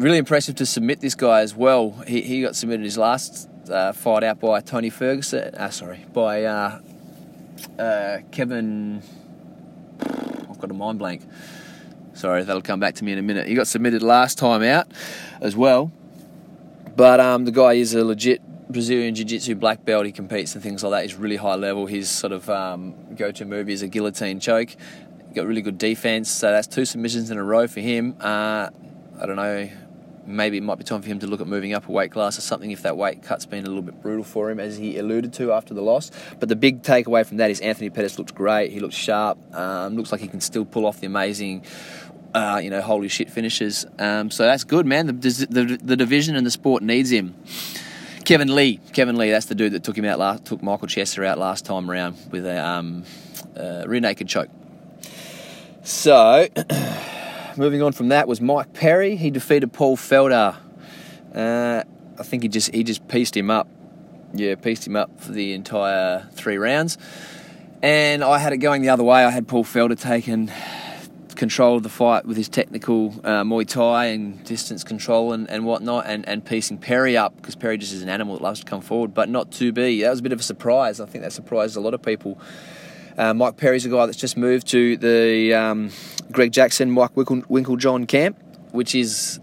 really 0.01 0.17
impressive 0.17 0.55
to 0.55 0.65
submit 0.65 0.99
this 0.99 1.15
guy 1.15 1.41
as 1.41 1.55
well. 1.55 1.91
He, 2.07 2.21
he 2.21 2.41
got 2.41 2.55
submitted 2.55 2.83
his 2.83 2.97
last 2.97 3.49
uh, 3.69 3.93
fight 3.93 4.23
out 4.23 4.39
by 4.39 4.59
Tony 4.61 4.89
Ferguson. 4.89 5.53
Uh, 5.55 5.69
sorry, 5.69 6.05
by 6.13 6.43
uh, 6.43 6.79
uh, 7.77 8.17
Kevin. 8.31 9.01
I've 10.01 10.59
got 10.59 10.71
a 10.71 10.73
mind 10.73 10.99
blank. 10.99 11.21
Sorry, 12.13 12.43
that'll 12.43 12.61
come 12.61 12.79
back 12.79 12.95
to 12.95 13.03
me 13.03 13.13
in 13.13 13.19
a 13.19 13.21
minute. 13.21 13.47
He 13.47 13.55
got 13.55 13.67
submitted 13.67 14.03
last 14.03 14.37
time 14.37 14.63
out 14.63 14.87
as 15.39 15.55
well. 15.55 15.91
But 16.95 17.19
um, 17.19 17.45
the 17.45 17.51
guy 17.51 17.73
is 17.73 17.93
a 17.93 18.03
legit 18.03 18.41
Brazilian 18.69 19.15
Jiu 19.15 19.25
Jitsu 19.25 19.55
black 19.55 19.85
belt. 19.85 20.05
He 20.05 20.11
competes 20.11 20.53
and 20.55 20.63
things 20.63 20.83
like 20.83 20.91
that. 20.91 21.01
He's 21.03 21.15
really 21.15 21.37
high 21.37 21.55
level. 21.55 21.85
His 21.85 22.09
sort 22.09 22.33
of 22.33 22.49
um, 22.49 23.15
go 23.15 23.31
to 23.31 23.45
move 23.45 23.69
is 23.69 23.81
a 23.81 23.87
guillotine 23.87 24.39
choke. 24.39 24.75
Got 25.33 25.47
really 25.47 25.61
good 25.61 25.77
defense. 25.77 26.29
So 26.29 26.51
that's 26.51 26.67
two 26.67 26.85
submissions 26.85 27.31
in 27.31 27.37
a 27.37 27.43
row 27.43 27.67
for 27.67 27.79
him. 27.79 28.17
Uh, 28.19 28.69
I 29.21 29.25
don't 29.25 29.37
know 29.37 29.69
maybe 30.25 30.57
it 30.57 30.63
might 30.63 30.77
be 30.77 30.83
time 30.83 31.01
for 31.01 31.07
him 31.07 31.19
to 31.19 31.27
look 31.27 31.41
at 31.41 31.47
moving 31.47 31.73
up 31.73 31.87
a 31.87 31.91
weight 31.91 32.11
class 32.11 32.37
or 32.37 32.41
something 32.41 32.71
if 32.71 32.83
that 32.83 32.97
weight 32.97 33.23
cut's 33.23 33.45
been 33.45 33.65
a 33.65 33.67
little 33.67 33.81
bit 33.81 34.01
brutal 34.01 34.23
for 34.23 34.49
him, 34.49 34.59
as 34.59 34.77
he 34.77 34.97
alluded 34.97 35.33
to 35.33 35.51
after 35.51 35.73
the 35.73 35.81
loss. 35.81 36.11
But 36.39 36.49
the 36.49 36.55
big 36.55 36.83
takeaway 36.83 37.25
from 37.25 37.37
that 37.37 37.51
is 37.51 37.59
Anthony 37.61 37.89
Pettis 37.89 38.17
looks 38.17 38.31
great. 38.31 38.71
He 38.71 38.79
looks 38.79 38.95
sharp. 38.95 39.37
Um, 39.55 39.95
looks 39.95 40.11
like 40.11 40.21
he 40.21 40.27
can 40.27 40.41
still 40.41 40.65
pull 40.65 40.85
off 40.85 40.99
the 40.99 41.07
amazing. 41.07 41.65
Uh, 42.33 42.61
you 42.63 42.69
know, 42.69 42.81
holy 42.81 43.09
shit 43.09 43.29
finishes. 43.29 43.85
Um, 43.99 44.31
so 44.31 44.43
that's 44.43 44.63
good, 44.63 44.85
man. 44.85 45.07
The, 45.07 45.47
the, 45.49 45.79
the 45.83 45.97
division 45.97 46.35
and 46.35 46.45
the 46.45 46.51
sport 46.51 46.81
needs 46.81 47.09
him. 47.09 47.35
Kevin 48.23 48.55
Lee, 48.55 48.79
Kevin 48.93 49.17
Lee, 49.17 49.31
that's 49.31 49.47
the 49.47 49.55
dude 49.55 49.73
that 49.73 49.83
took 49.83 49.97
him 49.97 50.05
out 50.05 50.19
last, 50.19 50.45
took 50.45 50.63
Michael 50.63 50.87
Chiesa 50.87 51.25
out 51.25 51.37
last 51.37 51.65
time 51.65 51.89
around 51.89 52.15
with 52.29 52.45
a 52.45 52.65
um, 52.65 53.03
rear 53.57 53.99
naked 53.99 54.27
choke. 54.27 54.49
So 55.83 56.47
moving 57.57 57.81
on 57.81 57.91
from 57.91 58.09
that 58.09 58.27
was 58.27 58.41
Mike 58.41 58.73
Perry. 58.73 59.15
He 59.15 59.29
defeated 59.29 59.73
Paul 59.73 59.97
Felder. 59.97 60.57
Uh, 61.33 61.83
I 62.19 62.23
think 62.23 62.43
he 62.43 62.49
just 62.49 62.73
he 62.73 62.83
just 62.83 63.07
pieced 63.07 63.35
him 63.35 63.49
up. 63.49 63.67
Yeah, 64.33 64.55
pieced 64.55 64.87
him 64.87 64.95
up 64.95 65.19
for 65.19 65.31
the 65.31 65.53
entire 65.53 66.27
three 66.33 66.57
rounds. 66.57 66.97
And 67.81 68.23
I 68.23 68.37
had 68.37 68.53
it 68.53 68.57
going 68.57 68.81
the 68.81 68.89
other 68.89 69.03
way. 69.03 69.23
I 69.23 69.31
had 69.31 69.47
Paul 69.47 69.63
Felder 69.63 69.99
taking 69.99 70.51
control 71.35 71.77
of 71.77 71.83
the 71.83 71.89
fight 71.89 72.23
with 72.25 72.37
his 72.37 72.47
technical 72.47 73.15
uh, 73.23 73.43
Muay 73.43 73.67
Thai 73.67 74.05
and 74.07 74.43
distance 74.43 74.83
control 74.83 75.33
and, 75.33 75.49
and 75.49 75.65
whatnot, 75.65 76.05
and, 76.05 76.27
and 76.27 76.45
piecing 76.45 76.77
Perry 76.77 77.17
up 77.17 77.35
because 77.35 77.55
Perry 77.55 77.79
just 77.79 77.93
is 77.93 78.03
an 78.03 78.09
animal 78.09 78.35
that 78.35 78.43
loves 78.43 78.59
to 78.59 78.65
come 78.65 78.81
forward, 78.81 79.15
but 79.15 79.27
not 79.27 79.51
to 79.53 79.71
be. 79.71 80.01
That 80.01 80.11
was 80.11 80.19
a 80.19 80.21
bit 80.23 80.33
of 80.33 80.39
a 80.39 80.43
surprise. 80.43 80.99
I 80.99 81.07
think 81.07 81.23
that 81.23 81.33
surprised 81.33 81.75
a 81.75 81.79
lot 81.79 81.95
of 81.95 82.03
people. 82.03 82.39
Uh, 83.21 83.35
Mike 83.35 83.55
Perry's 83.55 83.85
a 83.85 83.89
guy 83.89 84.07
that's 84.07 84.17
just 84.17 84.35
moved 84.35 84.65
to 84.69 84.97
the 84.97 85.53
um, 85.53 85.91
Greg 86.31 86.51
Jackson, 86.51 86.89
Mike 86.89 87.15
Winkle, 87.15 87.43
Winkeljohn 87.43 88.07
camp, 88.07 88.35
which 88.71 88.95
is 88.95 89.39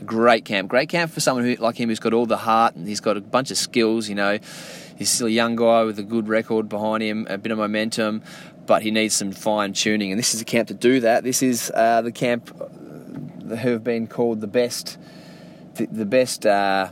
a 0.00 0.04
great 0.04 0.46
camp. 0.46 0.70
Great 0.70 0.88
camp 0.88 1.12
for 1.12 1.20
someone 1.20 1.44
who 1.44 1.54
like 1.56 1.76
him 1.76 1.90
who's 1.90 2.00
got 2.00 2.14
all 2.14 2.24
the 2.24 2.38
heart 2.38 2.74
and 2.74 2.88
he's 2.88 3.00
got 3.00 3.18
a 3.18 3.20
bunch 3.20 3.50
of 3.50 3.58
skills. 3.58 4.08
You 4.08 4.14
know, 4.14 4.38
he's 4.96 5.10
still 5.10 5.26
a 5.26 5.30
young 5.30 5.56
guy 5.56 5.84
with 5.84 5.98
a 5.98 6.02
good 6.02 6.26
record 6.26 6.70
behind 6.70 7.02
him, 7.02 7.26
a 7.28 7.36
bit 7.36 7.52
of 7.52 7.58
momentum, 7.58 8.22
but 8.64 8.80
he 8.80 8.90
needs 8.90 9.14
some 9.14 9.32
fine 9.32 9.74
tuning. 9.74 10.10
And 10.10 10.18
this 10.18 10.32
is 10.32 10.40
a 10.40 10.46
camp 10.46 10.68
to 10.68 10.74
do 10.74 11.00
that. 11.00 11.22
This 11.22 11.42
is 11.42 11.70
uh, 11.74 12.00
the 12.00 12.12
camp 12.12 12.48
who 13.46 13.54
have 13.54 13.84
been 13.84 14.06
called 14.06 14.40
the 14.40 14.46
best, 14.46 14.96
the, 15.74 15.84
the 15.84 16.06
best 16.06 16.46
uh, 16.46 16.88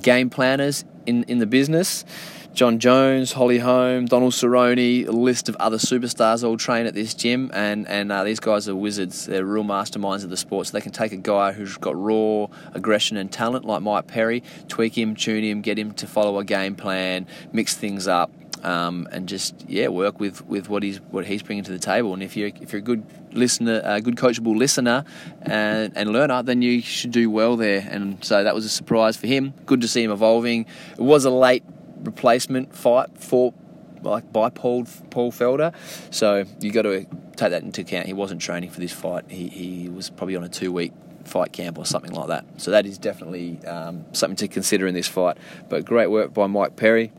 game 0.00 0.30
planners 0.30 0.84
in 1.04 1.24
in 1.24 1.38
the 1.38 1.46
business. 1.46 2.04
Jon 2.52 2.78
Jones, 2.80 3.32
Holly 3.32 3.58
Holm, 3.58 4.06
Donald 4.06 4.32
Cerrone, 4.32 5.06
a 5.06 5.10
list 5.10 5.48
of 5.48 5.56
other 5.56 5.78
superstars 5.78 6.42
all 6.42 6.56
train 6.56 6.84
at 6.86 6.94
this 6.94 7.14
gym, 7.14 7.50
and 7.54 7.86
and 7.88 8.10
uh, 8.10 8.24
these 8.24 8.40
guys 8.40 8.68
are 8.68 8.74
wizards. 8.74 9.26
They're 9.26 9.44
real 9.44 9.64
masterminds 9.64 10.24
of 10.24 10.30
the 10.30 10.36
sport. 10.36 10.66
So 10.66 10.72
they 10.72 10.80
can 10.80 10.92
take 10.92 11.12
a 11.12 11.16
guy 11.16 11.52
who's 11.52 11.76
got 11.76 11.94
raw 11.96 12.48
aggression 12.74 13.16
and 13.16 13.30
talent 13.30 13.64
like 13.64 13.82
Mike 13.82 14.08
Perry, 14.08 14.42
tweak 14.68 14.98
him, 14.98 15.14
tune 15.14 15.44
him, 15.44 15.60
get 15.60 15.78
him 15.78 15.92
to 15.94 16.06
follow 16.06 16.38
a 16.38 16.44
game 16.44 16.74
plan, 16.74 17.26
mix 17.52 17.76
things 17.76 18.08
up. 18.08 18.30
Um, 18.62 19.08
and 19.10 19.26
just 19.26 19.54
yeah, 19.68 19.88
work 19.88 20.20
with, 20.20 20.44
with 20.46 20.68
what 20.68 20.82
he's 20.82 20.98
what 20.98 21.24
he's 21.24 21.42
bringing 21.42 21.64
to 21.64 21.72
the 21.72 21.78
table. 21.78 22.12
And 22.12 22.22
if 22.22 22.36
you're 22.36 22.50
if 22.60 22.72
you're 22.72 22.80
a 22.80 22.82
good 22.82 23.06
listener, 23.32 23.80
a 23.82 24.02
good 24.02 24.16
coachable 24.16 24.54
listener 24.54 25.04
and, 25.40 25.96
and 25.96 26.12
learner, 26.12 26.42
then 26.42 26.60
you 26.60 26.82
should 26.82 27.12
do 27.12 27.30
well 27.30 27.56
there. 27.56 27.86
And 27.90 28.22
so 28.22 28.44
that 28.44 28.54
was 28.54 28.66
a 28.66 28.68
surprise 28.68 29.16
for 29.16 29.28
him. 29.28 29.54
Good 29.64 29.80
to 29.80 29.88
see 29.88 30.02
him 30.02 30.10
evolving. 30.10 30.66
It 30.92 31.00
was 31.00 31.24
a 31.24 31.30
late 31.30 31.64
replacement 32.02 32.74
fight 32.74 33.08
for 33.18 33.54
like 34.02 34.32
by 34.32 34.50
Paul 34.50 34.86
Paul 35.10 35.32
Felder. 35.32 35.74
So 36.10 36.44
you 36.60 36.72
got 36.72 36.82
to 36.82 37.04
take 37.36 37.50
that 37.50 37.62
into 37.62 37.82
account. 37.82 38.06
He 38.06 38.12
wasn't 38.12 38.40
training 38.40 38.70
for 38.70 38.80
this 38.80 38.92
fight. 38.92 39.24
He 39.28 39.48
he 39.48 39.88
was 39.88 40.10
probably 40.10 40.36
on 40.36 40.44
a 40.44 40.48
two 40.48 40.72
week 40.72 40.92
fight 41.24 41.52
camp 41.52 41.78
or 41.78 41.86
something 41.86 42.12
like 42.12 42.28
that. 42.28 42.44
So 42.56 42.70
that 42.70 42.86
is 42.86 42.98
definitely 42.98 43.64
um, 43.66 44.04
something 44.12 44.36
to 44.36 44.48
consider 44.48 44.86
in 44.86 44.94
this 44.94 45.08
fight. 45.08 45.36
But 45.68 45.84
great 45.84 46.10
work 46.10 46.32
by 46.32 46.46
Mike 46.46 46.76
Perry. 46.76 47.12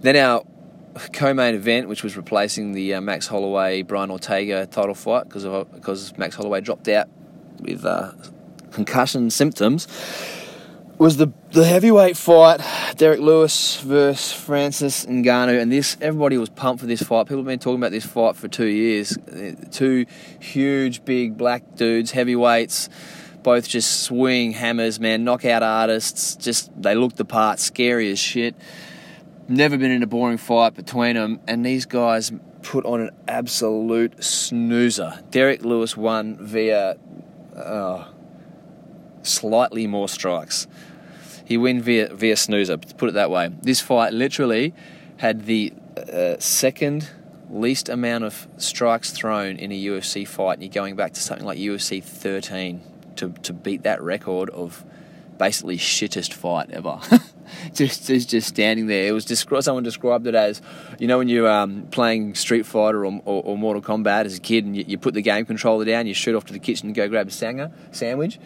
Then 0.00 0.16
our 0.16 0.44
co-main 1.12 1.54
event, 1.54 1.88
which 1.88 2.02
was 2.02 2.16
replacing 2.16 2.72
the 2.72 2.94
uh, 2.94 3.00
Max 3.00 3.26
Holloway 3.28 3.82
Brian 3.82 4.10
Ortega 4.10 4.66
title 4.66 4.94
fight 4.94 5.24
because 5.24 5.44
because 5.72 6.16
Max 6.18 6.34
Holloway 6.34 6.60
dropped 6.60 6.88
out 6.88 7.08
with 7.60 7.84
uh, 7.84 8.12
concussion 8.72 9.30
symptoms 9.30 9.86
was 11.02 11.16
the 11.16 11.32
the 11.50 11.64
heavyweight 11.64 12.16
fight, 12.16 12.60
Derrick 12.96 13.18
Lewis 13.18 13.80
versus 13.80 14.32
Francis 14.32 15.04
Ngannou, 15.04 15.60
and 15.60 15.72
this 15.72 15.96
everybody 16.00 16.38
was 16.38 16.48
pumped 16.48 16.80
for 16.80 16.86
this 16.86 17.02
fight. 17.02 17.26
People 17.26 17.38
have 17.38 17.46
been 17.46 17.58
talking 17.58 17.80
about 17.80 17.90
this 17.90 18.06
fight 18.06 18.36
for 18.36 18.46
two 18.46 18.68
years. 18.68 19.18
Two 19.72 20.06
huge, 20.38 21.04
big 21.04 21.36
black 21.36 21.74
dudes, 21.74 22.12
heavyweights, 22.12 22.88
both 23.42 23.68
just 23.68 24.04
swing 24.04 24.52
hammers, 24.52 25.00
man, 25.00 25.24
knockout 25.24 25.64
artists. 25.64 26.36
Just 26.36 26.70
they 26.80 26.94
looked 26.94 27.16
the 27.16 27.24
part, 27.24 27.58
scary 27.58 28.08
as 28.12 28.20
shit. 28.20 28.54
Never 29.48 29.76
been 29.76 29.90
in 29.90 30.04
a 30.04 30.06
boring 30.06 30.38
fight 30.38 30.74
between 30.74 31.16
them, 31.16 31.40
and 31.48 31.66
these 31.66 31.84
guys 31.84 32.30
put 32.62 32.84
on 32.84 33.00
an 33.00 33.10
absolute 33.26 34.22
snoozer. 34.22 35.18
Derrick 35.32 35.64
Lewis 35.64 35.96
won 35.96 36.36
via 36.40 36.94
uh, 37.56 38.04
slightly 39.24 39.88
more 39.88 40.08
strikes. 40.08 40.68
He 41.52 41.58
win 41.58 41.82
via 41.82 42.08
via 42.14 42.34
snoozer. 42.34 42.78
Put 42.78 43.10
it 43.10 43.12
that 43.12 43.30
way. 43.30 43.50
This 43.60 43.78
fight 43.78 44.14
literally 44.14 44.72
had 45.18 45.44
the 45.44 45.74
uh, 46.10 46.36
second 46.38 47.10
least 47.50 47.90
amount 47.90 48.24
of 48.24 48.48
strikes 48.56 49.10
thrown 49.10 49.56
in 49.58 49.70
a 49.70 49.84
UFC 49.84 50.26
fight, 50.26 50.54
and 50.54 50.62
you're 50.62 50.72
going 50.72 50.96
back 50.96 51.12
to 51.12 51.20
something 51.20 51.44
like 51.44 51.58
UFC 51.58 52.02
13 52.02 52.80
to 53.16 53.34
to 53.42 53.52
beat 53.52 53.82
that 53.82 54.00
record 54.00 54.48
of 54.48 54.82
basically 55.36 55.76
shittest 55.76 56.32
fight 56.32 56.70
ever. 56.70 56.98
just, 57.74 58.06
just 58.06 58.30
just 58.30 58.48
standing 58.48 58.86
there. 58.86 59.08
It 59.08 59.12
was. 59.12 59.26
Someone 59.60 59.82
described 59.82 60.26
it 60.26 60.34
as, 60.34 60.62
you 60.98 61.06
know, 61.06 61.18
when 61.18 61.28
you're 61.28 61.50
um, 61.50 61.82
playing 61.90 62.34
Street 62.34 62.64
Fighter 62.64 63.04
or, 63.04 63.20
or, 63.26 63.42
or, 63.42 63.58
Mortal 63.58 63.82
Kombat 63.82 64.24
as 64.24 64.38
a 64.38 64.40
kid, 64.40 64.64
and 64.64 64.74
you, 64.74 64.86
you, 64.88 64.96
put 64.96 65.12
the 65.12 65.20
game 65.20 65.44
controller 65.44 65.84
down, 65.84 66.06
you 66.06 66.14
shoot 66.14 66.34
off 66.34 66.46
to 66.46 66.54
the 66.54 66.58
kitchen 66.58 66.88
and 66.88 66.94
go 66.94 67.10
grab 67.10 67.28
a 67.28 67.30
sanger, 67.30 67.70
sandwich, 67.90 68.38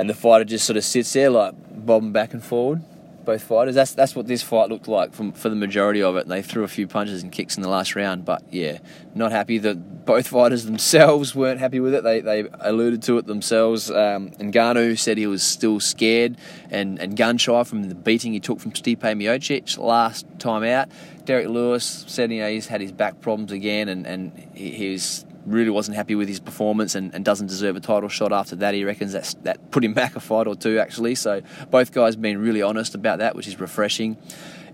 and 0.00 0.10
the 0.10 0.14
fighter 0.14 0.44
just 0.44 0.64
sort 0.64 0.76
of 0.76 0.84
sits 0.84 1.12
there 1.12 1.30
like 1.30 1.54
bobbing 1.84 2.12
back 2.12 2.32
and 2.32 2.42
forward 2.42 2.82
both 3.24 3.42
fighters. 3.42 3.74
That's 3.74 3.92
that's 3.92 4.16
what 4.16 4.26
this 4.26 4.42
fight 4.42 4.68
looked 4.68 4.88
like 4.88 5.12
from, 5.12 5.32
for 5.32 5.48
the 5.48 5.56
majority 5.56 6.02
of 6.02 6.16
it. 6.16 6.26
They 6.26 6.42
threw 6.42 6.64
a 6.64 6.68
few 6.68 6.86
punches 6.86 7.22
and 7.22 7.30
kicks 7.30 7.56
in 7.56 7.62
the 7.62 7.68
last 7.68 7.94
round, 7.94 8.24
but 8.24 8.42
yeah, 8.50 8.78
not 9.14 9.30
happy 9.32 9.58
that 9.58 10.04
both 10.04 10.28
fighters 10.36 10.64
themselves 10.64 11.34
weren't 11.34 11.60
happy 11.60 11.80
with 11.80 11.94
it. 11.94 12.02
They, 12.02 12.20
they 12.20 12.48
alluded 12.60 13.02
to 13.04 13.18
it 13.18 13.26
themselves. 13.26 13.90
Um, 13.90 14.30
Ngannou 14.30 14.98
said 14.98 15.18
he 15.18 15.26
was 15.26 15.42
still 15.42 15.80
scared 15.80 16.36
and, 16.70 16.98
and 16.98 17.16
gun 17.16 17.38
shy 17.38 17.62
from 17.64 17.88
the 17.88 17.94
beating 17.94 18.32
he 18.32 18.40
took 18.40 18.60
from 18.60 18.72
Stipe 18.72 18.98
Miocic 18.98 19.78
last 19.78 20.26
time 20.38 20.64
out. 20.64 20.88
Derrick 21.24 21.48
Lewis 21.48 22.04
said 22.08 22.32
you 22.32 22.40
know 22.40 22.48
he's 22.48 22.66
had 22.66 22.80
his 22.80 22.92
back 22.92 23.20
problems 23.20 23.52
again 23.52 23.88
and, 23.88 24.06
and 24.06 24.50
he, 24.54 24.70
he's 24.70 25.24
really 25.46 25.70
wasn't 25.70 25.96
happy 25.96 26.14
with 26.14 26.28
his 26.28 26.40
performance 26.40 26.94
and, 26.94 27.14
and, 27.14 27.24
doesn't 27.24 27.46
deserve 27.46 27.76
a 27.76 27.80
title 27.80 28.08
shot 28.08 28.32
after 28.32 28.56
that. 28.56 28.74
He 28.74 28.84
reckons 28.84 29.12
that's, 29.12 29.34
that 29.42 29.70
put 29.70 29.84
him 29.84 29.94
back 30.00 30.16
a 30.16 30.20
fight 30.20 30.46
or 30.46 30.54
two, 30.54 30.78
actually. 30.78 31.14
So 31.14 31.42
both 31.70 31.92
guys 31.92 32.16
been 32.16 32.38
really 32.38 32.62
honest 32.62 32.94
about 32.94 33.18
that, 33.18 33.34
which 33.34 33.48
is 33.48 33.58
refreshing. 33.60 34.16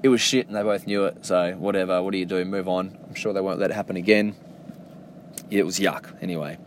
It 0.02 0.08
was 0.08 0.20
shit 0.20 0.46
and 0.46 0.56
they 0.56 0.62
both 0.62 0.86
knew 0.86 1.04
it. 1.04 1.24
So 1.24 1.52
whatever, 1.52 2.02
what 2.02 2.12
do 2.12 2.18
you 2.18 2.26
do? 2.26 2.44
Move 2.44 2.68
on. 2.68 2.96
I'm 3.08 3.14
sure 3.14 3.32
they 3.32 3.40
won't 3.40 3.58
let 3.58 3.70
it 3.70 3.74
happen 3.74 3.96
again. 3.96 4.34
It 5.50 5.64
was 5.64 5.78
yuck, 5.78 6.20
anyway. 6.22 6.58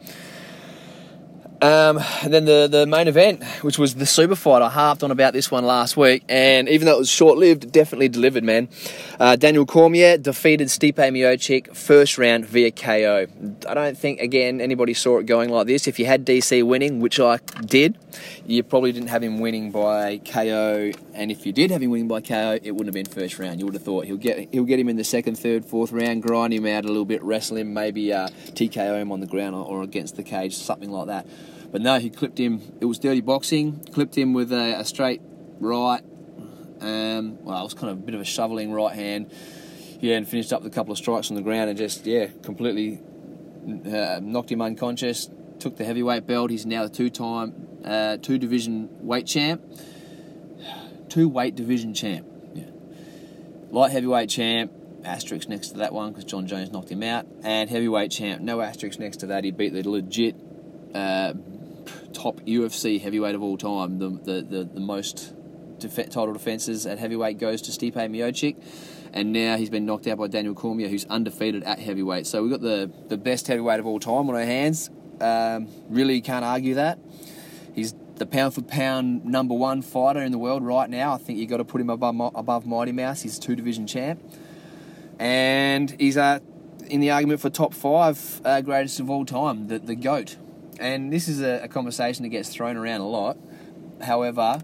Um, 1.61 1.99
and 2.23 2.33
then 2.33 2.45
the, 2.45 2.67
the 2.67 2.85
main 2.85 3.09
event, 3.09 3.43
which 3.63 3.77
was 3.77 3.95
the 3.95 4.05
super 4.05 4.35
fight. 4.35 4.61
I 4.61 4.69
harped 4.69 5.03
on 5.03 5.11
about 5.11 5.33
this 5.33 5.51
one 5.51 5.65
last 5.65 5.97
week, 5.97 6.23
and 6.29 6.69
even 6.69 6.85
though 6.85 6.95
it 6.95 6.99
was 6.99 7.09
short 7.09 7.37
lived, 7.37 7.71
definitely 7.71 8.07
delivered, 8.07 8.45
man. 8.45 8.69
Uh, 9.19 9.35
Daniel 9.35 9.65
Cormier 9.65 10.17
defeated 10.17 10.69
Stipe 10.69 10.95
Miocic 10.95 11.75
first 11.75 12.17
round 12.17 12.45
via 12.45 12.71
KO. 12.71 13.27
I 13.67 13.73
don't 13.73 13.97
think, 13.97 14.21
again, 14.21 14.61
anybody 14.61 14.93
saw 14.93 15.17
it 15.17 15.25
going 15.25 15.49
like 15.49 15.67
this. 15.67 15.85
If 15.85 15.99
you 15.99 16.05
had 16.05 16.25
DC 16.25 16.63
winning, 16.63 17.01
which 17.01 17.19
I 17.19 17.39
did, 17.65 17.97
you 18.45 18.63
probably 18.63 18.93
didn't 18.93 19.09
have 19.09 19.21
him 19.21 19.39
winning 19.39 19.71
by 19.71 20.19
KO, 20.19 20.91
and 21.13 21.29
if 21.29 21.45
you 21.45 21.51
did 21.51 21.71
have 21.71 21.81
him 21.81 21.91
winning 21.91 22.07
by 22.07 22.21
KO, 22.21 22.57
it 22.63 22.71
wouldn't 22.71 22.87
have 22.87 22.93
been 22.93 23.05
first 23.05 23.37
round. 23.37 23.59
You 23.59 23.65
would 23.65 23.75
have 23.75 23.83
thought 23.83 24.05
he'll 24.05 24.17
get 24.17 24.47
he'll 24.53 24.63
get 24.63 24.79
him 24.79 24.87
in 24.87 24.95
the 24.95 25.03
second, 25.03 25.37
third, 25.37 25.65
fourth 25.65 25.91
round, 25.91 26.23
grind 26.23 26.53
him 26.53 26.65
out 26.65 26.85
a 26.85 26.87
little 26.87 27.05
bit, 27.05 27.21
wrestle 27.21 27.57
him, 27.57 27.73
maybe 27.73 28.13
uh, 28.13 28.29
TKO 28.29 29.01
him 29.01 29.11
on 29.11 29.19
the 29.19 29.27
ground 29.27 29.55
or, 29.55 29.65
or 29.65 29.83
against 29.83 30.15
the 30.15 30.23
cage, 30.23 30.55
something 30.55 30.89
like 30.89 31.07
that. 31.07 31.27
But 31.71 31.81
no, 31.81 31.99
he 31.99 32.09
clipped 32.09 32.39
him. 32.39 32.61
It 32.81 32.85
was 32.85 32.99
dirty 32.99 33.21
boxing. 33.21 33.83
Clipped 33.93 34.17
him 34.17 34.33
with 34.33 34.51
a, 34.51 34.79
a 34.79 34.85
straight 34.85 35.21
right. 35.59 36.01
Um, 36.81 37.43
well, 37.43 37.59
it 37.59 37.63
was 37.63 37.73
kind 37.73 37.91
of 37.91 37.97
a 37.97 38.01
bit 38.01 38.15
of 38.15 38.21
a 38.21 38.25
shoveling 38.25 38.71
right 38.71 38.95
hand. 38.95 39.31
Yeah, 39.99 40.15
and 40.15 40.27
finished 40.27 40.53
up 40.53 40.63
with 40.63 40.71
a 40.71 40.75
couple 40.75 40.91
of 40.91 40.97
strikes 40.97 41.29
on 41.29 41.35
the 41.35 41.41
ground 41.41 41.69
and 41.69 41.77
just 41.77 42.05
yeah, 42.05 42.27
completely 42.41 43.01
uh, 43.85 44.19
knocked 44.21 44.51
him 44.51 44.61
unconscious. 44.61 45.29
Took 45.59 45.75
the 45.75 45.83
heavyweight 45.83 46.25
belt. 46.25 46.51
He's 46.51 46.65
now 46.65 46.83
the 46.83 46.89
two-time, 46.89 47.67
uh, 47.83 48.17
two 48.17 48.37
division 48.37 48.89
weight 49.05 49.27
champ, 49.27 49.61
two 51.09 51.27
weight 51.27 51.55
division 51.55 51.93
champ. 51.93 52.25
Yeah. 52.55 52.63
Light 53.69 53.91
heavyweight 53.91 54.29
champ, 54.29 54.71
asterisk 55.03 55.49
next 55.49 55.69
to 55.69 55.77
that 55.79 55.93
one 55.93 56.11
because 56.11 56.23
Jon 56.23 56.47
Jones 56.47 56.71
knocked 56.71 56.89
him 56.89 57.03
out, 57.03 57.27
and 57.43 57.69
heavyweight 57.69 58.11
champ, 58.11 58.41
no 58.41 58.61
asterisk 58.61 58.99
next 58.99 59.17
to 59.17 59.27
that. 59.27 59.43
He 59.43 59.51
beat 59.51 59.73
the 59.73 59.87
legit 59.87 60.35
uh, 60.95 61.33
top 62.13 62.41
UFC 62.41 62.99
heavyweight 63.01 63.35
of 63.35 63.43
all 63.43 63.57
time. 63.57 63.99
The 63.99 64.09
the 64.09 64.41
the, 64.41 64.63
the 64.73 64.79
most 64.79 65.33
def- 65.79 65.95
title 66.09 66.33
defenses 66.33 66.85
at 66.85 66.99
heavyweight 66.99 67.37
goes 67.37 67.61
to 67.63 67.71
Stipe 67.71 67.93
Miocic, 67.93 68.61
and 69.13 69.33
now 69.33 69.57
he's 69.57 69.69
been 69.69 69.85
knocked 69.85 70.07
out 70.07 70.17
by 70.17 70.27
Daniel 70.27 70.53
Cormier, 70.53 70.87
who's 70.87 71.05
undefeated 71.05 71.63
at 71.63 71.79
heavyweight. 71.79 72.27
So 72.27 72.41
we've 72.41 72.51
got 72.51 72.61
the 72.61 72.91
the 73.07 73.17
best 73.17 73.47
heavyweight 73.47 73.79
of 73.79 73.85
all 73.85 73.99
time 73.99 74.29
on 74.29 74.35
our 74.35 74.45
hands. 74.45 74.89
Um, 75.19 75.67
really 75.89 76.21
can't 76.21 76.45
argue 76.45 76.75
that. 76.75 76.99
He's 77.73 77.93
the 78.15 78.25
pound 78.25 78.53
for 78.53 78.61
pound 78.61 79.25
number 79.25 79.53
one 79.53 79.81
fighter 79.81 80.21
in 80.21 80.31
the 80.31 80.37
world 80.37 80.63
right 80.63 80.89
now. 80.89 81.13
I 81.13 81.17
think 81.17 81.39
you've 81.39 81.49
got 81.49 81.57
to 81.57 81.65
put 81.65 81.81
him 81.81 81.89
above 81.89 82.15
above 82.35 82.65
Mighty 82.65 82.91
Mouse. 82.91 83.21
He's 83.21 83.39
two 83.39 83.55
division 83.55 83.87
champ, 83.87 84.21
and 85.17 85.89
he's 85.99 86.17
uh, 86.17 86.39
in 86.87 86.99
the 86.99 87.11
argument 87.11 87.39
for 87.39 87.49
top 87.49 87.73
five 87.73 88.41
uh, 88.45 88.61
greatest 88.61 88.99
of 88.99 89.09
all 89.09 89.25
time, 89.25 89.67
the 89.67 89.79
the 89.79 89.95
goat 89.95 90.37
and 90.79 91.11
this 91.11 91.27
is 91.27 91.41
a, 91.41 91.63
a 91.63 91.67
conversation 91.67 92.23
that 92.23 92.29
gets 92.29 92.49
thrown 92.49 92.77
around 92.77 93.01
a 93.01 93.07
lot. 93.07 93.37
However, 94.01 94.61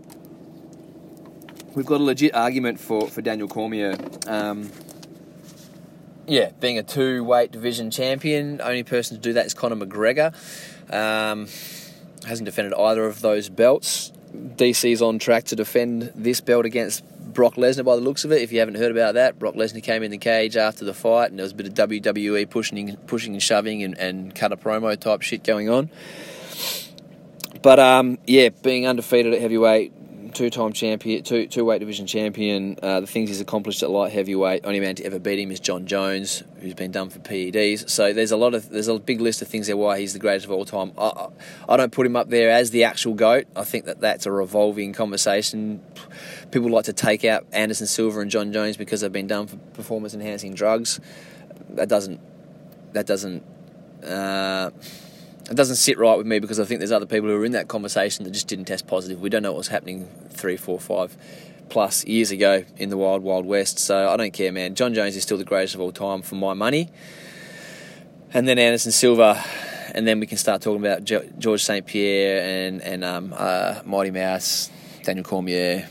we've 1.75 1.85
got 1.85 1.99
a 1.99 2.03
legit 2.03 2.33
argument 2.33 2.79
for, 2.79 3.07
for 3.07 3.21
Daniel 3.21 3.47
Cormier. 3.47 3.97
Um, 4.27 4.71
yeah, 6.27 6.51
being 6.59 6.79
a 6.79 6.83
two 6.83 7.23
weight 7.23 7.51
division 7.51 7.91
champion, 7.91 8.61
only 8.61 8.83
person 8.83 9.17
to 9.17 9.21
do 9.21 9.33
that 9.33 9.45
is 9.45 9.53
Conor 9.53 9.75
McGregor. 9.75 10.33
Um, 10.91 11.47
hasn't 12.25 12.45
defended 12.45 12.73
either 12.73 13.05
of 13.05 13.21
those 13.21 13.49
belts. 13.49 14.11
DC's 14.33 15.01
on 15.01 15.19
track 15.19 15.45
to 15.45 15.55
defend 15.55 16.11
this 16.15 16.41
belt 16.41 16.65
against 16.65 17.03
Brock 17.35 17.55
Lesnar 17.55 17.85
by 17.85 17.95
the 17.95 18.01
looks 18.01 18.23
of 18.23 18.31
it. 18.31 18.41
If 18.41 18.51
you 18.51 18.59
haven't 18.59 18.75
heard 18.75 18.91
about 18.91 19.13
that, 19.13 19.37
Brock 19.37 19.53
Lesnar 19.55 19.83
came 19.83 20.01
in 20.01 20.09
the 20.09 20.17
cage 20.17 20.57
after 20.57 20.85
the 20.85 20.93
fight, 20.93 21.29
and 21.29 21.37
there 21.37 21.43
was 21.43 21.51
a 21.51 21.55
bit 21.55 21.67
of 21.67 21.73
WWE 21.89 22.49
pushing, 22.49 22.95
pushing 23.05 23.33
and 23.33 23.43
shoving, 23.43 23.83
and, 23.83 23.95
and 23.99 24.33
cut 24.33 24.51
a 24.51 24.57
promo 24.57 24.97
type 24.99 25.21
shit 25.21 25.43
going 25.43 25.69
on. 25.69 25.91
But 27.61 27.79
um, 27.79 28.17
yeah, 28.25 28.49
being 28.49 28.87
undefeated 28.87 29.33
at 29.33 29.41
heavyweight, 29.41 29.93
two-time 30.35 30.73
champion, 30.73 31.23
two 31.23 31.47
two 31.47 31.65
weight 31.65 31.79
division 31.79 32.05
champion. 32.05 32.77
Uh, 32.83 32.99
the 32.99 33.07
things 33.07 33.29
he's 33.29 33.41
accomplished 33.41 33.81
at 33.81 33.89
light 33.89 34.11
heavyweight, 34.11 34.65
only 34.65 34.79
man 34.79 34.93
to 34.95 35.03
ever 35.05 35.17
beat 35.17 35.39
him 35.39 35.49
is 35.49 35.59
Jon 35.59 35.87
Jones, 35.87 36.43
who's 36.59 36.75
been 36.75 36.91
done 36.91 37.09
for 37.09 37.19
PEDs. 37.19 37.89
So 37.89 38.13
there's 38.13 38.31
a 38.31 38.37
lot 38.37 38.53
of 38.53 38.69
there's 38.69 38.87
a 38.87 38.99
big 38.99 39.21
list 39.21 39.41
of 39.41 39.47
things 39.47 39.67
there 39.67 39.77
why 39.77 39.99
he's 39.99 40.13
the 40.13 40.19
greatest 40.19 40.45
of 40.45 40.51
all 40.51 40.65
time. 40.65 40.91
I, 40.97 41.29
I 41.67 41.77
don't 41.77 41.91
put 41.91 42.05
him 42.05 42.15
up 42.15 42.29
there 42.29 42.51
as 42.51 42.69
the 42.69 42.83
actual 42.83 43.15
goat. 43.15 43.45
I 43.55 43.63
think 43.63 43.85
that 43.85 44.01
that's 44.01 44.25
a 44.25 44.31
revolving 44.31 44.93
conversation. 44.93 45.81
People 46.51 46.69
like 46.69 46.85
to 46.85 46.93
take 46.93 47.25
out 47.25 47.45
Anderson 47.51 47.87
Silva 47.87 48.19
and 48.19 48.29
Jon 48.29 48.53
Jones 48.53 48.77
because 48.77 49.01
they've 49.01 49.11
been 49.11 49.27
done 49.27 49.47
for 49.47 49.57
performance 49.73 50.13
enhancing 50.13 50.53
drugs. 50.53 50.99
That 51.69 51.89
doesn't 51.89 52.19
that 52.93 53.07
doesn't. 53.07 53.43
Uh, 54.03 54.69
it 55.49 55.55
doesn't 55.55 55.75
sit 55.75 55.97
right 55.97 56.17
with 56.17 56.25
me 56.25 56.39
because 56.39 56.59
I 56.59 56.65
think 56.65 56.79
there's 56.79 56.91
other 56.91 57.05
people 57.05 57.29
who 57.29 57.37
were 57.37 57.45
in 57.45 57.51
that 57.51 57.67
conversation 57.67 58.23
that 58.25 58.31
just 58.31 58.47
didn't 58.47 58.65
test 58.65 58.87
positive. 58.87 59.21
We 59.21 59.29
don't 59.29 59.43
know 59.43 59.51
what 59.51 59.59
was 59.59 59.67
happening 59.67 60.09
three, 60.29 60.57
four, 60.57 60.79
five 60.79 61.15
plus 61.69 62.05
years 62.05 62.31
ago 62.31 62.63
in 62.77 62.89
the 62.89 62.97
wild, 62.97 63.21
wild 63.21 63.45
west. 63.45 63.79
So 63.79 64.09
I 64.09 64.17
don't 64.17 64.33
care, 64.33 64.51
man. 64.51 64.75
Jon 64.75 64.93
Jones 64.93 65.15
is 65.15 65.23
still 65.23 65.37
the 65.37 65.43
greatest 65.43 65.75
of 65.75 65.81
all 65.81 65.91
time 65.91 66.21
for 66.21 66.35
my 66.35 66.53
money. 66.53 66.89
And 68.33 68.47
then 68.47 68.57
Anderson 68.57 68.91
Silva, 68.91 69.41
and 69.93 70.07
then 70.07 70.19
we 70.19 70.27
can 70.27 70.37
start 70.37 70.61
talking 70.61 70.83
about 70.83 71.03
George 71.03 71.63
St. 71.63 71.85
Pierre 71.85 72.67
and, 72.67 72.81
and 72.81 73.03
um, 73.03 73.33
uh, 73.37 73.81
Mighty 73.85 74.11
Mouse, 74.11 74.69
Daniel 75.03 75.23
Cormier, 75.23 75.87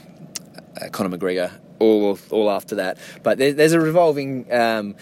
uh, 0.81 0.88
Conor 0.90 1.17
McGregor, 1.17 1.53
all, 1.79 2.19
all 2.31 2.51
after 2.51 2.75
that. 2.77 2.99
But 3.23 3.38
there, 3.38 3.53
there's 3.53 3.73
a 3.73 3.81
revolving. 3.81 4.53
Um, 4.53 4.97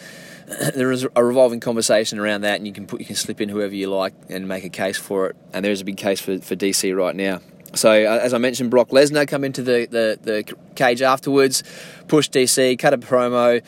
there 0.75 0.91
is 0.91 1.07
a 1.15 1.25
revolving 1.25 1.61
conversation 1.61 2.19
around 2.19 2.43
that, 2.43 2.57
and 2.57 2.67
you 2.67 2.73
can 2.73 2.87
put 2.87 3.01
you 3.01 3.07
can 3.07 3.17
slip 3.17 3.41
in 3.41 3.49
whoever 3.49 3.75
you 3.75 3.88
like 3.88 4.15
and 4.29 4.49
make 4.49 4.65
a 4.65 4.69
case 4.69 4.99
for 4.99 5.27
it. 5.27 5.37
And 5.53 5.65
there 5.65 5.73
is 5.73 5.81
a 5.81 5.85
big 5.85 5.97
case 5.97 6.21
for, 6.21 6.38
for 6.38 6.57
DC 6.57 6.97
right 6.97 7.15
now. 7.15 7.41
So 7.75 7.91
uh, 7.91 8.19
as 8.19 8.35
I 8.35 8.38
mentioned, 8.38 8.71
Brock 8.71 8.91
Lesnar 8.91 9.27
come 9.27 9.45
into 9.45 9.62
the, 9.62 9.87
the, 9.91 10.19
the 10.21 10.57
cage 10.75 11.01
afterwards, 11.01 11.62
push 12.09 12.29
DC, 12.29 12.79
cut 12.79 12.93
a 12.93 12.99
promo. 12.99 13.62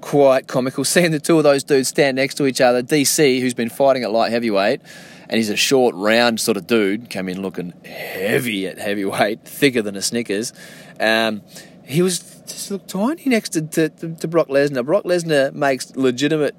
Quite 0.00 0.46
comical 0.46 0.84
seeing 0.86 1.10
the 1.10 1.20
two 1.20 1.36
of 1.36 1.44
those 1.44 1.62
dudes 1.62 1.88
stand 1.88 2.16
next 2.16 2.36
to 2.36 2.46
each 2.46 2.60
other. 2.60 2.82
DC, 2.82 3.40
who's 3.40 3.54
been 3.54 3.68
fighting 3.68 4.02
at 4.02 4.10
light 4.10 4.30
heavyweight, 4.30 4.80
and 5.28 5.36
he's 5.36 5.50
a 5.50 5.56
short, 5.56 5.94
round 5.94 6.40
sort 6.40 6.56
of 6.56 6.66
dude, 6.66 7.10
came 7.10 7.28
in 7.28 7.42
looking 7.42 7.74
heavy 7.84 8.66
at 8.66 8.78
heavyweight, 8.78 9.40
thicker 9.44 9.82
than 9.82 9.96
a 9.96 10.02
Snickers. 10.02 10.54
Um, 10.98 11.42
he 11.90 12.02
was 12.02 12.20
just 12.46 12.70
looked 12.70 12.88
tiny 12.88 13.24
next 13.26 13.50
to, 13.50 13.62
to, 13.62 13.88
to 13.88 14.28
Brock 14.28 14.48
Lesnar. 14.48 14.84
Brock 14.84 15.04
Lesnar 15.04 15.52
makes 15.52 15.94
legitimate 15.96 16.54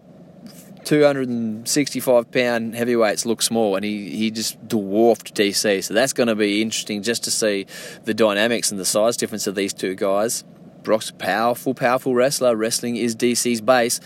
265 0.83 2.31
pound 2.31 2.75
heavyweights 2.75 3.25
look 3.25 3.41
small, 3.41 3.75
and 3.75 3.85
he, 3.85 4.09
he 4.09 4.31
just 4.31 4.67
dwarfed 4.67 5.33
DC. 5.35 5.83
So 5.83 5.93
that's 5.93 6.13
going 6.13 6.27
to 6.27 6.35
be 6.35 6.61
interesting 6.61 7.03
just 7.03 7.23
to 7.25 7.31
see 7.31 7.65
the 8.03 8.13
dynamics 8.13 8.71
and 8.71 8.79
the 8.79 8.85
size 8.85 9.17
difference 9.17 9.47
of 9.47 9.55
these 9.55 9.73
two 9.73 9.95
guys. 9.95 10.43
Brock's 10.83 11.11
a 11.11 11.13
powerful, 11.13 11.73
powerful 11.73 12.15
wrestler. 12.15 12.55
Wrestling 12.55 12.95
is 12.95 13.15
DC's 13.15 13.61
base. 13.61 13.99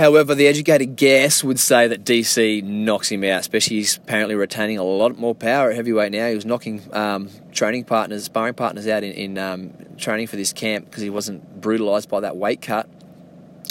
However, 0.00 0.34
the 0.34 0.46
educated 0.46 0.96
guess 0.96 1.44
would 1.44 1.60
say 1.60 1.86
that 1.86 2.04
DC 2.04 2.62
knocks 2.62 3.12
him 3.12 3.22
out, 3.22 3.40
especially 3.40 3.76
he's 3.76 3.98
apparently 3.98 4.34
retaining 4.34 4.78
a 4.78 4.82
lot 4.82 5.18
more 5.18 5.34
power 5.34 5.68
at 5.68 5.76
heavyweight 5.76 6.10
now. 6.10 6.26
He 6.26 6.34
was 6.34 6.46
knocking 6.46 6.80
um, 6.94 7.28
training 7.52 7.84
partners, 7.84 8.24
sparring 8.24 8.54
partners 8.54 8.88
out 8.88 9.04
in, 9.04 9.12
in 9.12 9.36
um, 9.36 9.74
training 9.98 10.28
for 10.28 10.36
this 10.36 10.54
camp 10.54 10.86
because 10.86 11.02
he 11.02 11.10
wasn't 11.10 11.60
brutalised 11.60 12.08
by 12.08 12.20
that 12.20 12.38
weight 12.38 12.62
cut. 12.62 12.88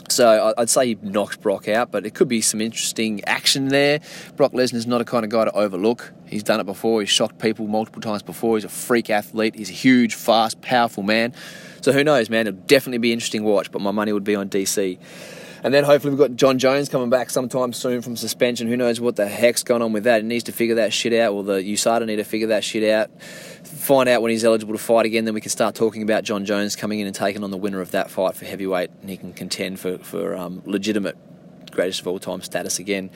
So 0.10 0.54
I'd 0.56 0.70
say 0.70 0.90
he 0.90 0.98
knocks 1.02 1.36
Brock 1.36 1.68
out, 1.68 1.90
but 1.90 2.06
it 2.06 2.14
could 2.14 2.28
be 2.28 2.42
some 2.42 2.62
interesting 2.62 3.24
action 3.24 3.70
there. 3.70 4.00
Brock 4.36 4.52
Lesnar's 4.52 4.86
not 4.86 5.02
a 5.02 5.06
kind 5.06 5.26
of 5.26 5.32
guy 5.32 5.46
to 5.46 5.52
overlook. 5.54 6.14
He's 6.28 6.44
done 6.44 6.60
it 6.60 6.68
before. 6.68 7.00
He's 7.00 7.10
shocked 7.10 7.40
people 7.40 7.66
multiple 7.66 8.04
times 8.04 8.22
before. 8.22 8.56
He's 8.56 8.66
a 8.66 8.70
freak 8.70 9.10
athlete. 9.10 9.56
He's 9.56 9.72
a 9.72 9.74
huge, 9.74 10.14
fast, 10.14 10.62
powerful 10.62 11.02
man. 11.02 11.34
So 11.82 11.92
who 11.92 12.04
knows, 12.04 12.30
man? 12.30 12.46
It'll 12.46 12.60
definitely 12.68 13.00
be 13.00 13.14
interesting 13.14 13.44
watch. 13.44 13.72
But 13.72 13.82
my 13.82 13.90
money 13.90 14.14
would 14.14 14.24
be 14.24 14.36
on 14.36 14.48
DC. 14.48 15.00
And 15.64 15.74
then 15.74 15.84
hopefully 15.84 16.12
we've 16.12 16.20
got 16.20 16.36
Jon 16.36 16.58
Jones 16.60 16.90
coming 16.90 17.10
back 17.10 17.30
sometime 17.30 17.74
soon 17.74 18.02
from 18.02 18.16
suspension. 18.16 18.68
Who 18.68 18.78
knows 18.78 19.02
what 19.02 19.16
the 19.16 19.28
heck's 19.28 19.64
going 19.64 19.82
on 19.82 19.92
with 19.92 20.06
that? 20.06 20.22
He 20.22 20.28
needs 20.28 20.46
to 20.46 20.52
figure 20.52 20.76
that 20.76 20.94
shit 20.94 21.14
out. 21.14 21.34
Well, 21.34 21.44
the 21.44 21.62
USADA 21.62 22.06
need 22.06 22.18
to 22.18 22.24
figure 22.24 22.48
that 22.48 22.64
shit 22.64 22.90
out. 22.90 23.22
Find 23.22 24.08
out 24.08 24.22
when 24.22 24.32
he's 24.32 24.46
eligible 24.46 24.74
to 24.74 24.80
fight 24.80 25.06
again. 25.06 25.26
Then 25.26 25.34
we 25.34 25.42
can 25.42 25.52
start 25.52 25.76
talking 25.76 26.02
about 26.02 26.24
Jon 26.24 26.46
Jones 26.46 26.76
coming 26.76 27.00
in 27.00 27.08
and 27.08 27.16
taking 27.16 27.44
on 27.44 27.52
the 27.52 27.58
winner 27.58 27.82
of 27.82 27.92
that 27.92 28.10
fight 28.10 28.36
for 28.36 28.46
heavyweight, 28.46 28.92
and 29.02 29.10
he 29.10 29.18
can 29.18 29.34
contend 29.34 29.80
for 29.80 29.98
for 30.00 30.36
um, 30.36 30.62
legitimate 30.66 31.18
greatest 31.80 32.02
of 32.02 32.08
all 32.08 32.20
time 32.20 32.42
status 32.42 32.78
again. 32.78 33.10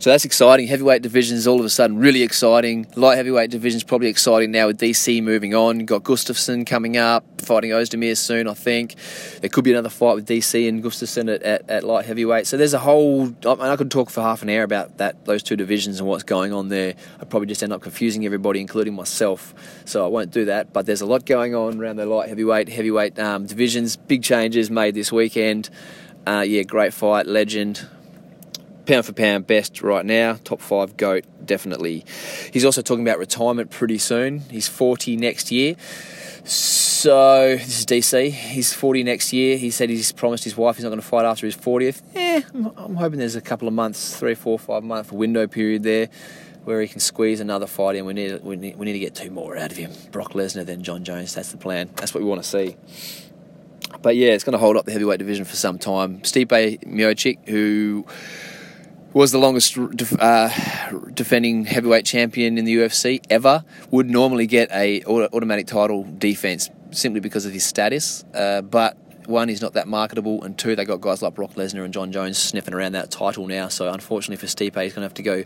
So 0.00 0.10
that's 0.10 0.26
exciting. 0.26 0.68
Heavyweight 0.68 1.00
division 1.00 1.38
is 1.38 1.46
all 1.46 1.58
of 1.58 1.64
a 1.64 1.70
sudden 1.70 1.96
really 1.96 2.22
exciting. 2.22 2.86
Light 2.94 3.16
heavyweight 3.16 3.50
division 3.50 3.78
is 3.78 3.82
probably 3.82 4.08
exciting 4.08 4.50
now 4.50 4.66
with 4.66 4.78
DC 4.78 5.22
moving 5.22 5.54
on. 5.54 5.86
Got 5.86 6.04
Gustafsson 6.04 6.66
coming 6.66 6.98
up, 6.98 7.24
fighting 7.40 7.70
Ozdemir 7.70 8.14
soon, 8.16 8.46
I 8.46 8.52
think. 8.52 8.94
There 9.40 9.48
could 9.48 9.64
be 9.64 9.72
another 9.72 9.88
fight 9.88 10.14
with 10.14 10.28
DC 10.28 10.68
and 10.68 10.84
Gustafsson 10.84 11.34
at, 11.34 11.42
at, 11.42 11.68
at 11.70 11.82
light 11.82 12.04
heavyweight. 12.04 12.46
So 12.46 12.58
there's 12.58 12.74
a 12.74 12.78
whole. 12.78 13.34
I, 13.44 13.54
mean, 13.54 13.62
I 13.62 13.76
could 13.76 13.90
talk 13.90 14.10
for 14.10 14.20
half 14.20 14.42
an 14.42 14.50
hour 14.50 14.62
about 14.62 14.98
that, 14.98 15.24
those 15.24 15.42
two 15.42 15.56
divisions 15.56 15.98
and 15.98 16.08
what's 16.08 16.24
going 16.24 16.52
on 16.52 16.68
there. 16.68 16.94
I'd 17.20 17.30
probably 17.30 17.48
just 17.48 17.62
end 17.62 17.72
up 17.72 17.80
confusing 17.80 18.26
everybody, 18.26 18.60
including 18.60 18.94
myself. 18.94 19.54
So 19.86 20.04
I 20.04 20.08
won't 20.08 20.30
do 20.30 20.44
that. 20.44 20.74
But 20.74 20.84
there's 20.84 21.00
a 21.00 21.06
lot 21.06 21.24
going 21.24 21.54
on 21.54 21.80
around 21.80 21.96
the 21.96 22.06
light 22.06 22.28
heavyweight, 22.28 22.68
heavyweight 22.68 23.18
um, 23.18 23.46
divisions. 23.46 23.96
Big 23.96 24.22
changes 24.22 24.70
made 24.70 24.94
this 24.94 25.10
weekend. 25.10 25.70
Uh, 26.28 26.42
yeah, 26.42 26.62
great 26.62 26.92
fight, 26.92 27.26
legend. 27.26 27.88
Pound 28.84 29.06
for 29.06 29.14
pound, 29.14 29.46
best 29.46 29.80
right 29.80 30.04
now. 30.04 30.38
Top 30.44 30.60
five 30.60 30.94
goat, 30.98 31.24
definitely. 31.42 32.04
He's 32.52 32.66
also 32.66 32.82
talking 32.82 33.02
about 33.02 33.18
retirement 33.18 33.70
pretty 33.70 33.96
soon. 33.96 34.40
He's 34.40 34.68
40 34.68 35.16
next 35.16 35.50
year. 35.50 35.76
So, 36.44 37.56
this 37.56 37.78
is 37.78 37.86
DC. 37.86 38.30
He's 38.30 38.74
40 38.74 39.04
next 39.04 39.32
year. 39.32 39.56
He 39.56 39.70
said 39.70 39.88
he's 39.88 40.12
promised 40.12 40.44
his 40.44 40.54
wife 40.54 40.76
he's 40.76 40.84
not 40.84 40.90
going 40.90 41.00
to 41.00 41.06
fight 41.06 41.24
after 41.24 41.46
his 41.46 41.56
40th. 41.56 42.02
Yeah, 42.14 42.42
I'm 42.76 42.96
hoping 42.96 43.18
there's 43.18 43.34
a 43.34 43.40
couple 43.40 43.66
of 43.66 43.72
months, 43.72 44.14
three, 44.14 44.34
four, 44.34 44.58
five 44.58 44.84
month 44.84 45.10
window 45.10 45.46
period 45.46 45.82
there 45.82 46.10
where 46.64 46.82
he 46.82 46.88
can 46.88 47.00
squeeze 47.00 47.40
another 47.40 47.66
fight 47.66 47.96
in. 47.96 48.04
We 48.04 48.12
need, 48.12 48.42
we 48.42 48.56
need, 48.56 48.76
we 48.76 48.84
need 48.84 48.92
to 48.92 48.98
get 48.98 49.14
two 49.14 49.30
more 49.30 49.56
out 49.56 49.70
of 49.70 49.78
him. 49.78 49.92
Brock 50.12 50.34
Lesnar, 50.34 50.66
then 50.66 50.82
Jon 50.82 51.04
Jones. 51.04 51.34
That's 51.34 51.52
the 51.52 51.56
plan. 51.56 51.88
That's 51.96 52.12
what 52.12 52.22
we 52.22 52.28
want 52.28 52.42
to 52.42 52.48
see. 52.48 52.76
But 54.02 54.16
yeah, 54.16 54.30
it's 54.30 54.44
going 54.44 54.52
to 54.52 54.58
hold 54.58 54.76
up 54.76 54.84
the 54.84 54.92
heavyweight 54.92 55.18
division 55.18 55.44
for 55.44 55.56
some 55.56 55.78
time. 55.78 56.20
Stipe 56.20 56.84
Miocic, 56.84 57.48
who 57.48 58.06
was 59.12 59.32
the 59.32 59.38
longest 59.38 59.76
uh, 60.20 60.48
defending 61.12 61.64
heavyweight 61.64 62.04
champion 62.04 62.58
in 62.58 62.64
the 62.64 62.76
UFC 62.76 63.20
ever, 63.30 63.64
would 63.90 64.08
normally 64.08 64.46
get 64.46 64.70
a 64.70 65.02
automatic 65.04 65.66
title 65.66 66.06
defense 66.18 66.70
simply 66.90 67.20
because 67.20 67.46
of 67.46 67.52
his 67.52 67.64
status. 67.64 68.24
Uh, 68.34 68.62
but 68.62 68.96
one, 69.26 69.48
he's 69.48 69.60
not 69.60 69.74
that 69.74 69.86
marketable, 69.88 70.42
and 70.42 70.58
two, 70.58 70.74
they 70.74 70.84
got 70.84 71.00
guys 71.00 71.20
like 71.20 71.34
Brock 71.34 71.54
Lesnar 71.54 71.84
and 71.84 71.92
Jon 71.92 72.12
Jones 72.12 72.38
sniffing 72.38 72.72
around 72.74 72.92
that 72.92 73.10
title 73.10 73.46
now. 73.46 73.68
So 73.68 73.90
unfortunately 73.92 74.36
for 74.36 74.46
Stipe, 74.46 74.80
he's 74.82 74.94
going 74.94 75.02
to 75.02 75.02
have 75.02 75.14
to 75.14 75.22
go 75.22 75.44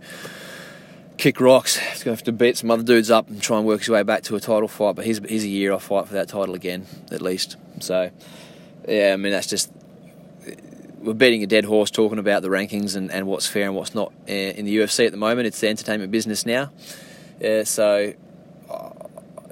kick 1.16 1.40
rocks. 1.40 1.76
He's 1.76 2.02
going 2.04 2.16
to 2.16 2.20
have 2.20 2.24
to 2.24 2.32
beat 2.32 2.56
some 2.56 2.70
other 2.70 2.82
dudes 2.82 3.10
up 3.10 3.28
and 3.28 3.42
try 3.42 3.58
and 3.58 3.66
work 3.66 3.80
his 3.80 3.88
way 3.88 4.02
back 4.02 4.22
to 4.24 4.36
a 4.36 4.40
title 4.40 4.68
fight. 4.68 4.96
But 4.96 5.04
he's, 5.04 5.18
he's 5.28 5.44
a 5.44 5.48
year 5.48 5.72
off 5.72 5.84
fight 5.84 6.06
for 6.08 6.14
that 6.14 6.28
title 6.28 6.54
again, 6.54 6.86
at 7.10 7.22
least. 7.22 7.56
So 7.83 8.11
yeah, 8.88 9.12
I 9.12 9.16
mean 9.16 9.33
that's 9.33 9.47
just 9.47 9.71
we're 11.03 11.14
beating 11.14 11.42
a 11.42 11.47
dead 11.47 11.64
horse 11.64 11.90
talking 11.90 12.18
about 12.18 12.42
the 12.42 12.49
rankings 12.49 12.97
and, 12.97 13.11
and 13.11 13.27
what's 13.27 13.47
fair 13.47 13.66
and 13.66 13.75
what's 13.75 13.95
not 13.95 14.12
uh, 14.29 14.33
in 14.33 14.64
the 14.64 14.77
UFC 14.79 15.05
at 15.05 15.12
the 15.12 15.18
moment. 15.18 15.47
It's 15.47 15.61
the 15.61 15.68
entertainment 15.68 16.12
business 16.12 16.47
now. 16.47 16.71
Uh, 17.45 17.64
so 17.64 18.14
uh, 18.71 18.90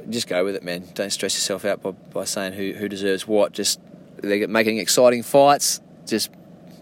just 0.09 0.29
go 0.29 0.45
with 0.45 0.55
it, 0.55 0.62
man. 0.62 0.85
Don't 0.95 1.11
stress 1.11 1.35
yourself 1.35 1.64
out 1.64 1.83
by, 1.83 1.90
by 1.90 2.25
saying 2.25 2.53
who, 2.53 2.73
who 2.73 2.88
deserves 2.88 3.27
what. 3.27 3.53
Just 3.53 3.81
they're 4.19 4.47
making 4.47 4.79
exciting 4.79 5.23
fights. 5.23 5.81
Just 6.07 6.31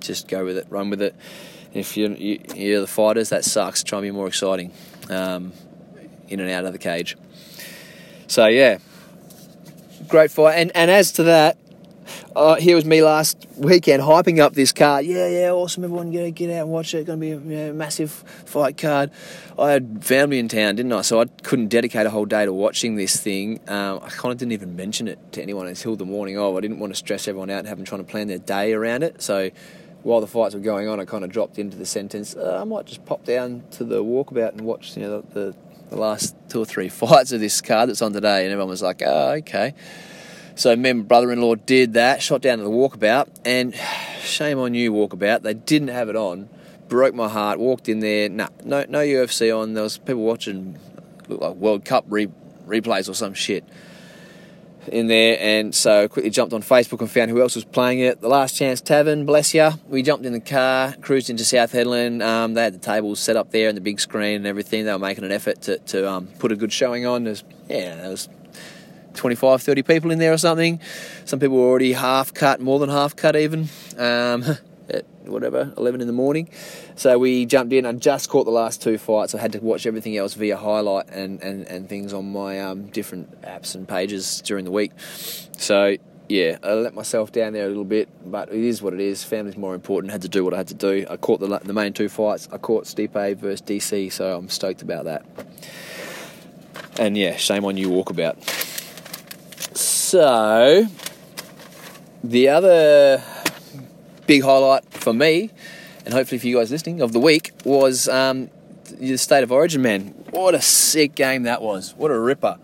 just 0.00 0.28
go 0.28 0.44
with 0.44 0.58
it, 0.58 0.66
run 0.68 0.90
with 0.90 1.02
it. 1.02 1.14
If 1.74 1.96
you're, 1.96 2.10
you, 2.12 2.76
are 2.78 2.80
the 2.80 2.86
fighters, 2.86 3.30
that 3.30 3.44
sucks. 3.44 3.82
Try 3.82 3.98
and 3.98 4.06
be 4.06 4.10
more 4.10 4.26
exciting 4.26 4.72
um, 5.10 5.52
in 6.28 6.40
and 6.40 6.50
out 6.50 6.64
of 6.64 6.72
the 6.72 6.78
cage. 6.78 7.16
So 8.26 8.46
yeah, 8.46 8.78
great 10.08 10.30
fight. 10.30 10.54
And 10.54 10.72
and 10.74 10.90
as 10.90 11.12
to 11.12 11.24
that, 11.24 11.58
uh, 12.34 12.56
here 12.56 12.76
was 12.76 12.84
me 12.84 13.02
last 13.02 13.46
weekend 13.56 14.02
hyping 14.02 14.38
up 14.38 14.54
this 14.54 14.72
card. 14.72 15.04
Yeah, 15.04 15.28
yeah, 15.28 15.50
awesome. 15.50 15.84
Everyone 15.84 16.10
get 16.10 16.34
get 16.34 16.50
out 16.50 16.62
and 16.62 16.70
watch 16.70 16.94
it. 16.94 16.98
It's 16.98 17.06
going 17.06 17.20
to 17.20 17.20
be 17.20 17.32
a 17.32 17.38
you 17.38 17.66
know, 17.66 17.72
massive 17.72 18.10
fight 18.10 18.76
card. 18.76 19.10
I 19.58 19.72
had 19.72 20.04
family 20.04 20.38
in 20.38 20.48
town, 20.48 20.76
didn't 20.76 20.92
I? 20.92 21.02
So 21.02 21.20
I 21.20 21.26
couldn't 21.26 21.68
dedicate 21.68 22.06
a 22.06 22.10
whole 22.10 22.24
day 22.24 22.44
to 22.44 22.52
watching 22.52 22.96
this 22.96 23.20
thing. 23.20 23.60
Um, 23.68 24.00
I 24.02 24.08
kind 24.08 24.32
of 24.32 24.38
didn't 24.38 24.52
even 24.52 24.76
mention 24.76 25.08
it 25.08 25.32
to 25.32 25.42
anyone 25.42 25.66
until 25.66 25.96
the 25.96 26.06
morning 26.06 26.38
of. 26.38 26.56
I 26.56 26.60
didn't 26.60 26.78
want 26.78 26.92
to 26.92 26.96
stress 26.96 27.28
everyone 27.28 27.50
out 27.50 27.60
and 27.60 27.68
have 27.68 27.78
them 27.78 27.84
trying 27.84 28.04
to 28.04 28.10
plan 28.10 28.28
their 28.28 28.38
day 28.38 28.72
around 28.72 29.02
it. 29.02 29.20
So 29.22 29.50
while 30.02 30.20
the 30.20 30.26
fights 30.26 30.54
were 30.54 30.60
going 30.60 30.88
on, 30.88 31.00
I 31.00 31.04
kind 31.04 31.24
of 31.24 31.30
dropped 31.30 31.58
into 31.58 31.76
the 31.76 31.86
sentence. 31.86 32.36
Uh, 32.36 32.58
I 32.60 32.64
might 32.64 32.86
just 32.86 33.04
pop 33.04 33.24
down 33.24 33.64
to 33.72 33.84
the 33.84 34.02
walkabout 34.02 34.52
and 34.52 34.62
watch 34.62 34.96
you 34.96 35.02
know 35.02 35.20
the, 35.20 35.52
the, 35.52 35.56
the 35.90 35.96
last 35.96 36.34
two 36.48 36.60
or 36.60 36.64
three 36.64 36.88
fights 36.88 37.32
of 37.32 37.40
this 37.40 37.60
card 37.60 37.88
that's 37.88 38.02
on 38.02 38.12
today. 38.12 38.44
And 38.44 38.52
everyone 38.52 38.70
was 38.70 38.82
like, 38.82 39.02
"Oh, 39.04 39.32
okay." 39.38 39.74
So 40.54 40.74
me 40.74 40.90
and 40.90 41.06
brother-in-law 41.06 41.54
did 41.54 41.92
that, 41.94 42.20
shot 42.20 42.42
down 42.42 42.58
to 42.58 42.64
the 42.64 42.70
walkabout, 42.70 43.28
and 43.44 43.74
shame 44.20 44.58
on 44.58 44.74
you, 44.74 44.92
walkabout. 44.92 45.42
They 45.42 45.54
didn't 45.54 45.88
have 45.88 46.08
it 46.08 46.16
on. 46.16 46.48
Broke 46.88 47.14
my 47.14 47.28
heart. 47.28 47.58
Walked 47.58 47.88
in 47.88 48.00
there. 48.00 48.28
Nah, 48.28 48.48
no, 48.64 48.84
no 48.88 49.00
UFC 49.00 49.56
on. 49.56 49.74
There 49.74 49.82
was 49.82 49.98
people 49.98 50.22
watching, 50.22 50.78
looked 51.28 51.42
like 51.42 51.54
World 51.56 51.84
Cup 51.84 52.06
re- 52.08 52.28
replays 52.66 53.08
or 53.08 53.14
some 53.14 53.34
shit 53.34 53.64
in 54.88 55.06
there. 55.06 55.36
And 55.40 55.74
so 55.74 56.08
quickly 56.08 56.30
jumped 56.30 56.52
on 56.52 56.62
Facebook 56.62 57.00
and 57.00 57.10
found 57.10 57.30
who 57.30 57.40
else 57.40 57.54
was 57.54 57.64
playing 57.64 58.00
it. 58.00 58.20
The 58.20 58.28
Last 58.28 58.56
Chance 58.56 58.80
Tavern, 58.80 59.26
bless 59.26 59.54
ya. 59.54 59.72
We 59.88 60.02
jumped 60.02 60.26
in 60.26 60.32
the 60.32 60.40
car, 60.40 60.94
cruised 61.00 61.30
into 61.30 61.44
South 61.44 61.72
Hedland. 61.72 62.22
Um, 62.22 62.54
they 62.54 62.62
had 62.62 62.74
the 62.74 62.78
tables 62.78 63.20
set 63.20 63.36
up 63.36 63.50
there 63.50 63.68
and 63.68 63.76
the 63.76 63.80
big 63.80 64.00
screen 64.00 64.36
and 64.36 64.46
everything. 64.46 64.84
They 64.84 64.92
were 64.92 64.98
making 64.98 65.24
an 65.24 65.32
effort 65.32 65.62
to, 65.62 65.78
to 65.78 66.10
um, 66.10 66.26
put 66.38 66.52
a 66.52 66.56
good 66.56 66.72
showing 66.72 67.06
on. 67.06 67.24
There's, 67.24 67.44
yeah, 67.68 67.96
there 67.96 68.10
was 68.10 68.28
25, 69.14 69.62
30 69.62 69.82
people 69.82 70.10
in 70.10 70.18
there 70.18 70.32
or 70.32 70.38
something. 70.38 70.80
Some 71.24 71.40
people 71.40 71.56
were 71.56 71.68
already 71.68 71.92
half 71.92 72.32
cut, 72.32 72.60
more 72.60 72.78
than 72.78 72.88
half 72.88 73.16
cut 73.16 73.36
even, 73.36 73.68
um, 73.96 74.44
at 74.90 75.04
whatever, 75.24 75.72
11 75.76 76.00
in 76.00 76.06
the 76.06 76.12
morning. 76.12 76.48
So 76.96 77.18
we 77.18 77.46
jumped 77.46 77.72
in. 77.72 77.86
I 77.86 77.92
just 77.92 78.28
caught 78.28 78.44
the 78.44 78.50
last 78.50 78.82
two 78.82 78.98
fights. 78.98 79.34
I 79.34 79.40
had 79.40 79.52
to 79.52 79.58
watch 79.60 79.86
everything 79.86 80.16
else 80.16 80.34
via 80.34 80.56
highlight 80.56 81.08
and, 81.10 81.42
and, 81.42 81.66
and 81.66 81.88
things 81.88 82.12
on 82.12 82.32
my 82.32 82.60
um, 82.60 82.86
different 82.86 83.42
apps 83.42 83.74
and 83.74 83.86
pages 83.86 84.40
during 84.42 84.64
the 84.64 84.70
week. 84.70 84.92
So 85.58 85.96
yeah, 86.28 86.58
I 86.62 86.74
let 86.74 86.94
myself 86.94 87.32
down 87.32 87.54
there 87.54 87.64
a 87.64 87.68
little 87.68 87.84
bit, 87.84 88.08
but 88.30 88.50
it 88.50 88.62
is 88.62 88.82
what 88.82 88.92
it 88.92 89.00
is. 89.00 89.24
Family's 89.24 89.56
more 89.56 89.74
important. 89.74 90.12
had 90.12 90.22
to 90.22 90.28
do 90.28 90.44
what 90.44 90.52
I 90.52 90.58
had 90.58 90.68
to 90.68 90.74
do. 90.74 91.06
I 91.08 91.16
caught 91.16 91.40
the, 91.40 91.58
the 91.64 91.72
main 91.72 91.92
two 91.92 92.08
fights. 92.08 92.48
I 92.52 92.58
caught 92.58 92.84
Stipe 92.84 93.36
versus 93.36 93.62
DC, 93.62 94.12
so 94.12 94.36
I'm 94.36 94.48
stoked 94.48 94.82
about 94.82 95.04
that. 95.04 95.24
And 96.98 97.16
yeah, 97.16 97.36
shame 97.36 97.64
on 97.64 97.76
you, 97.76 97.88
Walkabout. 97.88 98.42
So, 99.76 100.86
the 102.22 102.48
other 102.48 103.22
big 104.28 104.44
highlight 104.44 104.84
for 104.92 105.12
me, 105.12 105.50
and 106.04 106.14
hopefully 106.14 106.38
for 106.38 106.46
you 106.46 106.58
guys 106.58 106.70
listening, 106.70 107.00
of 107.00 107.12
the 107.12 107.18
week 107.18 107.50
was 107.64 108.08
um, 108.08 108.50
the 109.00 109.16
State 109.16 109.42
of 109.42 109.50
Origin, 109.50 109.82
man. 109.82 110.08
What 110.30 110.54
a 110.54 110.60
sick 110.60 111.16
game 111.16 111.44
that 111.44 111.62
was. 111.62 111.94
What 111.96 112.12
a 112.12 112.18
ripper. 112.18 112.58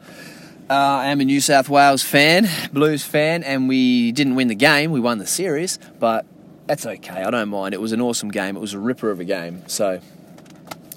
Uh, 0.71 0.75
I 0.75 1.07
am 1.07 1.21
a 1.21 1.25
New 1.25 1.41
South 1.41 1.69
Wales 1.69 2.03
fan, 2.03 2.49
Blues 2.73 3.03
fan, 3.03 3.43
and 3.43 3.67
we 3.67 4.13
didn't 4.13 4.35
win 4.35 4.49
the 4.49 4.55
game. 4.55 4.93
We 4.93 5.01
won 5.01 5.19
the 5.19 5.27
series, 5.27 5.79
but 5.99 6.27
that's 6.67 6.85
okay. 6.85 7.23
I 7.23 7.31
don't 7.31 7.49
mind. 7.49 7.75
It 7.75 7.81
was 7.81 7.93
an 7.93 8.01
awesome 8.01 8.31
game. 8.31 8.57
It 8.57 8.61
was 8.61 8.75
a 8.75 8.79
ripper 8.79 9.11
of 9.11 9.19
a 9.19 9.25
game. 9.25 9.63
So 9.67 10.01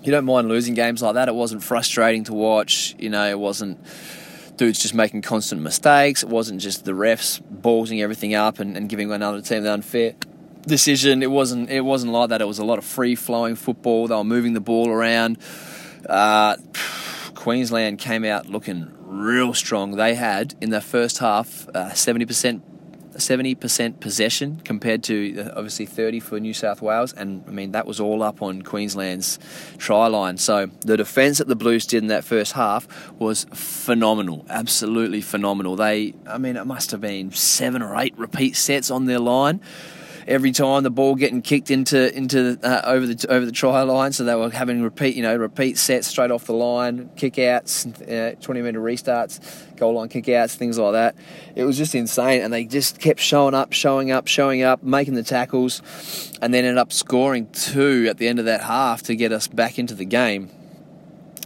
you 0.03 0.11
don't 0.11 0.25
mind 0.25 0.49
losing 0.49 0.73
games 0.73 1.01
like 1.01 1.15
that. 1.15 1.29
It 1.29 1.35
wasn't 1.35 1.63
frustrating 1.63 2.25
to 2.25 2.33
watch. 2.33 2.93
You 2.99 3.09
know, 3.09 3.27
it 3.29 3.39
wasn't 3.39 3.79
dudes 4.57 4.79
just 4.79 4.93
making 4.93 5.21
constant 5.21 5.61
mistakes. 5.61 6.23
It 6.23 6.29
wasn't 6.29 6.59
just 6.59 6.83
the 6.83 6.91
refs 6.91 7.41
ballsing 7.41 8.01
everything 8.01 8.33
up 8.33 8.59
and, 8.59 8.75
and 8.75 8.89
giving 8.89 9.11
another 9.11 9.41
team 9.41 9.63
the 9.63 9.71
unfair 9.71 10.13
decision. 10.67 11.23
It 11.23 11.31
wasn't. 11.31 11.69
It 11.69 11.81
wasn't 11.81 12.13
like 12.13 12.29
that. 12.29 12.41
It 12.41 12.47
was 12.47 12.59
a 12.59 12.65
lot 12.65 12.77
of 12.77 12.85
free 12.85 13.15
flowing 13.15 13.55
football. 13.55 14.07
They 14.07 14.15
were 14.15 14.23
moving 14.23 14.53
the 14.53 14.61
ball 14.61 14.89
around. 14.89 15.37
Uh, 16.07 16.57
Queensland 17.35 17.99
came 17.99 18.25
out 18.25 18.47
looking 18.47 18.93
real 18.99 19.53
strong. 19.53 19.91
They 19.91 20.15
had 20.15 20.55
in 20.61 20.69
the 20.69 20.81
first 20.81 21.19
half 21.19 21.67
uh, 21.69 21.93
seventy 21.93 22.25
percent 22.25 22.63
70% 23.17 23.99
possession 23.99 24.61
compared 24.63 25.03
to 25.05 25.39
uh, 25.39 25.53
obviously 25.55 25.85
30 25.85 26.19
for 26.19 26.39
New 26.39 26.53
South 26.53 26.81
Wales. 26.81 27.13
And 27.13 27.43
I 27.47 27.51
mean, 27.51 27.71
that 27.71 27.85
was 27.85 27.99
all 27.99 28.23
up 28.23 28.41
on 28.41 28.61
Queensland's 28.61 29.39
try 29.77 30.07
line. 30.07 30.37
So 30.37 30.67
the 30.81 30.97
defence 30.97 31.39
that 31.39 31.47
the 31.47 31.55
Blues 31.55 31.85
did 31.85 32.03
in 32.03 32.07
that 32.07 32.23
first 32.23 32.53
half 32.53 32.87
was 33.19 33.45
phenomenal, 33.53 34.45
absolutely 34.49 35.21
phenomenal. 35.21 35.75
They, 35.75 36.13
I 36.27 36.37
mean, 36.37 36.57
it 36.57 36.65
must 36.65 36.91
have 36.91 37.01
been 37.01 37.31
seven 37.31 37.81
or 37.81 37.99
eight 37.99 38.17
repeat 38.17 38.55
sets 38.55 38.91
on 38.91 39.05
their 39.05 39.19
line 39.19 39.61
every 40.27 40.51
time 40.51 40.83
the 40.83 40.91
ball 40.91 41.15
getting 41.15 41.41
kicked 41.41 41.71
into 41.71 42.15
into 42.15 42.59
uh, 42.61 42.81
over 42.83 43.07
the 43.07 43.25
over 43.29 43.45
the 43.45 43.51
try 43.51 43.81
line. 43.81 44.11
So 44.11 44.23
they 44.23 44.35
were 44.35 44.49
having 44.49 44.83
repeat, 44.83 45.15
you 45.15 45.23
know, 45.23 45.35
repeat 45.35 45.77
sets 45.77 46.07
straight 46.07 46.31
off 46.31 46.45
the 46.45 46.53
line, 46.53 47.09
kick 47.15 47.39
outs, 47.39 47.85
uh, 47.85 48.35
20 48.41 48.61
metre 48.61 48.79
restarts, 48.79 49.39
goal 49.77 49.93
line 49.93 50.09
kick 50.09 50.27
outs, 50.29 50.55
things 50.55 50.77
like 50.77 50.93
that. 50.93 51.15
It 51.55 51.63
was 51.63 51.77
just 51.77 51.95
insane, 51.95 52.41
and 52.41 52.53
they 52.53 52.65
just 52.65 52.99
kept 52.99 53.19
showing 53.19 53.55
up, 53.55 53.73
showing 53.73 54.11
up, 54.11 54.27
showing 54.27 54.61
up, 54.61 54.83
making 54.83 55.13
the 55.13 55.23
tackles, 55.23 55.81
and 56.41 56.53
then 56.53 56.65
ended 56.65 56.77
up 56.77 56.91
scoring 56.91 57.49
two 57.51 58.07
at 58.09 58.17
the 58.17 58.27
end 58.27 58.39
of 58.39 58.45
that 58.45 58.61
half 58.61 59.03
to 59.03 59.15
get 59.15 59.31
us 59.31 59.47
back 59.47 59.79
into 59.79 59.95
the 59.95 60.05
game. 60.05 60.49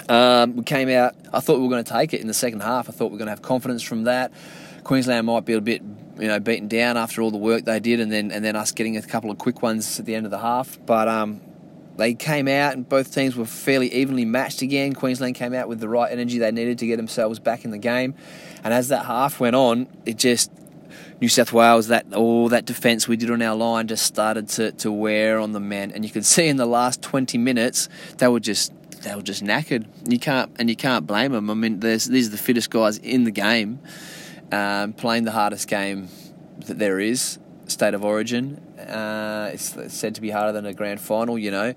Um, 0.10 0.56
we 0.56 0.64
came 0.64 0.90
out. 0.90 1.16
I 1.32 1.40
thought 1.40 1.58
we 1.58 1.64
were 1.64 1.70
going 1.70 1.84
to 1.84 1.92
take 1.92 2.14
it 2.14 2.22
in 2.22 2.28
the 2.28 2.34
second 2.34 2.62
half. 2.62 2.90
I 2.90 2.92
thought 2.92 3.08
we 3.08 3.12
were 3.12 3.18
going 3.18 3.28
to 3.28 3.32
have 3.32 3.42
confidence 3.42 3.84
from 3.84 4.06
that. 4.06 4.32
Queensland 4.84 5.28
might 5.28 5.46
be 5.46 5.54
a 5.54 5.62
bit 5.62 5.82
you 6.22 6.28
know 6.28 6.40
beaten 6.40 6.68
down 6.68 6.98
after 6.98 7.22
all 7.22 7.32
the 7.32 7.38
work 7.38 7.66
they 7.66 7.80
did, 7.80 8.00
and 8.00 8.12
then 8.12 8.32
and 8.32 8.46
then 8.46 8.56
us 8.56 8.72
getting 8.72 8.96
a 8.96 9.02
couple 9.02 9.32
of 9.32 9.40
quick 9.40 9.64
ones 9.64 10.00
at 10.00 10.06
the 10.06 10.14
end 10.14 10.26
of 10.26 10.32
the 10.32 10.38
half. 10.38 10.78
But 10.86 11.08
um, 11.08 11.42
they 11.98 12.14
came 12.14 12.48
out, 12.48 12.74
and 12.74 12.88
both 12.88 13.14
teams 13.14 13.36
were 13.36 13.46
fairly 13.46 13.92
evenly 13.92 14.24
matched 14.24 14.62
again. 14.62 14.94
Queensland 14.94 15.36
came 15.36 15.54
out 15.56 15.68
with 15.68 15.80
the 15.80 15.90
right 15.90 16.12
energy 16.12 16.38
they 16.38 16.52
needed 16.52 16.78
to 16.80 16.86
get 16.86 16.98
themselves 16.98 17.40
back 17.40 17.66
in 17.66 17.72
the 17.72 17.80
game, 17.80 18.14
and 18.64 18.72
as 18.72 18.90
that 18.90 19.06
half 19.06 19.40
went 19.40 19.56
on, 19.56 19.88
it 20.06 20.18
just 20.18 20.52
New 21.20 21.28
South 21.28 21.52
Wales 21.52 21.88
that 21.88 22.14
all 22.14 22.50
that 22.50 22.66
defence 22.66 23.08
we 23.08 23.18
did 23.18 23.32
on 23.32 23.42
our 23.42 23.56
line 23.56 23.88
just 23.88 24.06
started 24.06 24.48
to, 24.50 24.72
to 24.74 24.92
wear 24.92 25.40
on 25.40 25.54
the 25.54 25.60
men, 25.60 25.92
and 25.92 26.06
you 26.06 26.12
could 26.12 26.26
see 26.26 26.48
in 26.48 26.58
the 26.58 26.68
last 26.68 27.02
twenty 27.02 27.40
minutes 27.40 27.90
they 28.20 28.28
were 28.28 28.40
just 28.40 28.72
they 29.02 29.16
were 29.16 29.24
just 29.24 29.44
knackered. 29.44 29.88
You 30.08 30.20
can't 30.20 30.52
and 30.60 30.70
you 30.70 30.76
can't 30.76 31.08
blame 31.08 31.32
them. 31.32 31.50
I 31.50 31.56
mean, 31.56 31.80
these 31.80 32.08
are 32.08 32.32
the 32.32 32.38
fittest 32.38 32.70
guys 32.70 33.00
in 33.00 33.24
the 33.24 33.32
game 33.32 33.80
um, 34.52 34.94
playing 34.94 35.24
the 35.24 35.32
hardest 35.32 35.68
game 35.68 36.10
that 36.68 36.78
there 36.78 37.00
is, 37.00 37.40
State 37.68 37.94
of 37.94 38.04
Origin. 38.04 38.58
Uh, 38.78 39.52
it's, 39.54 39.76
said 39.94 40.16
to 40.16 40.22
be 40.22 40.30
harder 40.30 40.52
than 40.52 40.66
a 40.66 40.74
grand 40.74 41.00
final, 41.00 41.38
you 41.38 41.52
know. 41.52 41.74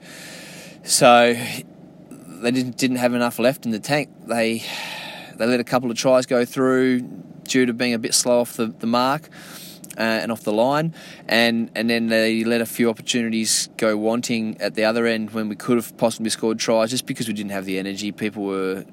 So 0.82 1.32
they 1.32 2.50
didn't 2.50 2.76
didn't 2.76 2.96
have 2.96 3.14
enough 3.14 3.38
left 3.38 3.64
in 3.64 3.72
the 3.72 3.80
tank. 3.80 4.10
They 4.26 4.62
they 5.37 5.46
let 5.46 5.60
a 5.60 5.64
couple 5.64 5.90
of 5.90 5.96
tries 5.96 6.26
go 6.26 6.44
through 6.44 7.00
due 7.44 7.66
to 7.66 7.72
being 7.72 7.94
a 7.94 7.98
bit 7.98 8.14
slow 8.14 8.40
off 8.40 8.56
the, 8.56 8.66
the 8.66 8.87
mark 8.87 9.28
uh, 9.96 10.00
and 10.22 10.33
off 10.33 10.42
the 10.42 10.52
line, 10.52 10.94
and 11.28 11.70
and 11.74 11.88
then 11.88 12.09
they 12.09 12.44
let 12.44 12.61
a 12.61 12.66
few 12.66 12.90
opportunities 12.90 13.68
go 13.76 13.96
wanting 13.96 14.61
at 14.61 14.74
the 14.74 14.85
other 14.85 15.07
end 15.07 15.30
when 15.33 15.48
we 15.48 15.57
could 15.57 15.76
have 15.76 15.96
possibly 15.96 16.30
scored 16.30 16.59
tries 16.59 16.90
just 16.90 17.07
because 17.07 17.28
we 17.28 17.35
didn't 17.35 17.52
have 17.52 17.64
the 17.64 17.78
energy. 17.78 18.12
People 18.12 18.44
were, 18.44 18.85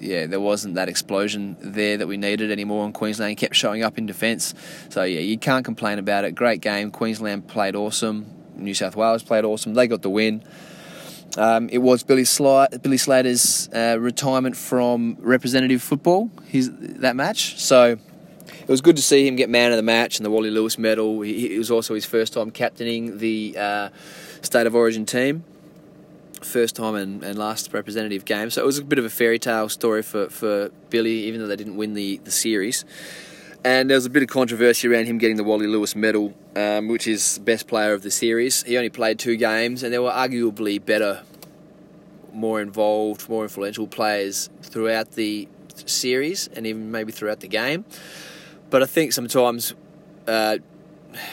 yeah, 0.00 0.26
there 0.26 0.40
wasn't 0.40 0.74
that 0.74 0.88
explosion 0.88 1.56
there 1.60 1.96
that 1.96 2.06
we 2.06 2.16
needed 2.16 2.50
anymore, 2.50 2.84
and 2.84 2.94
Queensland 2.94 3.36
kept 3.36 3.54
showing 3.54 3.82
up 3.82 3.98
in 3.98 4.06
defence. 4.06 4.54
So 4.88 5.04
yeah, 5.04 5.20
you 5.20 5.38
can't 5.38 5.64
complain 5.64 5.98
about 5.98 6.24
it. 6.24 6.34
Great 6.34 6.60
game. 6.60 6.90
Queensland 6.90 7.48
played 7.48 7.76
awesome. 7.76 8.26
New 8.56 8.74
South 8.74 8.96
Wales 8.96 9.22
played 9.22 9.44
awesome. 9.44 9.74
They 9.74 9.86
got 9.86 10.02
the 10.02 10.10
win. 10.10 10.44
Um, 11.38 11.70
it 11.70 11.78
was 11.78 12.02
Billy, 12.02 12.24
Sli- 12.24 12.82
Billy 12.82 12.98
Slater's 12.98 13.68
uh, 13.72 13.96
retirement 13.98 14.56
from 14.56 15.16
representative 15.20 15.82
football. 15.82 16.30
His 16.46 16.70
that 17.00 17.16
match. 17.16 17.58
So 17.58 17.96
it 18.60 18.68
was 18.68 18.80
good 18.80 18.96
to 18.96 19.02
see 19.02 19.26
him 19.26 19.36
get 19.36 19.48
man 19.50 19.72
of 19.72 19.76
the 19.76 19.82
match 19.82 20.18
and 20.18 20.26
the 20.26 20.30
Wally 20.30 20.50
Lewis 20.50 20.78
medal. 20.78 21.20
He, 21.22 21.54
it 21.54 21.58
was 21.58 21.70
also 21.70 21.94
his 21.94 22.04
first 22.04 22.32
time 22.32 22.50
captaining 22.50 23.18
the 23.18 23.56
uh, 23.58 23.88
State 24.42 24.66
of 24.66 24.74
Origin 24.74 25.06
team. 25.06 25.44
First 26.40 26.74
time 26.76 26.94
and, 26.96 27.22
and 27.22 27.38
last 27.38 27.72
representative 27.72 28.24
game. 28.24 28.50
So 28.50 28.62
it 28.62 28.66
was 28.66 28.78
a 28.78 28.84
bit 28.84 28.98
of 28.98 29.04
a 29.04 29.10
fairy 29.10 29.38
tale 29.38 29.68
story 29.68 30.02
for, 30.02 30.28
for 30.28 30.70
Billy, 30.90 31.24
even 31.24 31.40
though 31.40 31.46
they 31.46 31.56
didn't 31.56 31.76
win 31.76 31.94
the, 31.94 32.18
the 32.24 32.32
series. 32.32 32.84
And 33.64 33.88
there 33.88 33.96
was 33.96 34.06
a 34.06 34.10
bit 34.10 34.24
of 34.24 34.28
controversy 34.28 34.88
around 34.88 35.06
him 35.06 35.18
getting 35.18 35.36
the 35.36 35.44
Wally 35.44 35.68
Lewis 35.68 35.94
medal, 35.94 36.34
um, 36.56 36.88
which 36.88 37.06
is 37.06 37.38
best 37.38 37.68
player 37.68 37.92
of 37.92 38.02
the 38.02 38.10
series. 38.10 38.64
He 38.64 38.76
only 38.76 38.90
played 38.90 39.20
two 39.20 39.36
games, 39.36 39.84
and 39.84 39.92
there 39.92 40.02
were 40.02 40.10
arguably 40.10 40.84
better, 40.84 41.22
more 42.32 42.60
involved, 42.60 43.28
more 43.28 43.44
influential 43.44 43.86
players 43.86 44.50
throughout 44.62 45.12
the 45.12 45.48
series 45.86 46.48
and 46.48 46.66
even 46.66 46.90
maybe 46.90 47.12
throughout 47.12 47.40
the 47.40 47.48
game. 47.48 47.84
But 48.72 48.82
I 48.82 48.86
think 48.86 49.12
sometimes 49.12 49.74
uh, 50.26 50.56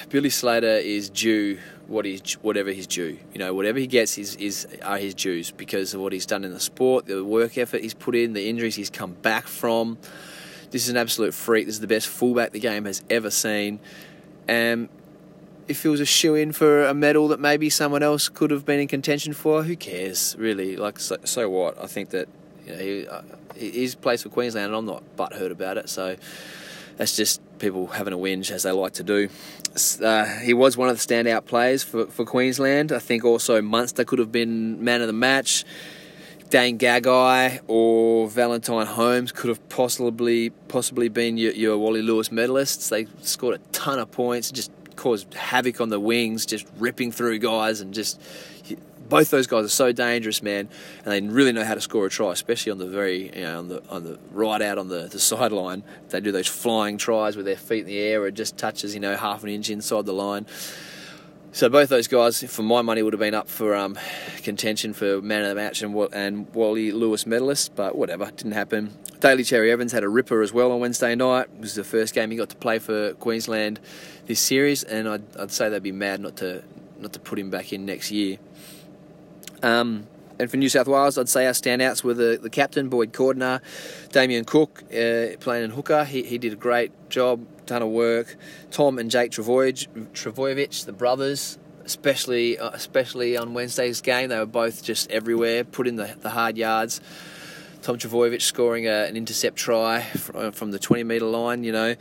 Billy 0.10 0.30
Slater 0.30 0.68
is 0.68 1.10
due 1.10 1.58
what 1.88 2.04
he's 2.04 2.34
whatever 2.42 2.70
he's 2.70 2.86
due. 2.86 3.18
You 3.32 3.40
know, 3.40 3.54
whatever 3.54 3.80
he 3.80 3.88
gets 3.88 4.18
is, 4.18 4.36
is 4.36 4.68
are 4.84 4.98
his 4.98 5.14
dues 5.14 5.50
because 5.50 5.94
of 5.94 6.02
what 6.02 6.12
he's 6.12 6.26
done 6.26 6.44
in 6.44 6.52
the 6.52 6.60
sport, 6.60 7.06
the 7.06 7.24
work 7.24 7.58
effort 7.58 7.82
he's 7.82 7.94
put 7.94 8.14
in, 8.14 8.34
the 8.34 8.50
injuries 8.50 8.76
he's 8.76 8.90
come 8.90 9.14
back 9.14 9.48
from. 9.48 9.98
This 10.72 10.84
is 10.84 10.90
an 10.90 10.98
absolute 10.98 11.34
freak. 11.34 11.66
This 11.66 11.76
is 11.76 11.80
the 11.80 11.88
best 11.88 12.10
fullback 12.10 12.52
the 12.52 12.60
game 12.60 12.84
has 12.84 13.02
ever 13.10 13.32
seen. 13.32 13.80
And 14.50 14.90
if 15.70 15.84
he 15.84 15.88
was 15.88 16.02
a 16.02 16.06
shoe 16.06 16.36
in 16.36 16.52
for 16.52 16.84
a 16.84 16.94
medal 16.94 17.30
that 17.30 17.40
maybe 17.40 17.70
someone 17.70 18.04
else 18.04 18.28
could 18.28 18.52
have 18.52 18.66
been 18.66 18.82
in 18.82 18.90
contention 18.90 19.32
for, 19.32 19.64
who 19.64 19.78
cares, 19.78 20.36
really? 20.38 20.76
Like, 20.76 21.00
so, 21.00 21.16
so 21.24 21.50
what? 21.50 21.82
I 21.82 21.88
think 21.88 22.10
that 22.10 22.28
you 22.66 22.74
know, 22.74 22.80
he, 22.80 23.08
uh, 23.08 23.22
he's 23.56 23.96
plays 23.96 24.24
for 24.24 24.30
Queensland, 24.30 24.66
and 24.66 24.76
I'm 24.76 24.86
not 24.86 25.04
butthurt 25.16 25.52
about 25.52 25.78
it. 25.78 25.88
So 25.88 26.18
that's 27.00 27.16
just 27.16 27.42
people 27.60 27.88
having 27.88 28.14
a 28.14 28.18
whinge 28.18 28.52
as 28.52 28.64
they 28.64 28.72
like 28.72 28.92
to 28.92 29.04
do. 29.04 29.30
Uh, 30.04 30.26
he 30.26 30.54
was 30.54 30.76
one 30.76 30.90
of 30.90 30.98
the 30.98 31.02
standout 31.02 31.46
players 31.46 31.82
for, 31.82 32.08
for 32.08 32.26
Queensland. 32.26 32.92
I 32.92 33.00
think 33.00 33.24
also 33.24 33.62
Munster 33.62 34.04
could 34.04 34.20
have 34.20 34.34
been 34.34 34.84
man 34.84 35.00
of 35.00 35.08
the 35.08 35.14
match. 35.14 35.64
Dane 36.50 36.78
Gagai 36.78 37.62
or 37.68 38.28
Valentine 38.28 38.86
Holmes 38.86 39.32
could 39.32 39.48
have 39.48 39.70
possibly 39.70 40.50
possibly 40.68 41.08
been 41.08 41.38
your, 41.38 41.54
your 41.54 41.78
Wally 41.78 42.02
Lewis 42.02 42.30
medalists. 42.30 42.90
They 42.90 43.08
scored 43.22 43.56
a 43.56 43.60
ton 43.72 43.98
of 43.98 44.12
points, 44.12 44.52
just 44.52 44.70
caused 44.98 45.34
havoc 45.36 45.80
on 45.80 45.88
the 45.88 46.02
wings, 46.02 46.46
just 46.46 46.68
ripping 46.80 47.14
through 47.14 47.40
guys 47.40 47.80
and 47.80 47.94
just 47.94 48.22
both 49.10 49.30
those 49.30 49.48
guys 49.48 49.66
are 49.66 49.70
so 49.70 49.92
dangerous, 49.92 50.42
man, 50.42 50.70
and 51.04 51.12
they 51.12 51.22
really 51.22 51.52
know 51.52 51.64
how 51.64 51.74
to 51.74 51.82
score 51.82 52.06
a 52.06 52.10
try, 52.10 52.32
especially 52.32 52.72
on 52.72 52.78
the 52.78 52.88
very, 52.88 53.36
you 53.36 53.44
know, 53.44 53.60
on 53.60 53.68
the 53.68 53.84
on 53.90 54.04
the 54.04 54.20
right 54.32 54.62
out 54.62 54.78
on 54.78 54.88
the, 54.88 55.08
the 55.08 55.20
sideline. 55.20 55.84
They 56.10 56.22
do 56.22 56.32
those 56.32 56.48
flying 56.48 56.98
tries 56.98 57.36
with 57.36 57.46
their 57.46 57.58
feet 57.58 57.82
in 57.82 57.88
the 57.88 58.00
air, 58.00 58.22
or 58.22 58.28
it 58.28 58.36
just 58.36 58.58
touches, 58.58 58.94
you 58.94 59.00
know, 59.00 59.16
half 59.16 59.44
an 59.44 59.50
inch 59.50 59.70
inside 59.70 60.06
the 60.06 60.14
line. 60.14 60.46
So 61.52 61.68
both 61.68 61.90
those 61.90 62.08
guys, 62.08 62.44
for 62.44 62.62
my 62.62 62.84
money, 62.84 63.02
would 63.02 63.14
have 63.14 63.20
been 63.20 63.34
up 63.34 63.50
for 63.50 63.76
um, 63.76 63.98
contention 64.44 64.94
for 64.94 65.20
man 65.20 65.42
of 65.42 65.50
the 65.50 65.56
match 65.56 65.82
and 65.82 65.96
and 66.14 66.48
Wally 66.54 66.92
Lewis 66.92 67.26
medalist, 67.26 67.76
but 67.76 67.98
whatever, 67.98 68.26
didn't 68.28 68.52
happen. 68.52 68.96
Daly 69.20 69.44
Cherry 69.44 69.72
Evans 69.72 69.92
had 69.92 70.04
a 70.04 70.10
ripper 70.10 70.42
as 70.42 70.54
well 70.54 70.72
on 70.72 70.80
Wednesday 70.80 71.16
night. 71.16 71.48
It 71.54 71.60
was 71.60 71.76
the 71.76 71.84
first 71.84 72.14
game 72.14 72.32
he 72.32 72.38
got 72.38 72.50
to 72.50 72.56
play 72.56 72.80
for 72.80 73.14
Queensland 73.16 73.80
this 74.28 74.40
series, 74.40 74.84
and 74.84 75.10
I'd, 75.10 75.24
I'd 75.38 75.52
say 75.52 75.70
they'd 75.70 75.84
be 75.84 75.92
mad 75.92 76.22
not 76.22 76.38
to 76.38 76.64
not 77.00 77.14
to 77.14 77.20
put 77.20 77.40
him 77.40 77.50
back 77.50 77.74
in 77.74 77.86
next 77.86 78.12
year. 78.12 78.38
Um, 79.62 80.08
and 80.40 80.50
for 80.50 80.56
New 80.56 80.70
South 80.70 80.88
Wales, 80.88 81.18
I'd 81.18 81.28
say 81.28 81.46
our 81.46 81.52
standouts 81.52 82.02
were 82.02 82.14
the, 82.14 82.40
the 82.42 82.50
captain, 82.50 82.88
Boyd 82.88 83.12
Cordner, 83.12 83.60
Damien 84.14 84.46
Cook, 84.46 84.84
uh, 84.84 85.36
playing 85.42 85.66
in 85.66 85.72
hooker. 85.72 86.06
He, 86.06 86.24
he 86.24 86.38
did 86.38 86.54
a 86.54 86.56
great 86.56 86.92
job, 87.10 87.46
ton 87.66 87.82
of 87.82 87.90
work. 87.90 88.38
Tom 88.72 88.98
and 88.98 89.12
Jake 89.12 89.32
Trbojevic, 89.32 90.86
the 90.86 90.94
brothers, 90.94 91.60
especially 91.84 92.58
uh, 92.58 92.70
especially 92.70 93.36
on 93.36 93.54
Wednesday's 93.54 94.00
game, 94.00 94.30
they 94.30 94.38
were 94.38 94.46
both 94.46 94.82
just 94.82 95.12
everywhere, 95.12 95.66
put 95.66 95.88
in 95.88 95.98
the, 95.98 96.16
the 96.22 96.30
hard 96.30 96.58
yards. 96.58 97.02
Tom 97.82 97.98
Trbojevic 97.98 98.42
scoring 98.42 98.88
a, 98.88 99.06
an 99.06 99.18
intercept 99.18 99.58
try 99.58 100.04
from, 100.04 100.54
from 100.54 100.72
the 100.72 100.80
20 100.80 101.04
metre 101.04 101.26
line, 101.26 101.66
you 101.66 101.74
know. 101.74 101.96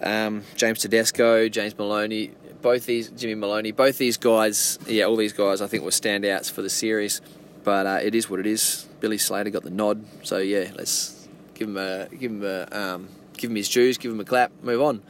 Um, 0.00 0.44
James 0.54 0.80
Tedesco, 0.80 1.48
James 1.48 1.76
Maloney, 1.76 2.30
both 2.62 2.86
these 2.86 3.08
Jimmy 3.10 3.34
Maloney, 3.34 3.72
both 3.72 3.98
these 3.98 4.16
guys, 4.16 4.78
yeah, 4.86 5.04
all 5.04 5.16
these 5.16 5.32
guys, 5.32 5.60
I 5.60 5.66
think 5.66 5.84
were 5.84 5.90
standouts 5.90 6.50
for 6.50 6.62
the 6.62 6.70
series. 6.70 7.20
But 7.62 7.86
uh, 7.86 7.98
it 8.02 8.14
is 8.14 8.30
what 8.30 8.40
it 8.40 8.46
is. 8.46 8.88
Billy 9.00 9.18
Slater 9.18 9.50
got 9.50 9.62
the 9.62 9.70
nod, 9.70 10.04
so 10.22 10.38
yeah, 10.38 10.70
let's 10.74 11.28
give 11.54 11.68
him 11.68 11.76
a 11.76 12.08
give 12.10 12.30
him 12.30 12.44
a 12.44 12.68
um, 12.72 13.08
give 13.36 13.50
him 13.50 13.56
his 13.56 13.68
dues, 13.68 13.98
give 13.98 14.12
him 14.12 14.20
a 14.20 14.24
clap, 14.24 14.50
move 14.62 14.80
on. 14.80 15.02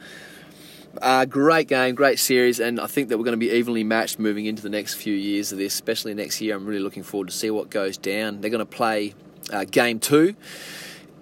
Uh, 1.01 1.23
great 1.23 1.69
game, 1.69 1.95
great 1.95 2.19
series, 2.19 2.59
and 2.59 2.79
I 2.79 2.87
think 2.87 3.07
that 3.09 3.17
we're 3.17 3.23
going 3.23 3.39
to 3.39 3.45
be 3.45 3.51
evenly 3.51 3.85
matched 3.85 4.19
moving 4.19 4.45
into 4.45 4.61
the 4.61 4.69
next 4.69 4.95
few 4.95 5.13
years 5.13 5.53
of 5.53 5.57
this, 5.57 5.73
especially 5.73 6.13
next 6.13 6.41
year. 6.41 6.55
I'm 6.55 6.65
really 6.65 6.81
looking 6.81 7.03
forward 7.03 7.29
to 7.29 7.33
see 7.33 7.49
what 7.49 7.69
goes 7.69 7.97
down. 7.97 8.41
They're 8.41 8.49
going 8.49 8.59
to 8.59 8.65
play 8.65 9.13
uh, 9.53 9.63
game 9.63 9.99
two 9.99 10.35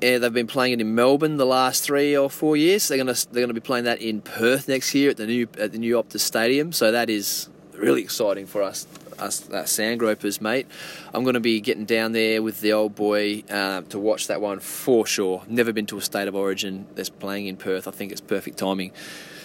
they've 0.01 0.33
been 0.33 0.47
playing 0.47 0.73
it 0.73 0.81
in 0.81 0.95
Melbourne 0.95 1.37
the 1.37 1.45
last 1.45 1.83
three 1.83 2.15
or 2.15 2.29
four 2.29 2.55
years. 2.55 2.87
They're 2.87 2.97
going 2.97 3.13
to 3.13 3.33
they're 3.33 3.45
to 3.47 3.53
be 3.53 3.59
playing 3.59 3.85
that 3.85 4.01
in 4.01 4.21
Perth 4.21 4.67
next 4.67 4.93
year 4.95 5.09
at 5.09 5.17
the 5.17 5.25
new 5.25 5.47
at 5.57 5.71
the 5.71 5.77
new 5.77 5.95
Optus 5.95 6.21
Stadium. 6.21 6.71
So 6.71 6.91
that 6.91 7.09
is 7.09 7.49
really 7.73 8.01
exciting 8.01 8.45
for 8.45 8.61
us 8.61 8.87
us 9.19 9.49
uh, 9.49 9.63
Sandgropers, 9.63 10.41
mate. 10.41 10.67
I'm 11.13 11.23
going 11.23 11.33
to 11.33 11.39
be 11.39 11.59
getting 11.61 11.85
down 11.85 12.11
there 12.13 12.41
with 12.41 12.61
the 12.61 12.73
old 12.73 12.95
boy 12.95 13.43
uh, 13.49 13.81
to 13.81 13.99
watch 13.99 14.27
that 14.27 14.41
one 14.41 14.59
for 14.59 15.05
sure. 15.05 15.43
Never 15.47 15.73
been 15.73 15.85
to 15.87 15.97
a 15.97 16.01
state 16.01 16.27
of 16.27 16.35
origin 16.35 16.87
that's 16.95 17.09
playing 17.09 17.47
in 17.47 17.57
Perth. 17.57 17.87
I 17.87 17.91
think 17.91 18.11
it's 18.11 18.21
perfect 18.21 18.57
timing. 18.57 18.91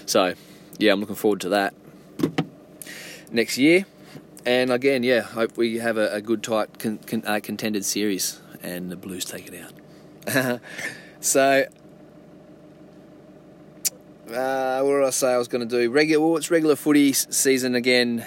So 0.06 0.34
yeah, 0.78 0.92
I'm 0.92 1.00
looking 1.00 1.16
forward 1.16 1.40
to 1.42 1.48
that 1.50 1.74
next 3.30 3.58
year. 3.58 3.86
And 4.46 4.70
again, 4.70 5.02
yeah, 5.02 5.22
hope 5.22 5.56
we 5.56 5.78
have 5.78 5.96
a, 5.96 6.12
a 6.12 6.20
good, 6.20 6.42
tight, 6.42 6.78
con, 6.78 6.98
con, 6.98 7.22
uh, 7.26 7.40
contended 7.42 7.84
series, 7.84 8.40
and 8.62 8.90
the 8.90 8.96
Blues 8.96 9.24
take 9.24 9.48
it 9.48 9.58
out. 9.58 9.72
so, 11.20 11.66
uh, 14.32 14.80
what 14.82 14.92
did 14.92 15.04
I 15.04 15.10
say 15.10 15.32
I 15.32 15.38
was 15.38 15.48
going 15.48 15.68
to 15.68 15.80
do? 15.80 15.90
Regular, 15.90 16.24
well, 16.24 16.36
it's 16.36 16.50
regular 16.50 16.76
footy 16.76 17.12
season 17.12 17.74
again. 17.74 18.24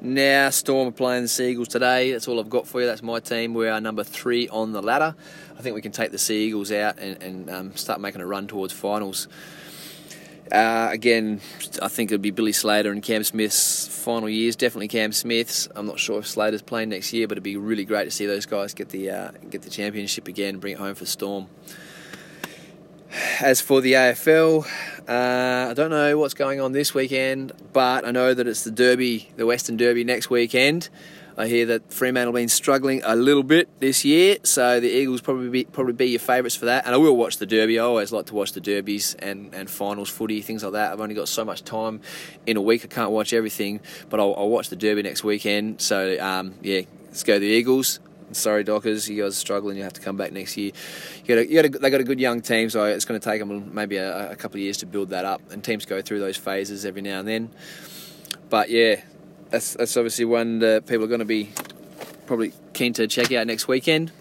Now, 0.00 0.48
Storm 0.48 0.88
are 0.88 0.92
playing 0.92 1.24
the 1.24 1.28
Seagulls 1.28 1.68
today. 1.68 2.12
That's 2.12 2.26
all 2.26 2.40
I've 2.40 2.48
got 2.48 2.66
for 2.66 2.80
you. 2.80 2.86
That's 2.86 3.02
my 3.02 3.20
team. 3.20 3.52
We 3.52 3.68
are 3.68 3.80
number 3.80 4.02
three 4.02 4.48
on 4.48 4.72
the 4.72 4.80
ladder. 4.80 5.14
I 5.58 5.62
think 5.62 5.74
we 5.74 5.82
can 5.82 5.92
take 5.92 6.10
the 6.10 6.18
Seagulls 6.18 6.72
out 6.72 6.98
and, 6.98 7.22
and 7.22 7.50
um, 7.50 7.76
start 7.76 8.00
making 8.00 8.22
a 8.22 8.26
run 8.26 8.46
towards 8.46 8.72
finals. 8.72 9.28
Uh, 10.52 10.88
again, 10.90 11.40
I 11.80 11.88
think 11.88 12.10
it'd 12.10 12.22
be 12.22 12.32
Billy 12.32 12.52
Slater 12.52 12.90
and 12.90 13.02
Cam 13.02 13.22
Smith's 13.22 13.86
final 13.86 14.28
years. 14.28 14.56
Definitely 14.56 14.88
Cam 14.88 15.12
Smith's. 15.12 15.68
I'm 15.76 15.86
not 15.86 16.00
sure 16.00 16.18
if 16.18 16.26
Slater's 16.26 16.62
playing 16.62 16.88
next 16.88 17.12
year, 17.12 17.28
but 17.28 17.32
it'd 17.34 17.44
be 17.44 17.56
really 17.56 17.84
great 17.84 18.04
to 18.04 18.10
see 18.10 18.26
those 18.26 18.46
guys 18.46 18.74
get 18.74 18.88
the 18.88 19.10
uh, 19.10 19.30
get 19.48 19.62
the 19.62 19.70
championship 19.70 20.26
again 20.26 20.58
bring 20.58 20.72
it 20.74 20.78
home 20.78 20.96
for 20.96 21.06
Storm. 21.06 21.46
As 23.40 23.60
for 23.60 23.80
the 23.80 23.94
AFL, 23.94 24.64
uh, 25.08 25.70
I 25.70 25.74
don't 25.74 25.90
know 25.90 26.16
what's 26.18 26.34
going 26.34 26.60
on 26.60 26.72
this 26.72 26.94
weekend, 26.94 27.52
but 27.72 28.06
I 28.06 28.12
know 28.12 28.34
that 28.34 28.46
it's 28.46 28.62
the 28.62 28.70
Derby, 28.70 29.28
the 29.36 29.46
Western 29.46 29.76
Derby 29.76 30.04
next 30.04 30.30
weekend. 30.30 30.88
I 31.40 31.46
hear 31.46 31.64
that 31.66 31.90
Fremantle 31.90 32.34
have 32.34 32.38
been 32.38 32.50
struggling 32.50 33.00
a 33.02 33.16
little 33.16 33.42
bit 33.42 33.80
this 33.80 34.04
year, 34.04 34.36
so 34.42 34.78
the 34.78 34.90
Eagles 34.90 35.22
probably 35.22 35.48
be, 35.48 35.64
probably 35.64 35.94
be 35.94 36.04
your 36.04 36.20
favourites 36.20 36.54
for 36.54 36.66
that. 36.66 36.84
And 36.84 36.94
I 36.94 36.98
will 36.98 37.16
watch 37.16 37.38
the 37.38 37.46
Derby. 37.46 37.78
I 37.78 37.82
always 37.82 38.12
like 38.12 38.26
to 38.26 38.34
watch 38.34 38.52
the 38.52 38.60
Derbies 38.60 39.16
and, 39.18 39.54
and 39.54 39.70
finals 39.70 40.10
footy, 40.10 40.42
things 40.42 40.62
like 40.62 40.74
that. 40.74 40.92
I've 40.92 41.00
only 41.00 41.14
got 41.14 41.28
so 41.28 41.42
much 41.42 41.64
time 41.64 42.02
in 42.46 42.58
a 42.58 42.60
week, 42.60 42.84
I 42.84 42.88
can't 42.88 43.10
watch 43.10 43.32
everything, 43.32 43.80
but 44.10 44.20
I'll, 44.20 44.34
I'll 44.36 44.50
watch 44.50 44.68
the 44.68 44.76
Derby 44.76 45.02
next 45.02 45.24
weekend. 45.24 45.80
So, 45.80 46.20
um, 46.20 46.56
yeah, 46.60 46.82
let's 47.06 47.22
go 47.22 47.38
the 47.38 47.46
Eagles. 47.46 48.00
Sorry, 48.32 48.62
Dockers, 48.62 49.08
you 49.08 49.22
guys 49.22 49.32
are 49.32 49.40
struggling. 49.40 49.78
You 49.78 49.84
have 49.84 49.94
to 49.94 50.02
come 50.02 50.18
back 50.18 50.32
next 50.32 50.58
year. 50.58 50.72
You 51.24 51.36
got 51.36 51.38
a, 51.38 51.48
you 51.48 51.54
got 51.54 51.64
a, 51.64 51.78
they 51.78 51.88
got 51.88 52.02
a 52.02 52.04
good 52.04 52.20
young 52.20 52.42
team, 52.42 52.68
so 52.68 52.84
it's 52.84 53.06
going 53.06 53.18
to 53.18 53.24
take 53.24 53.40
them 53.40 53.74
maybe 53.74 53.96
a, 53.96 54.32
a 54.32 54.36
couple 54.36 54.58
of 54.58 54.62
years 54.62 54.76
to 54.78 54.86
build 54.86 55.08
that 55.08 55.24
up. 55.24 55.40
And 55.50 55.64
teams 55.64 55.86
go 55.86 56.02
through 56.02 56.20
those 56.20 56.36
phases 56.36 56.84
every 56.84 57.00
now 57.00 57.20
and 57.20 57.26
then. 57.26 57.50
But 58.50 58.68
yeah, 58.68 59.00
that's 59.50 59.74
that's 59.74 59.96
obviously 59.96 60.24
one 60.24 60.60
that 60.60 60.86
people 60.86 61.04
are 61.04 61.08
going 61.08 61.20
to 61.20 61.24
be 61.24 61.50
probably 62.26 62.52
keen 62.72 62.92
to 62.94 63.06
check 63.06 63.32
out 63.32 63.46
next 63.46 63.68
weekend. 63.68 64.12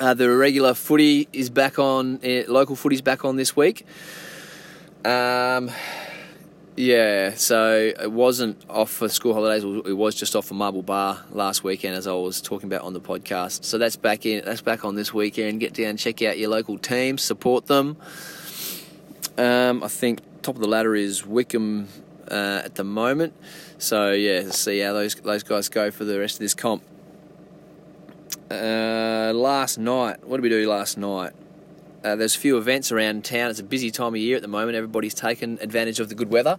Uh, 0.00 0.14
the 0.14 0.30
regular 0.30 0.72
footy 0.72 1.28
is 1.32 1.50
back 1.50 1.78
on. 1.78 2.18
Uh, 2.24 2.44
local 2.48 2.74
footy's 2.74 3.02
back 3.02 3.24
on 3.24 3.36
this 3.36 3.54
week. 3.54 3.86
Um, 5.04 5.70
yeah, 6.76 7.34
so 7.34 7.92
it 8.00 8.10
wasn't 8.10 8.64
off 8.70 8.90
for 8.90 9.10
school 9.10 9.34
holidays. 9.34 9.62
It 9.62 9.96
was 9.96 10.14
just 10.14 10.34
off 10.34 10.46
for 10.46 10.54
Marble 10.54 10.82
Bar 10.82 11.22
last 11.30 11.62
weekend, 11.62 11.94
as 11.94 12.06
I 12.06 12.14
was 12.14 12.40
talking 12.40 12.68
about 12.70 12.82
on 12.82 12.94
the 12.94 13.00
podcast. 13.00 13.64
So 13.64 13.76
that's 13.76 13.96
back 13.96 14.24
in. 14.24 14.42
That's 14.44 14.62
back 14.62 14.84
on 14.84 14.94
this 14.94 15.12
weekend. 15.12 15.60
Get 15.60 15.74
down, 15.74 15.98
check 15.98 16.22
out 16.22 16.38
your 16.38 16.48
local 16.48 16.78
teams, 16.78 17.20
support 17.20 17.66
them. 17.66 17.98
Um, 19.36 19.82
I 19.84 19.88
think 19.88 20.20
top 20.40 20.54
of 20.54 20.62
the 20.62 20.68
ladder 20.68 20.94
is 20.94 21.26
Wickham 21.26 21.88
uh, 22.30 22.62
at 22.64 22.76
the 22.76 22.84
moment. 22.84 23.34
So 23.80 24.12
yeah, 24.12 24.50
see 24.50 24.80
how 24.80 24.92
those 24.92 25.14
those 25.14 25.42
guys 25.42 25.70
go 25.70 25.90
for 25.90 26.04
the 26.04 26.20
rest 26.20 26.34
of 26.34 26.40
this 26.40 26.52
comp. 26.52 26.82
Uh, 28.50 29.32
last 29.34 29.78
night, 29.78 30.22
what 30.26 30.36
did 30.36 30.42
we 30.42 30.50
do 30.50 30.68
last 30.68 30.98
night? 30.98 31.32
Uh, 32.04 32.14
there's 32.14 32.36
a 32.36 32.38
few 32.38 32.58
events 32.58 32.92
around 32.92 33.24
town. 33.24 33.50
It's 33.50 33.58
a 33.58 33.64
busy 33.64 33.90
time 33.90 34.14
of 34.14 34.20
year 34.20 34.36
at 34.36 34.42
the 34.42 34.48
moment. 34.48 34.76
Everybody's 34.76 35.14
taken 35.14 35.58
advantage 35.62 35.98
of 35.98 36.10
the 36.10 36.14
good 36.14 36.30
weather. 36.30 36.58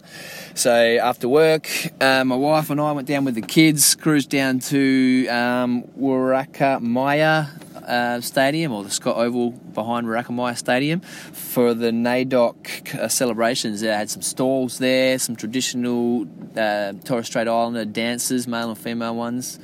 So 0.54 0.72
after 0.72 1.28
work, 1.28 1.68
uh, 2.00 2.24
my 2.24 2.34
wife 2.34 2.70
and 2.70 2.80
I 2.80 2.90
went 2.90 3.06
down 3.06 3.24
with 3.24 3.36
the 3.36 3.42
kids, 3.42 3.94
cruised 3.94 4.30
down 4.30 4.58
to 4.60 5.28
um, 5.28 5.84
Maya 5.96 7.46
uh, 7.86 8.20
Stadium 8.20 8.72
or 8.72 8.84
the 8.84 8.90
Scott 8.90 9.16
Oval 9.16 9.50
behind 9.50 10.06
Maya 10.06 10.56
Stadium 10.56 11.00
for 11.00 11.74
the 11.74 11.90
NAIDOC 11.90 12.94
uh, 12.94 13.08
celebrations. 13.08 13.80
They 13.80 13.88
had 13.88 14.10
some 14.10 14.22
stalls 14.22 14.78
there, 14.78 15.18
some 15.18 15.36
traditional 15.36 16.26
uh, 16.56 16.92
Torres 17.04 17.26
Strait 17.26 17.48
Islander 17.48 17.84
dances, 17.84 18.46
male 18.46 18.70
and 18.70 18.78
female 18.78 19.14
ones. 19.16 19.58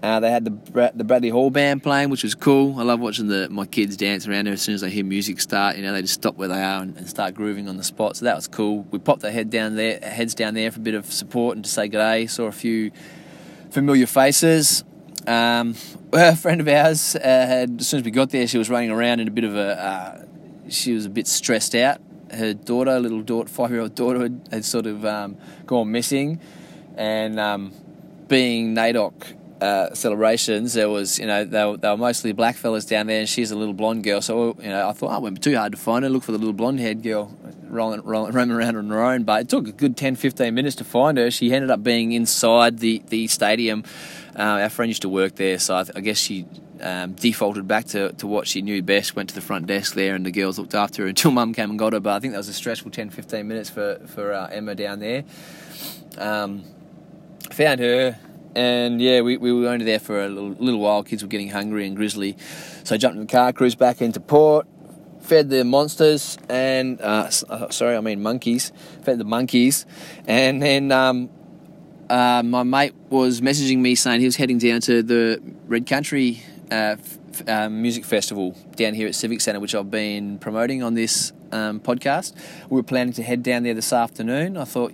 Uh, 0.00 0.20
they 0.20 0.30
had 0.30 0.44
the 0.44 0.92
the 0.94 1.02
Bradley 1.02 1.28
Hall 1.28 1.50
band 1.50 1.82
playing, 1.82 2.10
which 2.10 2.22
was 2.22 2.36
cool. 2.36 2.78
I 2.78 2.84
love 2.84 3.00
watching 3.00 3.26
the 3.26 3.48
my 3.50 3.66
kids 3.66 3.96
dance 3.96 4.28
around 4.28 4.44
there. 4.44 4.54
As 4.54 4.62
soon 4.62 4.76
as 4.76 4.80
they 4.80 4.90
hear 4.90 5.04
music 5.04 5.40
start, 5.40 5.76
you 5.76 5.82
know, 5.82 5.92
they 5.92 6.02
just 6.02 6.14
stop 6.14 6.36
where 6.36 6.46
they 6.46 6.62
are 6.62 6.82
and, 6.82 6.96
and 6.96 7.08
start 7.08 7.34
grooving 7.34 7.68
on 7.68 7.76
the 7.76 7.82
spot. 7.82 8.16
So 8.16 8.24
that 8.26 8.36
was 8.36 8.46
cool. 8.46 8.86
We 8.92 9.00
popped 9.00 9.24
our 9.24 9.30
head 9.30 9.50
down 9.50 9.74
there, 9.74 9.98
heads 10.00 10.34
down 10.34 10.54
there 10.54 10.70
for 10.70 10.78
a 10.78 10.82
bit 10.82 10.94
of 10.94 11.12
support 11.12 11.56
and 11.56 11.64
to 11.64 11.70
say 11.70 11.88
good 11.88 11.98
day. 11.98 12.26
Saw 12.26 12.44
a 12.44 12.52
few 12.52 12.92
familiar 13.70 14.06
faces. 14.06 14.84
Um, 15.28 15.74
a 16.12 16.34
friend 16.34 16.60
of 16.60 16.68
ours 16.68 17.14
uh, 17.14 17.20
had, 17.20 17.80
as 17.80 17.88
soon 17.88 17.98
as 17.98 18.04
we 18.04 18.10
got 18.10 18.30
there, 18.30 18.46
she 18.46 18.56
was 18.56 18.70
running 18.70 18.90
around 18.90 19.20
in 19.20 19.28
a 19.28 19.30
bit 19.30 19.44
of 19.44 19.54
a. 19.54 19.78
Uh, 19.78 20.24
she 20.70 20.92
was 20.92 21.06
a 21.06 21.10
bit 21.10 21.26
stressed 21.26 21.74
out. 21.74 22.00
Her 22.30 22.52
daughter, 22.52 22.98
little 22.98 23.22
daughter, 23.22 23.48
five-year-old 23.48 23.94
daughter, 23.94 24.20
had, 24.20 24.48
had 24.50 24.64
sort 24.64 24.86
of 24.86 25.04
um, 25.04 25.36
gone 25.66 25.90
missing, 25.90 26.40
and 26.96 27.38
um, 27.38 27.72
being 28.26 28.74
NAIDOC 28.74 29.37
uh, 29.60 29.94
celebrations, 29.94 30.74
there 30.74 30.88
was, 30.88 31.18
you 31.18 31.26
know, 31.26 31.44
they 31.44 31.64
were, 31.64 31.76
they 31.76 31.88
were 31.88 31.96
mostly 31.96 32.32
black 32.32 32.56
fellas 32.56 32.84
down 32.84 33.06
there, 33.06 33.20
and 33.20 33.28
she's 33.28 33.50
a 33.50 33.56
little 33.56 33.74
blonde 33.74 34.04
girl. 34.04 34.20
So, 34.20 34.56
you 34.60 34.68
know, 34.68 34.88
I 34.88 34.92
thought, 34.92 35.16
oh, 35.16 35.20
wouldn't 35.20 35.42
be 35.42 35.50
too 35.50 35.56
hard 35.56 35.72
to 35.72 35.78
find 35.78 36.04
her. 36.04 36.10
Look 36.10 36.22
for 36.22 36.32
the 36.32 36.38
little 36.38 36.52
blonde 36.52 36.80
haired 36.80 37.02
girl 37.02 37.36
rolling, 37.68 38.00
rolling, 38.02 38.32
roaming 38.32 38.56
around 38.56 38.76
on 38.76 38.88
her 38.88 39.02
own. 39.02 39.24
But 39.24 39.42
it 39.42 39.48
took 39.48 39.68
a 39.68 39.72
good 39.72 39.96
10, 39.96 40.16
15 40.16 40.54
minutes 40.54 40.76
to 40.76 40.84
find 40.84 41.18
her. 41.18 41.30
She 41.30 41.52
ended 41.52 41.70
up 41.70 41.82
being 41.82 42.12
inside 42.12 42.78
the, 42.78 43.02
the 43.08 43.26
stadium. 43.26 43.84
Uh, 44.38 44.62
our 44.62 44.68
friend 44.68 44.88
used 44.88 45.02
to 45.02 45.08
work 45.08 45.34
there, 45.34 45.58
so 45.58 45.74
I, 45.74 45.84
I 45.96 46.00
guess 46.00 46.18
she 46.18 46.46
um, 46.80 47.12
defaulted 47.14 47.66
back 47.66 47.86
to, 47.86 48.12
to 48.12 48.26
what 48.26 48.46
she 48.46 48.62
knew 48.62 48.82
best, 48.82 49.16
went 49.16 49.30
to 49.30 49.34
the 49.34 49.40
front 49.40 49.66
desk 49.66 49.94
there, 49.94 50.14
and 50.14 50.24
the 50.24 50.30
girls 50.30 50.58
looked 50.58 50.74
after 50.74 51.02
her 51.02 51.08
until 51.08 51.30
mum 51.30 51.52
came 51.52 51.70
and 51.70 51.78
got 51.78 51.92
her. 51.92 52.00
But 52.00 52.14
I 52.14 52.20
think 52.20 52.32
that 52.32 52.38
was 52.38 52.48
a 52.48 52.52
stressful 52.52 52.90
10, 52.90 53.10
15 53.10 53.48
minutes 53.48 53.70
for, 53.70 54.00
for 54.06 54.32
uh, 54.32 54.46
Emma 54.46 54.74
down 54.74 55.00
there. 55.00 55.24
Um, 56.16 56.64
found 57.50 57.80
her, 57.80 58.18
and 58.54 59.00
yeah, 59.00 59.20
we, 59.20 59.36
we 59.36 59.52
were 59.52 59.68
only 59.68 59.84
there 59.84 59.98
for 59.98 60.24
a 60.24 60.28
little, 60.28 60.50
little 60.50 60.80
while. 60.80 61.02
Kids 61.02 61.22
were 61.22 61.28
getting 61.28 61.50
hungry 61.50 61.86
and 61.86 61.96
grizzly, 61.96 62.36
so 62.84 62.94
I 62.94 62.98
jumped 62.98 63.16
in 63.16 63.26
the 63.26 63.30
car, 63.30 63.52
cruised 63.52 63.78
back 63.78 64.00
into 64.00 64.20
port, 64.20 64.66
fed 65.20 65.50
the 65.50 65.64
monsters 65.64 66.38
and 66.48 67.00
uh, 67.00 67.30
uh, 67.48 67.70
sorry, 67.70 67.96
I 67.96 68.00
mean 68.00 68.22
monkeys. 68.22 68.72
Fed 69.02 69.18
the 69.18 69.24
monkeys, 69.24 69.86
and 70.26 70.62
then 70.62 70.92
um, 70.92 71.30
uh, 72.10 72.42
my 72.42 72.62
mate 72.62 72.94
was 73.10 73.40
messaging 73.40 73.78
me 73.78 73.94
saying 73.94 74.20
he 74.20 74.26
was 74.26 74.36
heading 74.36 74.58
down 74.58 74.80
to 74.82 75.02
the 75.02 75.40
Red 75.66 75.86
Country 75.86 76.42
uh, 76.70 76.96
um, 77.46 77.82
Music 77.82 78.04
Festival 78.04 78.56
down 78.76 78.94
here 78.94 79.08
at 79.08 79.14
Civic 79.14 79.40
Centre, 79.40 79.60
which 79.60 79.74
I've 79.74 79.90
been 79.90 80.38
promoting 80.38 80.82
on 80.82 80.94
this 80.94 81.32
um, 81.52 81.80
podcast. 81.80 82.34
We 82.68 82.76
were 82.76 82.82
planning 82.82 83.12
to 83.14 83.22
head 83.22 83.42
down 83.42 83.62
there 83.62 83.74
this 83.74 83.92
afternoon. 83.92 84.56
I 84.56 84.64
thought, 84.64 84.92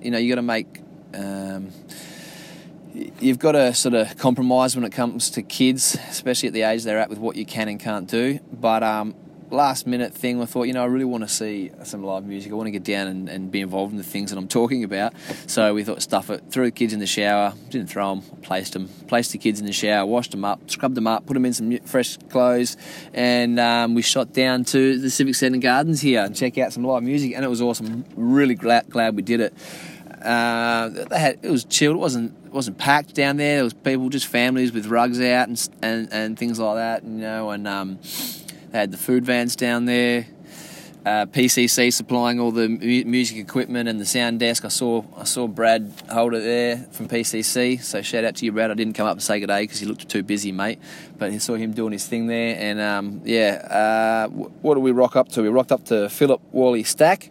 you 0.00 0.10
know, 0.10 0.18
you 0.18 0.28
got 0.28 0.36
to 0.36 0.42
make 0.42 0.80
um, 1.14 1.70
you've 2.94 3.38
got 3.38 3.52
to 3.52 3.74
sort 3.74 3.94
of 3.94 4.16
compromise 4.18 4.76
when 4.76 4.84
it 4.84 4.92
comes 4.92 5.30
to 5.30 5.42
kids, 5.42 5.96
especially 6.08 6.48
at 6.48 6.52
the 6.52 6.62
age 6.62 6.84
they're 6.84 6.98
at, 6.98 7.10
with 7.10 7.18
what 7.18 7.36
you 7.36 7.44
can 7.44 7.68
and 7.68 7.80
can't 7.80 8.08
do. 8.08 8.38
But 8.52 8.82
um, 8.82 9.14
last 9.50 9.86
minute 9.86 10.12
thing, 10.12 10.40
I 10.40 10.44
thought, 10.44 10.64
you 10.64 10.72
know, 10.72 10.82
I 10.82 10.86
really 10.86 11.04
want 11.04 11.24
to 11.24 11.28
see 11.28 11.70
some 11.84 12.02
live 12.02 12.24
music. 12.24 12.52
I 12.52 12.54
want 12.54 12.66
to 12.66 12.70
get 12.70 12.84
down 12.84 13.06
and, 13.06 13.28
and, 13.28 13.50
be 13.50 13.60
involved 13.60 13.92
in 13.92 13.98
the 13.98 14.04
things 14.04 14.30
that 14.30 14.38
I'm 14.38 14.48
talking 14.48 14.84
about. 14.84 15.14
So 15.46 15.74
we 15.74 15.84
thought, 15.84 16.02
stuff 16.02 16.30
it. 16.30 16.44
Threw 16.50 16.66
the 16.66 16.70
kids 16.70 16.92
in 16.92 17.00
the 17.00 17.06
shower. 17.06 17.54
Didn't 17.70 17.88
throw 17.88 18.14
them. 18.14 18.22
Placed 18.42 18.72
them. 18.72 18.88
Placed 19.06 19.32
the 19.32 19.38
kids 19.38 19.60
in 19.60 19.66
the 19.66 19.72
shower. 19.72 20.04
Washed 20.06 20.32
them 20.32 20.44
up. 20.44 20.70
Scrubbed 20.70 20.94
them 20.94 21.06
up. 21.06 21.26
Put 21.26 21.34
them 21.34 21.44
in 21.44 21.52
some 21.52 21.78
fresh 21.80 22.16
clothes. 22.16 22.76
And 23.12 23.58
um, 23.60 23.94
we 23.94 24.02
shot 24.02 24.32
down 24.32 24.64
to 24.66 24.98
the 24.98 25.10
Civic 25.10 25.34
Centre 25.34 25.58
Gardens 25.58 26.00
here 26.00 26.22
and 26.22 26.34
check 26.34 26.58
out 26.58 26.72
some 26.72 26.84
live 26.84 27.02
music. 27.02 27.32
And 27.34 27.44
it 27.44 27.48
was 27.48 27.62
awesome. 27.62 28.04
Really 28.16 28.54
glad, 28.54 28.88
glad 28.90 29.16
we 29.16 29.22
did 29.22 29.40
it. 29.40 29.54
Uh, 30.24 30.88
they 30.88 31.18
had 31.18 31.38
it 31.42 31.50
was 31.50 31.64
chilled. 31.64 31.96
It 31.96 32.00
wasn't 32.00 32.34
it 32.46 32.52
wasn't 32.52 32.78
packed 32.78 33.14
down 33.14 33.36
there. 33.36 33.56
There 33.56 33.64
was 33.64 33.74
people, 33.74 34.08
just 34.08 34.26
families 34.26 34.72
with 34.72 34.86
rugs 34.86 35.20
out 35.20 35.48
and 35.48 35.68
and, 35.82 36.08
and 36.12 36.38
things 36.38 36.58
like 36.58 36.76
that. 36.76 37.04
You 37.04 37.10
know, 37.10 37.50
and 37.50 37.68
um, 37.68 37.98
they 38.70 38.78
had 38.78 38.90
the 38.90 38.96
food 38.96 39.24
vans 39.24 39.54
down 39.54 39.84
there. 39.84 40.26
Uh, 41.04 41.26
PCC 41.26 41.92
supplying 41.92 42.40
all 42.40 42.50
the 42.50 42.66
mu- 42.66 43.04
music 43.04 43.36
equipment 43.36 43.90
and 43.90 44.00
the 44.00 44.06
sound 44.06 44.40
desk. 44.40 44.64
I 44.64 44.68
saw 44.68 45.04
I 45.18 45.24
saw 45.24 45.46
Brad 45.46 45.92
Holder 46.10 46.40
there 46.40 46.78
from 46.92 47.08
PCC. 47.08 47.82
So 47.82 48.00
shout 48.00 48.24
out 48.24 48.36
to 48.36 48.46
you, 48.46 48.52
Brad. 48.52 48.70
I 48.70 48.74
didn't 48.74 48.94
come 48.94 49.06
up 49.06 49.12
and 49.12 49.22
say 49.22 49.38
good 49.38 49.48
day 49.48 49.64
because 49.64 49.80
he 49.80 49.84
looked 49.84 50.08
too 50.08 50.22
busy, 50.22 50.50
mate. 50.50 50.78
But 51.18 51.32
I 51.32 51.38
saw 51.38 51.56
him 51.56 51.72
doing 51.72 51.92
his 51.92 52.06
thing 52.06 52.26
there. 52.26 52.56
And 52.58 52.80
um, 52.80 53.20
yeah, 53.26 54.28
uh, 54.28 54.28
what 54.28 54.76
did 54.76 54.80
we 54.80 54.92
rock 54.92 55.14
up 55.14 55.28
to? 55.32 55.42
We 55.42 55.48
rocked 55.48 55.72
up 55.72 55.84
to 55.86 56.08
Philip 56.08 56.40
Walleystack, 56.54 57.28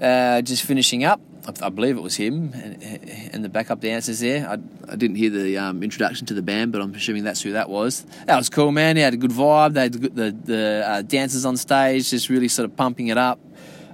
uh, 0.00 0.42
just 0.42 0.64
finishing 0.64 1.04
up. 1.04 1.20
I, 1.46 1.66
I 1.66 1.68
believe 1.70 1.96
it 1.96 2.02
was 2.02 2.16
him, 2.16 2.52
and, 2.54 3.44
the 3.44 3.48
backup 3.48 3.80
dancers 3.80 4.20
there. 4.20 4.46
I, 4.46 4.58
I 4.90 4.96
didn't 4.96 5.16
hear 5.16 5.30
the 5.30 5.56
um, 5.56 5.82
introduction 5.82 6.26
to 6.26 6.34
the 6.34 6.42
band, 6.42 6.72
but 6.72 6.82
I'm 6.82 6.94
assuming 6.94 7.24
that's 7.24 7.40
who 7.40 7.52
that 7.52 7.70
was. 7.70 8.04
That 8.26 8.36
was 8.36 8.50
cool, 8.50 8.70
man. 8.70 8.96
He 8.96 9.02
had 9.02 9.14
a 9.14 9.16
good 9.16 9.30
vibe. 9.30 9.72
They 9.72 9.82
had 9.84 9.92
the 9.94 10.08
the, 10.10 10.30
the 10.30 10.84
uh, 10.86 11.02
dancers 11.02 11.46
on 11.46 11.56
stage, 11.56 12.10
just 12.10 12.28
really 12.28 12.48
sort 12.48 12.68
of 12.68 12.76
pumping 12.76 13.08
it 13.08 13.16
up. 13.16 13.40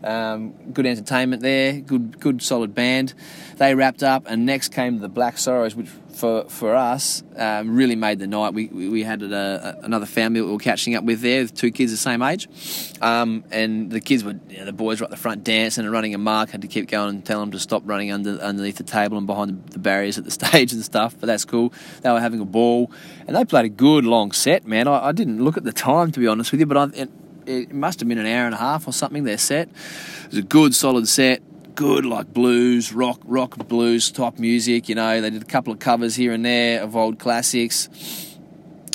Um, 0.05 0.53
good 0.73 0.87
entertainment 0.87 1.43
there, 1.43 1.81
good 1.81 2.21
good 2.21 2.43
solid 2.43 2.75
band. 2.75 3.15
They 3.57 3.75
wrapped 3.75 4.03
up, 4.03 4.25
and 4.29 4.47
next 4.47 4.69
came 4.69 4.99
the 4.99 5.09
Black 5.09 5.39
Sorrows, 5.39 5.75
which 5.75 5.89
for 6.17 6.45
for 6.49 6.75
us 6.75 7.23
um, 7.37 7.77
really 7.77 7.95
made 7.95 8.19
the 8.19 8.27
night. 8.27 8.55
We 8.55 8.67
we 8.69 9.03
had 9.03 9.23
a, 9.23 9.79
a, 9.83 9.85
another 9.85 10.07
family 10.07 10.41
we 10.41 10.51
were 10.51 10.59
catching 10.59 10.95
up 10.95 11.05
with 11.05 11.21
there, 11.21 11.43
with 11.43 11.55
two 11.55 11.71
kids 11.71 11.93
the 11.93 11.99
same 11.99 12.23
age, 12.23 12.49
um, 13.03 13.45
and 13.51 13.91
the 13.91 14.01
kids 14.01 14.25
were 14.25 14.39
you 14.49 14.59
know, 14.59 14.65
the 14.65 14.73
boys 14.73 15.01
were 15.01 15.05
at 15.05 15.11
the 15.11 15.17
front 15.17 15.45
dancing 15.45 15.85
and 15.85 15.93
running 15.93 16.15
amok. 16.15 16.51
Had 16.51 16.63
to 16.63 16.69
keep 16.69 16.89
going 16.89 17.17
and 17.17 17.25
tell 17.25 17.41
them 17.41 17.51
to 17.53 17.59
stop 17.59 17.83
running 17.85 18.11
under 18.11 18.39
underneath 18.41 18.79
the 18.79 18.85
table 18.85 19.19
and 19.19 19.27
behind 19.27 19.67
the, 19.69 19.79
barriers 19.79 20.19
at 20.19 20.25
the 20.25 20.31
stage 20.47 20.73
and 20.73 20.85
stuff. 20.85 21.15
But 21.19 21.27
that's 21.27 21.45
cool. 21.45 21.73
They 22.01 22.11
were 22.11 22.21
having 22.21 22.41
a 22.41 22.47
ball, 22.47 22.91
and 23.27 23.37
they 23.37 23.45
played 23.45 23.67
a 23.67 23.71
good 23.71 24.05
long 24.05 24.33
set, 24.33 24.67
man. 24.67 24.89
I, 24.89 25.09
I 25.09 25.13
didn't 25.13 25.45
look 25.45 25.57
at 25.57 25.65
the 25.65 25.73
time 25.73 26.13
to 26.13 26.21
be 26.21 26.27
honest 26.27 26.51
with 26.51 26.61
you, 26.61 26.67
but 26.67 26.77
I. 26.77 27.07
it 27.49 27.73
must 27.73 28.01
have 28.01 28.09
been 28.09 28.19
an 28.19 28.27
hour 28.27 28.47
and 28.47 28.55
a 28.55 28.59
half 28.59 28.87
or 28.87 28.93
something. 28.93 29.25
Their 29.25 29.39
set 29.39 29.69
it 29.69 30.31
was 30.31 30.39
a 30.39 30.43
good, 30.43 30.75
solid 30.75 31.09
set. 31.09 31.43
Good, 31.75 32.07
like 32.07 32.33
blues, 32.33 32.93
rock, 32.93 33.21
rock, 33.25 33.57
blues 33.69 34.11
type 34.11 34.39
music. 34.39 34.89
You 34.89 34.95
know, 34.95 35.21
they 35.21 35.29
did 35.29 35.43
a 35.43 35.47
couple 35.47 35.73
of 35.75 35.79
covers 35.79 36.17
here 36.17 36.33
and 36.33 36.45
there 36.45 36.83
of 36.83 36.97
old 36.97 37.19
classics. 37.19 37.91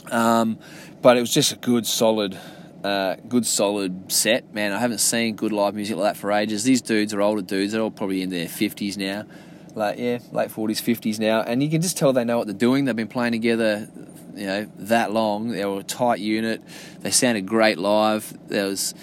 Um, 0.10 0.58
but 1.02 1.16
it 1.16 1.20
was 1.20 1.32
just 1.32 1.54
a 1.54 1.58
good, 1.58 1.86
solid, 1.86 2.40
uh, 2.84 3.18
good, 3.28 3.46
solid 3.46 4.12
set. 4.12 4.52
Man, 4.54 4.72
I 4.72 4.80
haven't 4.80 4.98
seen 4.98 5.36
good 5.36 5.52
live 5.52 5.76
music 5.76 5.96
like 5.96 6.16
that 6.16 6.20
for 6.20 6.32
ages. 6.32 6.64
These 6.64 6.82
dudes 6.82 7.14
are 7.14 7.22
older 7.22 7.44
dudes. 7.44 7.74
They're 7.74 7.82
all 7.82 7.92
probably 7.92 8.24
in 8.24 8.30
their 8.30 8.48
fifties 8.48 8.98
now. 8.98 9.26
Like 9.74 9.98
yeah, 10.00 10.20
late 10.32 10.52
forties, 10.52 10.82
fifties 10.82 11.20
now, 11.20 11.42
and 11.42 11.64
you 11.64 11.70
can 11.70 11.82
just 11.82 11.98
tell 11.98 12.12
they 12.14 12.26
know 12.26 12.38
what 12.38 12.48
they're 12.48 12.56
doing. 12.56 12.86
They've 12.86 12.96
been 12.96 13.08
playing 13.08 13.32
together 13.32 13.88
you 14.36 14.46
know 14.46 14.68
that 14.80 15.12
long. 15.12 15.50
They 15.50 15.66
were 15.66 15.80
a 15.80 15.84
tight 15.84 16.20
unit. 16.20 16.62
They 17.02 17.12
sounded 17.12 17.46
great 17.46 17.78
live. 17.78 18.34
There 18.48 18.66
was 18.66 18.94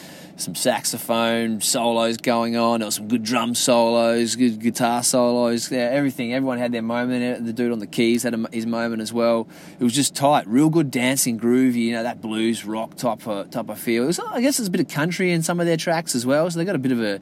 some 0.41 0.55
saxophone 0.55 1.61
solos 1.61 2.17
going 2.17 2.57
on. 2.57 2.81
There 2.81 2.87
was 2.87 2.97
some 2.97 3.09
good 3.09 3.23
drum 3.23 3.55
solos, 3.55 4.37
good 4.37 4.61
guitar 4.61 5.03
solos. 5.03 5.71
Yeah, 5.71 5.91
everything. 5.91 6.33
Everyone 6.33 6.59
had 6.59 6.73
their 6.73 6.83
moment. 6.83 7.45
The 7.45 7.53
dude 7.53 7.73
on 7.73 7.79
the 7.79 7.87
keys 7.87 8.23
had 8.23 8.35
his 8.53 8.67
moment 8.67 9.03
as 9.03 9.13
well. 9.13 9.49
It 9.79 9.85
was 9.85 9.95
just 9.95 10.15
tight, 10.15 10.47
real 10.47 10.71
good 10.71 10.91
dancing, 10.91 11.39
groovy. 11.39 11.87
You 11.87 11.93
know 11.93 12.03
that 12.03 12.21
blues 12.21 12.65
rock 12.65 12.95
type 12.97 13.27
of 13.27 13.51
type 13.51 13.69
of 13.69 13.79
feel. 13.79 14.07
Was, 14.07 14.19
I 14.19 14.41
guess 14.41 14.59
there's 14.59 14.69
a 14.69 14.71
bit 14.71 14.81
of 14.81 14.89
country 14.89 15.33
in 15.33 15.43
some 15.43 15.61
of 15.61 15.67
their 15.67 15.77
tracks 15.77 16.15
as 16.15 16.25
well. 16.25 16.51
So 16.51 16.59
they 16.59 16.65
got 16.65 16.77
a 16.77 16.79
bit 16.79 16.93
of 16.93 17.03
a 17.03 17.17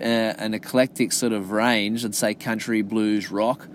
uh, 0.00 0.34
an 0.38 0.54
eclectic 0.54 1.12
sort 1.12 1.32
of 1.32 1.50
range. 1.50 2.04
I'd 2.04 2.14
say 2.14 2.34
country, 2.34 2.82
blues, 2.82 3.30
rock. 3.30 3.68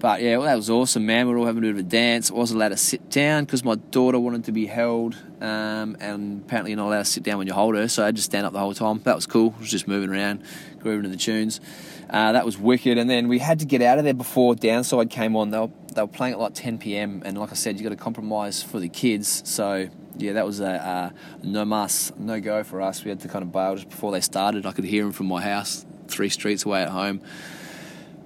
But 0.00 0.22
yeah, 0.22 0.38
well, 0.38 0.46
that 0.46 0.56
was 0.56 0.70
awesome, 0.70 1.04
man. 1.04 1.26
We 1.26 1.34
were 1.34 1.40
all 1.40 1.46
having 1.46 1.62
a 1.62 1.66
bit 1.66 1.72
of 1.72 1.78
a 1.78 1.82
dance. 1.82 2.30
I 2.30 2.34
wasn't 2.34 2.56
allowed 2.56 2.70
to 2.70 2.78
sit 2.78 3.10
down 3.10 3.44
because 3.44 3.62
my 3.62 3.74
daughter 3.74 4.18
wanted 4.18 4.44
to 4.44 4.52
be 4.52 4.64
held, 4.64 5.14
um, 5.42 5.94
and 6.00 6.40
apparently 6.40 6.70
you're 6.70 6.78
not 6.78 6.86
allowed 6.86 7.00
to 7.00 7.04
sit 7.04 7.22
down 7.22 7.36
when 7.36 7.46
you 7.46 7.52
hold 7.52 7.76
her. 7.76 7.86
So 7.86 8.02
I 8.02 8.06
had 8.06 8.16
to 8.16 8.22
stand 8.22 8.46
up 8.46 8.54
the 8.54 8.60
whole 8.60 8.72
time. 8.72 9.02
That 9.04 9.14
was 9.14 9.26
cool. 9.26 9.52
I 9.58 9.60
was 9.60 9.70
just 9.70 9.86
moving 9.86 10.08
around, 10.08 10.42
grooving 10.78 11.02
to 11.02 11.10
the 11.10 11.18
tunes. 11.18 11.60
Uh, 12.08 12.32
that 12.32 12.46
was 12.46 12.56
wicked. 12.56 12.96
And 12.96 13.10
then 13.10 13.28
we 13.28 13.40
had 13.40 13.58
to 13.58 13.66
get 13.66 13.82
out 13.82 13.98
of 13.98 14.04
there 14.04 14.14
before 14.14 14.54
Downsyde 14.54 15.10
came 15.10 15.36
on. 15.36 15.50
They 15.50 15.58
were, 15.58 15.70
they 15.94 16.00
were 16.00 16.08
playing 16.08 16.32
at 16.32 16.40
like 16.40 16.54
10 16.54 16.78
p.m. 16.78 17.22
And 17.26 17.36
like 17.36 17.50
I 17.50 17.54
said, 17.54 17.76
you 17.76 17.82
got 17.82 17.90
to 17.90 17.96
compromise 17.96 18.62
for 18.62 18.80
the 18.80 18.88
kids. 18.88 19.42
So 19.44 19.90
yeah, 20.16 20.32
that 20.32 20.46
was 20.46 20.60
a, 20.60 21.12
a 21.42 21.46
no 21.46 21.66
mas, 21.66 22.10
no 22.16 22.40
go 22.40 22.64
for 22.64 22.80
us. 22.80 23.04
We 23.04 23.10
had 23.10 23.20
to 23.20 23.28
kind 23.28 23.42
of 23.42 23.52
bail 23.52 23.76
just 23.76 23.90
before 23.90 24.12
they 24.12 24.22
started. 24.22 24.64
I 24.64 24.72
could 24.72 24.84
hear 24.84 25.04
them 25.04 25.12
from 25.12 25.26
my 25.26 25.42
house, 25.42 25.84
three 26.08 26.30
streets 26.30 26.64
away 26.64 26.82
at 26.82 26.88
home. 26.88 27.20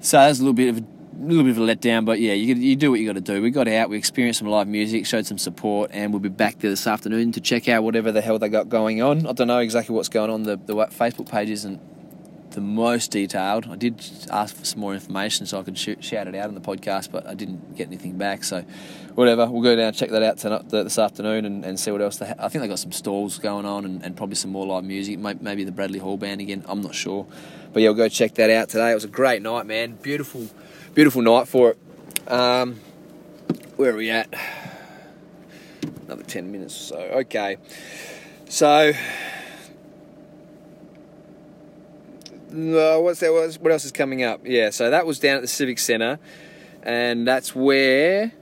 So 0.01 0.19
that 0.19 0.29
was 0.29 0.39
a 0.39 0.43
little 0.43 0.55
bit 0.55 0.69
of 0.69 0.79
a 0.79 0.94
a 1.21 1.27
little 1.27 1.45
bit 1.45 1.51
of 1.51 1.59
a 1.59 1.75
letdown, 1.75 2.05
but 2.05 2.21
yeah, 2.21 2.33
you, 2.33 2.55
you 2.55 2.77
do 2.77 2.91
what 2.91 3.01
you 3.01 3.07
got 3.07 3.15
to 3.15 3.21
do. 3.21 3.41
We 3.41 3.51
got 3.51 3.69
out, 3.69 3.91
we 3.91 3.97
experienced 3.97 4.39
some 4.41 4.49
live 4.49 4.69
music, 4.69 5.07
showed 5.07 5.27
some 5.27 5.39
support, 5.39 5.91
and 5.93 6.13
we'll 6.13 6.21
be 6.21 6.29
back 6.29 6.59
there 6.59 6.71
this 6.71 6.87
afternoon 6.87 7.33
to 7.33 7.41
check 7.41 7.69
out 7.69 7.83
whatever 7.83 8.13
the 8.13 8.21
hell 8.21 8.39
they 8.39 8.49
got 8.49 8.69
going 8.69 9.03
on. 9.03 9.27
I 9.27 9.33
don't 9.33 9.49
know 9.49 9.59
exactly 9.59 9.95
what's 9.95 10.09
going 10.09 10.31
on. 10.31 10.43
The, 10.43 10.57
the 10.57 10.75
Facebook 10.75 11.31
page 11.31 11.51
isn't 11.51 11.81
the 12.55 12.61
most 12.61 13.11
detailed. 13.11 13.67
I 13.69 13.77
did 13.77 14.05
ask 14.31 14.57
for 14.57 14.65
some 14.65 14.81
more 14.81 14.95
information 14.95 15.47
so 15.47 15.59
I 15.59 15.63
could 15.63 15.77
shoot, 15.77 16.03
shout 16.03 16.29
it 16.29 16.35
out 16.35 16.49
in 16.49 16.55
the 16.55 16.61
podcast, 16.61 17.11
but 17.11 17.27
I 17.27 17.35
didn't 17.35 17.77
get 17.77 17.89
anything 17.89 18.17
back. 18.17 18.45
So, 18.45 18.65
whatever, 19.15 19.47
we'll 19.51 19.63
go 19.63 19.75
down 19.75 19.89
and 19.89 19.97
check 19.97 20.11
that 20.11 20.23
out 20.23 20.39
tonight, 20.39 20.69
this 20.69 20.99
afternoon 20.99 21.45
and, 21.45 21.65
and 21.65 21.79
see 21.79 21.91
what 21.91 22.01
else. 22.01 22.19
They 22.19 22.27
ha- 22.27 22.35
I 22.39 22.49
think 22.49 22.63
they 22.63 22.69
got 22.69 22.79
some 22.79 22.93
stalls 22.93 23.39
going 23.39 23.67
on 23.67 23.85
and, 23.85 24.03
and 24.03 24.17
probably 24.17 24.37
some 24.37 24.53
more 24.53 24.67
live 24.67 24.85
music. 24.85 25.19
Maybe 25.19 25.65
the 25.65 25.73
Bradley 25.73 25.99
Hall 25.99 26.17
band 26.17 26.41
again. 26.41 26.65
I'm 26.69 26.81
not 26.81 26.95
sure, 26.95 27.27
but 27.73 27.83
yeah, 27.83 27.89
we'll 27.89 27.97
go 27.97 28.09
check 28.09 28.35
that 28.35 28.51
out 28.51 28.69
today. 28.69 28.93
It 28.93 28.95
was 28.95 29.05
a 29.05 29.09
great 29.09 29.43
night, 29.43 29.67
man. 29.67 29.97
Beautiful 30.01 30.49
beautiful 30.95 31.23
night 31.23 31.49
for 31.49 31.71
it. 31.71 31.79
Um, 32.31 32.81
where 33.77 33.93
are 33.93 33.97
we 33.97 34.11
at? 34.11 34.33
Another 36.07 36.23
10 36.23 36.53
minutes 36.53 36.93
or 36.93 36.95
so. 36.95 36.99
Okay. 37.19 37.57
So, 38.49 38.93
uh, 42.53 42.99
what's 43.01 43.21
that? 43.21 43.59
What 43.61 43.73
else 43.73 43.85
is 43.85 43.93
coming 43.93 44.23
up? 44.23 44.43
Yeah, 44.45 44.71
so 44.71 44.91
that 44.91 45.07
was 45.07 45.19
down 45.19 45.37
at 45.37 45.43
the 45.43 45.49
Civic 45.49 45.81
Centre, 45.81 46.21
and 46.83 47.27
that's 47.27 47.55
where 47.55 48.33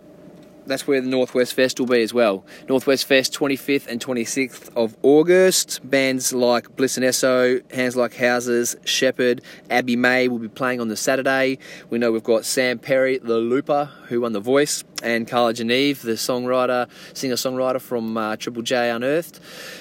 that's 0.66 0.86
where 0.86 1.00
the 1.00 1.08
Northwest 1.08 1.54
Fest 1.54 1.78
will 1.80 1.86
be 1.86 2.02
as 2.02 2.14
well. 2.14 2.44
Northwest 2.68 3.04
Fest 3.06 3.32
25th 3.34 3.86
and 3.86 4.00
26th 4.04 4.74
of 4.76 4.96
August. 5.02 5.80
Bands 5.88 6.32
like 6.32 6.74
Bliss 6.76 6.96
n 6.98 7.04
Eso, 7.04 7.60
Hands 7.72 7.96
Like 7.96 8.14
Houses, 8.14 8.76
Sheppard, 8.84 9.42
Abbe 9.70 9.96
May 9.96 10.28
will 10.28 10.38
be 10.38 10.48
playing 10.48 10.80
on 10.80 10.88
the 10.88 10.96
Saturday. 10.96 11.58
We 11.90 11.98
know 11.98 12.12
we've 12.12 12.22
got 12.22 12.44
Sam 12.44 12.78
Perry, 12.78 13.18
the 13.18 13.38
Looper, 13.38 13.90
who 14.12 14.20
won 14.20 14.32
The 14.32 14.40
Voice, 14.40 14.84
and 15.02 15.26
Carla 15.26 15.54
Geneve, 15.54 16.02
the 16.02 16.12
songwriter, 16.12 16.86
singer-songwriter 17.14 17.80
from 17.80 18.16
uh, 18.16 18.36
Triple 18.36 18.62
J 18.62 18.90
Unearthed. 18.90 19.40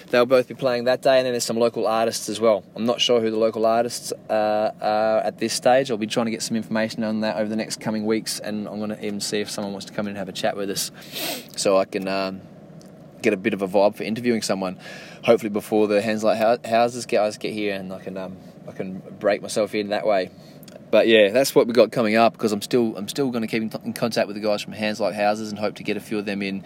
They'll 0.09 0.25
both 0.25 0.47
be 0.47 0.53
playing 0.53 0.85
that 0.85 1.01
day, 1.01 1.17
and 1.17 1.25
then 1.25 1.33
there's 1.33 1.43
some 1.43 1.57
local 1.57 1.85
artists 1.85 2.29
as 2.29 2.39
well. 2.39 2.63
I'm 2.75 2.85
not 2.85 3.01
sure 3.01 3.19
who 3.19 3.29
the 3.29 3.37
local 3.37 3.65
artists 3.65 4.13
uh, 4.29 4.71
are 4.81 5.17
at 5.19 5.37
this 5.37 5.53
stage. 5.53 5.91
I'll 5.91 5.97
be 5.97 6.07
trying 6.07 6.27
to 6.27 6.31
get 6.31 6.41
some 6.41 6.55
information 6.55 7.03
on 7.03 7.19
that 7.21 7.35
over 7.35 7.49
the 7.49 7.57
next 7.57 7.81
coming 7.81 8.05
weeks, 8.05 8.39
and 8.39 8.69
I'm 8.69 8.77
going 8.77 8.91
to 8.91 9.05
even 9.05 9.19
see 9.19 9.41
if 9.41 9.49
someone 9.49 9.73
wants 9.73 9.85
to 9.87 9.93
come 9.93 10.07
in 10.07 10.11
and 10.11 10.17
have 10.17 10.29
a 10.29 10.33
chat 10.33 10.55
with 10.55 10.69
us, 10.69 10.91
so 11.57 11.77
I 11.77 11.83
can 11.83 12.07
um, 12.07 12.41
get 13.21 13.33
a 13.33 13.37
bit 13.37 13.53
of 13.53 13.61
a 13.61 13.67
vibe 13.67 13.95
for 13.95 14.03
interviewing 14.03 14.41
someone. 14.41 14.79
Hopefully 15.25 15.49
before 15.49 15.87
the 15.87 16.01
Hands 16.01 16.23
Like 16.23 16.65
Houses 16.65 17.05
guys 17.05 17.37
get 17.37 17.51
here, 17.51 17.75
and 17.75 17.91
I 17.91 17.99
can 17.99 18.17
um, 18.17 18.37
I 18.65 18.71
can 18.71 19.03
break 19.19 19.41
myself 19.41 19.75
in 19.75 19.89
that 19.89 20.07
way 20.07 20.31
but 20.91 21.07
yeah, 21.07 21.29
that's 21.29 21.55
what 21.55 21.67
we 21.67 21.73
got 21.73 21.91
coming 21.91 22.15
up 22.15 22.33
because 22.33 22.51
I'm 22.51 22.61
still 22.61 22.95
I'm 22.97 23.07
still 23.07 23.31
going 23.31 23.41
to 23.41 23.47
keep 23.47 23.63
in, 23.63 23.93
contact 23.93 24.27
with 24.27 24.35
the 24.35 24.41
guys 24.41 24.61
from 24.61 24.73
Hands 24.73 24.99
Like 24.99 25.15
Houses 25.15 25.49
and 25.49 25.57
hope 25.57 25.75
to 25.75 25.83
get 25.83 25.97
a 25.97 26.01
few 26.01 26.19
of 26.19 26.25
them 26.25 26.41
in 26.41 26.63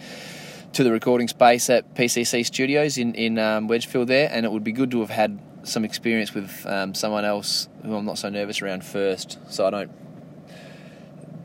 to 0.72 0.84
the 0.84 0.92
recording 0.92 1.28
space 1.28 1.70
at 1.70 1.94
PCC 1.94 2.44
Studios 2.44 2.98
in 2.98 3.14
in 3.14 3.38
um, 3.38 3.68
Wedgefield 3.68 4.08
there, 4.08 4.28
and 4.30 4.44
it 4.44 4.52
would 4.52 4.64
be 4.64 4.72
good 4.72 4.90
to 4.90 5.00
have 5.00 5.10
had 5.10 5.38
some 5.62 5.84
experience 5.84 6.34
with 6.34 6.66
um, 6.66 6.94
someone 6.94 7.24
else 7.24 7.68
who 7.82 7.94
I'm 7.94 8.04
not 8.04 8.18
so 8.18 8.28
nervous 8.28 8.60
around 8.60 8.84
first, 8.84 9.38
so 9.48 9.66
I 9.66 9.70
don't 9.70 9.90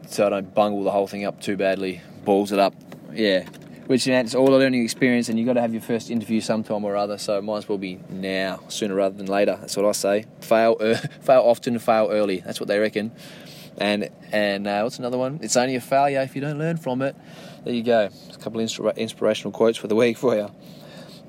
so 0.08 0.26
I 0.26 0.30
don't 0.30 0.54
bungle 0.54 0.84
the 0.84 0.92
whole 0.92 1.08
thing 1.08 1.24
up 1.24 1.40
too 1.40 1.56
badly, 1.56 2.02
balls 2.26 2.52
it 2.52 2.60
up. 2.60 2.74
Yeah, 3.14 3.48
which 3.88 4.08
you 4.08 4.14
know, 4.14 4.20
it's 4.20 4.36
all 4.36 4.54
a 4.54 4.58
learning 4.58 4.84
experience, 4.84 5.30
and 5.30 5.38
you've 5.38 5.46
got 5.46 5.54
to 5.54 5.62
have 5.62 5.74
your 5.74 5.82
first 5.82 6.10
interview 6.10 6.42
sometime 6.42 6.84
or 6.84 6.96
other. 6.96 7.18
So 7.18 7.42
might 7.42 7.58
as 7.58 7.70
well 7.70 7.78
be 7.78 8.00
now, 8.10 8.62
sooner 8.68 8.96
rather 8.96 9.16
than 9.16 9.28
later. 9.28 9.58
That's 9.60 9.76
what 9.78 9.86
I 9.86 9.92
say. 9.92 10.26
Fail, 10.42 10.78
uh, 10.80 10.96
fail 11.22 11.42
often, 11.42 11.78
fail 11.80 12.10
early. 12.12 12.40
That's 12.40 12.60
what 12.60 12.68
they 12.68 12.80
reckon. 12.80 13.12
And 13.78 14.10
and 14.32 14.68
uh, 14.68 14.82
what's 14.82 15.00
another 15.00 15.18
one? 15.18 15.40
It's 15.42 15.56
only 15.56 15.76
a 15.76 15.82
failure 15.82 16.22
if 16.22 16.36
you 16.36 16.42
don't 16.42 16.58
learn 16.58 16.78
from 16.78 17.02
it. 17.02 17.16
There 17.64 17.74
you 17.74 17.84
go. 17.84 18.10
a 18.34 18.38
couple 18.38 18.60
of 18.60 18.98
inspirational 18.98 19.52
quotes 19.52 19.78
for 19.78 19.88
the 19.88 19.96
week 19.96 20.18
for 20.18 20.36
you. 20.36 20.50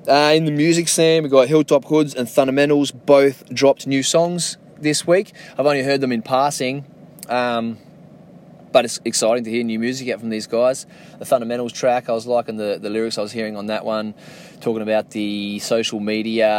Uh, 0.07 0.33
in 0.35 0.43
the 0.43 0.51
music 0.51 0.89
scene, 0.89 1.23
we've 1.23 1.31
got 1.31 1.47
Hilltop 1.47 1.85
Hoods 1.85 2.13
and 2.13 2.27
Thundamentals 2.27 2.91
both 2.91 3.47
dropped 3.53 3.87
new 3.87 4.03
songs 4.03 4.57
this 4.77 5.07
week. 5.07 5.31
I've 5.57 5.65
only 5.65 5.83
heard 5.83 6.01
them 6.01 6.11
in 6.11 6.21
passing. 6.21 6.85
Um, 7.29 7.77
but 8.73 8.83
it's 8.83 8.99
exciting 9.05 9.45
to 9.45 9.49
hear 9.49 9.63
new 9.63 9.79
music 9.79 10.09
out 10.09 10.19
from 10.19 10.29
these 10.29 10.47
guys. 10.47 10.85
The 11.19 11.25
Thundamentals 11.25 11.71
track, 11.71 12.09
I 12.09 12.11
was 12.11 12.27
liking 12.27 12.57
the, 12.57 12.77
the 12.81 12.89
lyrics 12.89 13.17
I 13.17 13.21
was 13.21 13.31
hearing 13.31 13.55
on 13.55 13.67
that 13.67 13.85
one, 13.85 14.15
talking 14.59 14.81
about 14.81 15.11
the 15.11 15.59
social 15.59 16.01
media 16.01 16.49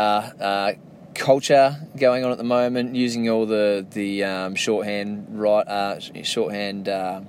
uh, 0.40 0.72
culture 1.14 1.76
going 1.98 2.24
on 2.24 2.30
at 2.30 2.38
the 2.38 2.44
moment, 2.44 2.94
using 2.94 3.28
all 3.28 3.44
the 3.44 3.84
the 3.90 4.24
um, 4.24 4.54
shorthand 4.54 5.26
right 5.30 5.66
uh, 5.66 6.00
shorthand 6.22 6.88
uh, 6.88 7.20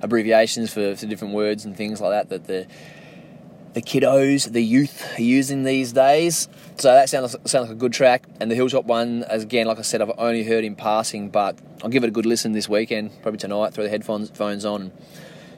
abbreviations 0.00 0.72
for, 0.72 0.96
for 0.96 1.06
different 1.06 1.34
words 1.34 1.64
and 1.64 1.76
things 1.76 2.00
like 2.00 2.12
that 2.12 2.28
that 2.30 2.46
the 2.46 2.66
the 3.78 3.82
kiddos, 3.82 4.50
the 4.50 4.60
youth 4.60 5.16
are 5.16 5.22
using 5.22 5.62
these 5.62 5.92
days. 5.92 6.48
So 6.78 6.92
that 6.92 7.08
sounds 7.08 7.36
sounds 7.44 7.68
like 7.68 7.70
a 7.70 7.74
good 7.76 7.92
track. 7.92 8.24
And 8.40 8.50
the 8.50 8.56
Hilltop 8.56 8.86
one, 8.86 9.22
as 9.22 9.44
again, 9.44 9.68
like 9.68 9.78
I 9.78 9.82
said, 9.82 10.02
I've 10.02 10.10
only 10.18 10.42
heard 10.42 10.64
in 10.64 10.74
passing, 10.74 11.30
but 11.30 11.56
I'll 11.82 11.90
give 11.90 12.02
it 12.02 12.08
a 12.08 12.10
good 12.10 12.26
listen 12.26 12.52
this 12.52 12.68
weekend, 12.68 13.12
probably 13.22 13.38
tonight. 13.38 13.74
Throw 13.74 13.84
the 13.84 13.90
headphones 13.90 14.30
phones 14.30 14.64
on, 14.64 14.90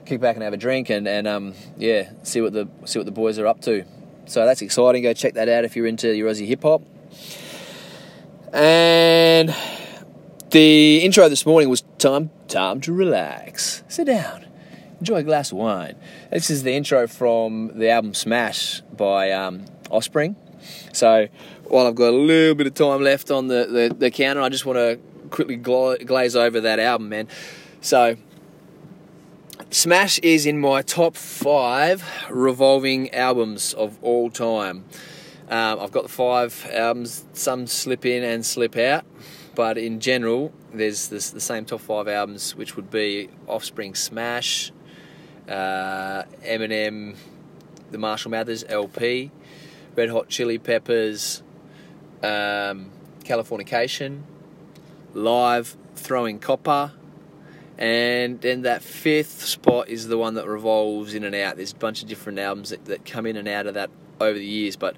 kick 0.04 0.20
back 0.20 0.36
and 0.36 0.42
have 0.42 0.52
a 0.52 0.58
drink, 0.58 0.90
and 0.90 1.08
and 1.08 1.26
um, 1.26 1.54
yeah, 1.78 2.10
see 2.22 2.42
what 2.42 2.52
the 2.52 2.68
see 2.84 2.98
what 2.98 3.06
the 3.06 3.12
boys 3.12 3.38
are 3.38 3.46
up 3.46 3.62
to. 3.62 3.86
So 4.26 4.44
that's 4.44 4.60
exciting. 4.60 5.02
Go 5.02 5.14
check 5.14 5.34
that 5.34 5.48
out 5.48 5.64
if 5.64 5.74
you're 5.74 5.86
into 5.86 6.14
your 6.14 6.30
Aussie 6.30 6.46
hip 6.46 6.62
hop. 6.62 6.82
And 8.52 9.54
the 10.50 10.98
intro 10.98 11.30
this 11.30 11.46
morning 11.46 11.70
was 11.70 11.82
time 11.96 12.28
time 12.48 12.82
to 12.82 12.92
relax. 12.92 13.82
Sit 13.88 14.08
down 14.08 14.49
enjoy 15.00 15.16
a 15.16 15.22
glass 15.22 15.50
of 15.50 15.58
wine. 15.58 15.96
This 16.30 16.50
is 16.50 16.62
the 16.62 16.72
intro 16.72 17.06
from 17.06 17.72
the 17.74 17.90
album 17.90 18.14
Smash 18.14 18.82
by 18.96 19.32
um, 19.32 19.64
Offspring. 19.90 20.36
So 20.92 21.28
while 21.64 21.86
I've 21.86 21.94
got 21.94 22.10
a 22.10 22.16
little 22.16 22.54
bit 22.54 22.66
of 22.66 22.74
time 22.74 23.02
left 23.02 23.30
on 23.30 23.48
the, 23.48 23.66
the, 23.66 23.94
the 23.94 24.10
counter, 24.10 24.42
I 24.42 24.50
just 24.50 24.66
want 24.66 24.76
to 24.76 24.98
quickly 25.30 25.56
gla- 25.56 25.98
glaze 25.98 26.36
over 26.36 26.60
that 26.60 26.78
album, 26.78 27.08
man. 27.08 27.28
So 27.80 28.16
Smash 29.70 30.18
is 30.18 30.44
in 30.44 30.60
my 30.60 30.82
top 30.82 31.16
five 31.16 32.04
revolving 32.28 33.14
albums 33.14 33.72
of 33.72 33.98
all 34.02 34.30
time. 34.30 34.84
Um, 35.48 35.80
I've 35.80 35.92
got 35.92 36.02
the 36.02 36.08
five 36.10 36.68
albums, 36.72 37.24
some 37.32 37.66
slip 37.66 38.04
in 38.04 38.22
and 38.22 38.44
slip 38.44 38.76
out, 38.76 39.04
but 39.54 39.78
in 39.78 39.98
general, 39.98 40.52
there's 40.74 41.08
this, 41.08 41.30
the 41.30 41.40
same 41.40 41.64
top 41.64 41.80
five 41.80 42.06
albums, 42.06 42.54
which 42.54 42.76
would 42.76 42.90
be 42.90 43.30
Offspring 43.48 43.94
Smash, 43.94 44.72
uh, 45.50 46.22
Eminem, 46.44 47.16
the 47.90 47.98
Marshall 47.98 48.30
Mathers 48.30 48.64
LP, 48.68 49.30
Red 49.96 50.10
Hot 50.10 50.28
Chili 50.28 50.58
Peppers, 50.58 51.42
um, 52.22 52.90
Californication, 53.24 54.22
Live, 55.12 55.76
Throwing 55.96 56.38
Copper, 56.38 56.92
and 57.76 58.40
then 58.40 58.62
that 58.62 58.82
fifth 58.82 59.42
spot 59.42 59.88
is 59.88 60.06
the 60.06 60.18
one 60.18 60.34
that 60.34 60.46
revolves 60.46 61.14
in 61.14 61.24
and 61.24 61.34
out. 61.34 61.56
There's 61.56 61.72
a 61.72 61.76
bunch 61.76 62.02
of 62.02 62.08
different 62.08 62.38
albums 62.38 62.70
that, 62.70 62.84
that 62.84 63.04
come 63.04 63.26
in 63.26 63.36
and 63.36 63.48
out 63.48 63.66
of 63.66 63.74
that 63.74 63.90
over 64.20 64.38
the 64.38 64.44
years, 64.44 64.76
but 64.76 64.96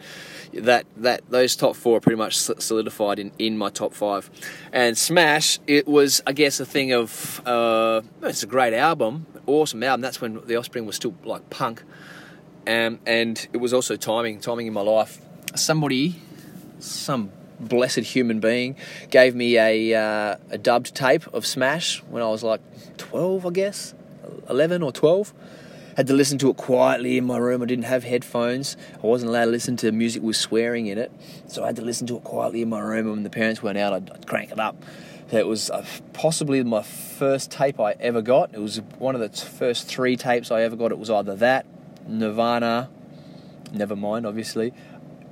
that 0.53 0.84
that 0.96 1.22
those 1.30 1.55
top 1.55 1.76
four 1.76 1.98
are 1.98 2.00
pretty 2.00 2.16
much 2.16 2.36
solidified 2.36 3.18
in, 3.18 3.32
in 3.38 3.57
my 3.57 3.70
top 3.70 3.94
five. 3.94 4.28
And 4.72 4.98
Smash, 4.98 5.61
it 5.66 5.86
was 5.86 6.22
I 6.26 6.32
guess 6.32 6.61
a 6.61 6.66
thing 6.66 6.92
of 6.92 7.40
uh, 7.46 8.03
it's 8.22 8.42
a 8.42 8.48
great 8.48 8.74
album, 8.74 9.26
awesome 9.47 9.82
album. 9.82 10.01
That's 10.01 10.20
when 10.20 10.40
the 10.47 10.57
Offspring 10.57 10.86
was 10.86 10.97
still 10.97 11.14
like 11.24 11.49
punk, 11.51 11.82
um, 12.66 13.01
and 13.07 13.47
it 13.53 13.59
was 13.59 13.72
also 13.72 13.97
timing, 13.97 14.40
timing 14.40 14.66
in 14.66 14.72
my 14.72 14.82
life. 14.82 15.20
Somebody, 15.55 16.20
some 16.78 17.30
blessed 17.61 18.01
human 18.01 18.40
being, 18.40 18.76
gave 19.11 19.34
me 19.34 19.59
a 19.59 19.95
uh, 19.95 20.36
a 20.51 20.59
dubbed 20.59 20.95
tape 20.95 21.26
of 21.34 21.47
Smash 21.47 22.03
when 22.05 22.22
I 22.22 22.28
was 22.28 22.43
like 22.43 22.61
twelve, 22.97 23.47
I 23.47 23.51
guess, 23.51 23.95
eleven 24.49 24.82
or 24.82 24.93
twelve 24.93 25.32
had 25.97 26.07
to 26.07 26.14
listen 26.14 26.38
to 26.38 26.51
it 26.51 26.57
quietly 26.57 27.18
in 27.18 27.24
my 27.24 27.38
room. 27.38 27.62
I 27.62 27.66
didn't 27.66 27.84
have 27.84 28.05
headphones. 28.05 28.76
I 29.03 29.07
wasn't 29.07 29.30
allowed 29.30 29.47
to 29.47 29.51
listen 29.51 29.76
to 29.78 29.93
music 29.93 30.22
with 30.22 30.36
swearing 30.36 30.86
in 30.86 30.99
it. 30.99 31.12
So 31.49 31.62
I 31.62 31.66
had 31.66 31.76
to 31.76 31.82
listen 31.82 32.07
to 32.09 32.16
it 32.16 32.24
quietly 32.24 32.62
in 32.62 32.68
my 32.68 32.80
room. 32.80 33.07
And 33.07 33.11
when 33.11 33.22
the 33.22 33.30
parents 33.30 33.62
went 33.62 33.78
out, 33.78 33.93
I'd, 33.93 34.11
I'd 34.11 34.26
crank 34.26 34.53
it 34.53 34.61
up. 34.61 34.82
It 35.33 35.47
was 35.47 35.70
uh, 35.70 35.85
possibly 36.12 36.62
my 36.62 36.83
first 36.83 37.51
tape 37.51 37.80
I 37.80 37.93
ever 37.93 38.20
got. 38.20 38.53
It 38.53 38.61
was 38.61 38.83
one 38.99 39.14
of 39.14 39.20
the 39.22 39.30
first 39.30 39.89
three 39.89 40.16
tapes 40.16 40.51
I 40.51 40.61
ever 40.62 40.76
got. 40.76 40.93
It 40.93 40.99
was 40.99 41.09
either 41.09 41.35
that, 41.37 41.64
Nirvana, 42.07 42.91
Nevermind, 43.72 44.28
obviously, 44.28 44.74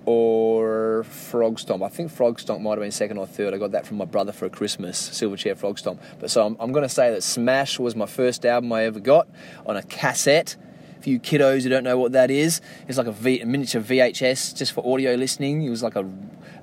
or 0.07 1.05
Frog 1.05 1.59
Stomp. 1.59 1.83
I 1.83 1.89
think 1.89 2.11
Frog 2.11 2.41
Stomp 2.41 2.63
might 2.63 2.71
have 2.71 2.81
been 2.81 2.91
second 2.91 3.19
or 3.19 3.27
third. 3.27 3.53
I 3.53 3.59
got 3.59 3.73
that 3.73 3.87
from 3.87 3.99
my 3.99 4.07
brother 4.07 4.33
for 4.33 4.47
a 4.47 4.51
Christmas, 4.51 5.11
Silverchair 5.11 5.55
Frog 5.55 5.79
Stomp. 5.79 6.01
But 6.19 6.31
so 6.31 6.47
I'm, 6.47 6.57
I'm 6.59 6.73
going 6.73 6.83
to 6.83 6.89
say 6.89 7.11
that 7.11 7.23
Smash 7.23 7.79
was 7.79 7.95
my 7.95 8.07
first 8.07 8.47
album 8.47 8.73
I 8.73 8.85
ever 8.85 9.01
got 9.01 9.29
on 9.67 9.77
a 9.77 9.83
cassette. 9.83 10.57
For 11.03 11.09
you 11.09 11.19
kiddos 11.19 11.63
who 11.63 11.71
don't 11.71 11.85
know 11.85 11.99
what 11.99 12.13
that 12.13 12.31
is, 12.31 12.61
it's 12.87 12.99
like 12.99 13.07
a, 13.07 13.13
v, 13.13 13.41
a 13.41 13.47
miniature 13.47 13.81
VHS 13.81 14.55
just 14.57 14.73
for 14.73 14.87
audio 14.87 15.15
listening. 15.15 15.63
It 15.63 15.71
was 15.71 15.83
like 15.83 15.97
a, 15.97 16.07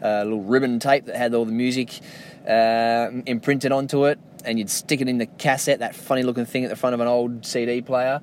a 0.02 0.24
little 0.24 0.44
ribbon 0.44 0.80
tape 0.80 1.06
that 1.06 1.16
had 1.16 1.34
all 1.34 1.46
the 1.46 1.52
music 1.52 2.00
uh, 2.48 3.12
imprinted 3.26 3.72
onto 3.72 4.06
it, 4.06 4.20
and 4.46 4.58
you'd 4.58 4.70
stick 4.70 5.02
it 5.02 5.08
in 5.08 5.18
the 5.18 5.26
cassette, 5.26 5.80
that 5.80 5.96
funny 5.96 6.24
looking 6.24 6.46
thing 6.46 6.64
at 6.64 6.70
the 6.70 6.76
front 6.76 6.94
of 6.94 7.00
an 7.00 7.08
old 7.08 7.46
CD 7.46 7.82
player. 7.82 8.22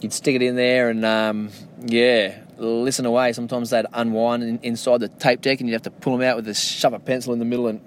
You'd 0.00 0.12
stick 0.12 0.36
it 0.36 0.42
in 0.42 0.54
there, 0.54 0.90
and 0.90 1.04
um, 1.04 1.50
yeah, 1.84 2.38
listen 2.56 3.04
away. 3.04 3.32
Sometimes 3.32 3.70
they'd 3.70 3.86
unwind 3.92 4.44
in, 4.44 4.60
inside 4.62 5.00
the 5.00 5.08
tape 5.08 5.40
deck, 5.40 5.60
and 5.60 5.68
you'd 5.68 5.74
have 5.74 5.82
to 5.82 5.90
pull 5.90 6.16
them 6.16 6.26
out 6.26 6.36
with 6.36 6.48
a 6.48 6.54
shove 6.54 6.92
a 6.92 7.00
pencil 7.00 7.32
in 7.32 7.40
the 7.40 7.44
middle 7.44 7.66
and 7.66 7.80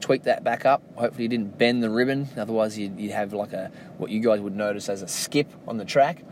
tweak 0.00 0.22
that 0.24 0.44
back 0.44 0.64
up. 0.64 0.80
Hopefully, 0.96 1.24
you 1.24 1.28
didn't 1.28 1.58
bend 1.58 1.82
the 1.82 1.90
ribbon. 1.90 2.28
Otherwise, 2.36 2.78
you'd, 2.78 2.98
you'd 2.98 3.12
have 3.12 3.32
like 3.32 3.52
a 3.52 3.70
what 3.98 4.10
you 4.10 4.20
guys 4.20 4.40
would 4.40 4.56
notice 4.56 4.88
as 4.88 5.02
a 5.02 5.08
skip 5.08 5.48
on 5.66 5.76
the 5.76 5.84
track. 5.84 6.24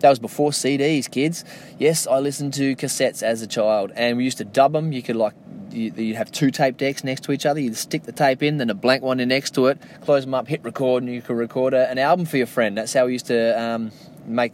That 0.00 0.10
was 0.10 0.18
before 0.18 0.50
CDs, 0.50 1.10
kids. 1.10 1.44
Yes, 1.78 2.06
I 2.06 2.18
listened 2.18 2.54
to 2.54 2.76
cassettes 2.76 3.22
as 3.22 3.42
a 3.42 3.46
child, 3.46 3.92
and 3.96 4.16
we 4.16 4.24
used 4.24 4.38
to 4.38 4.44
dub 4.44 4.72
them. 4.72 4.92
You 4.92 5.02
could 5.02 5.16
like 5.16 5.34
you'd 5.72 6.16
have 6.16 6.30
two 6.32 6.50
tape 6.50 6.76
decks 6.76 7.04
next 7.04 7.24
to 7.24 7.32
each 7.32 7.46
other. 7.46 7.60
You'd 7.60 7.76
stick 7.76 8.02
the 8.04 8.12
tape 8.12 8.42
in, 8.42 8.58
then 8.58 8.70
a 8.70 8.74
blank 8.74 9.02
one 9.02 9.20
in 9.20 9.28
next 9.28 9.54
to 9.54 9.66
it, 9.66 9.78
close 10.02 10.24
them 10.24 10.34
up, 10.34 10.48
hit 10.48 10.62
record, 10.64 11.02
and 11.02 11.12
you 11.12 11.22
could 11.22 11.36
record 11.36 11.74
a, 11.74 11.90
an 11.90 11.98
album 11.98 12.26
for 12.26 12.36
your 12.36 12.46
friend. 12.46 12.76
That's 12.76 12.92
how 12.92 13.06
we 13.06 13.12
used 13.12 13.26
to 13.26 13.60
um, 13.60 13.92
make 14.26 14.52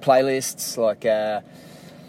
playlists, 0.00 0.76
like 0.76 1.04
uh, 1.04 1.40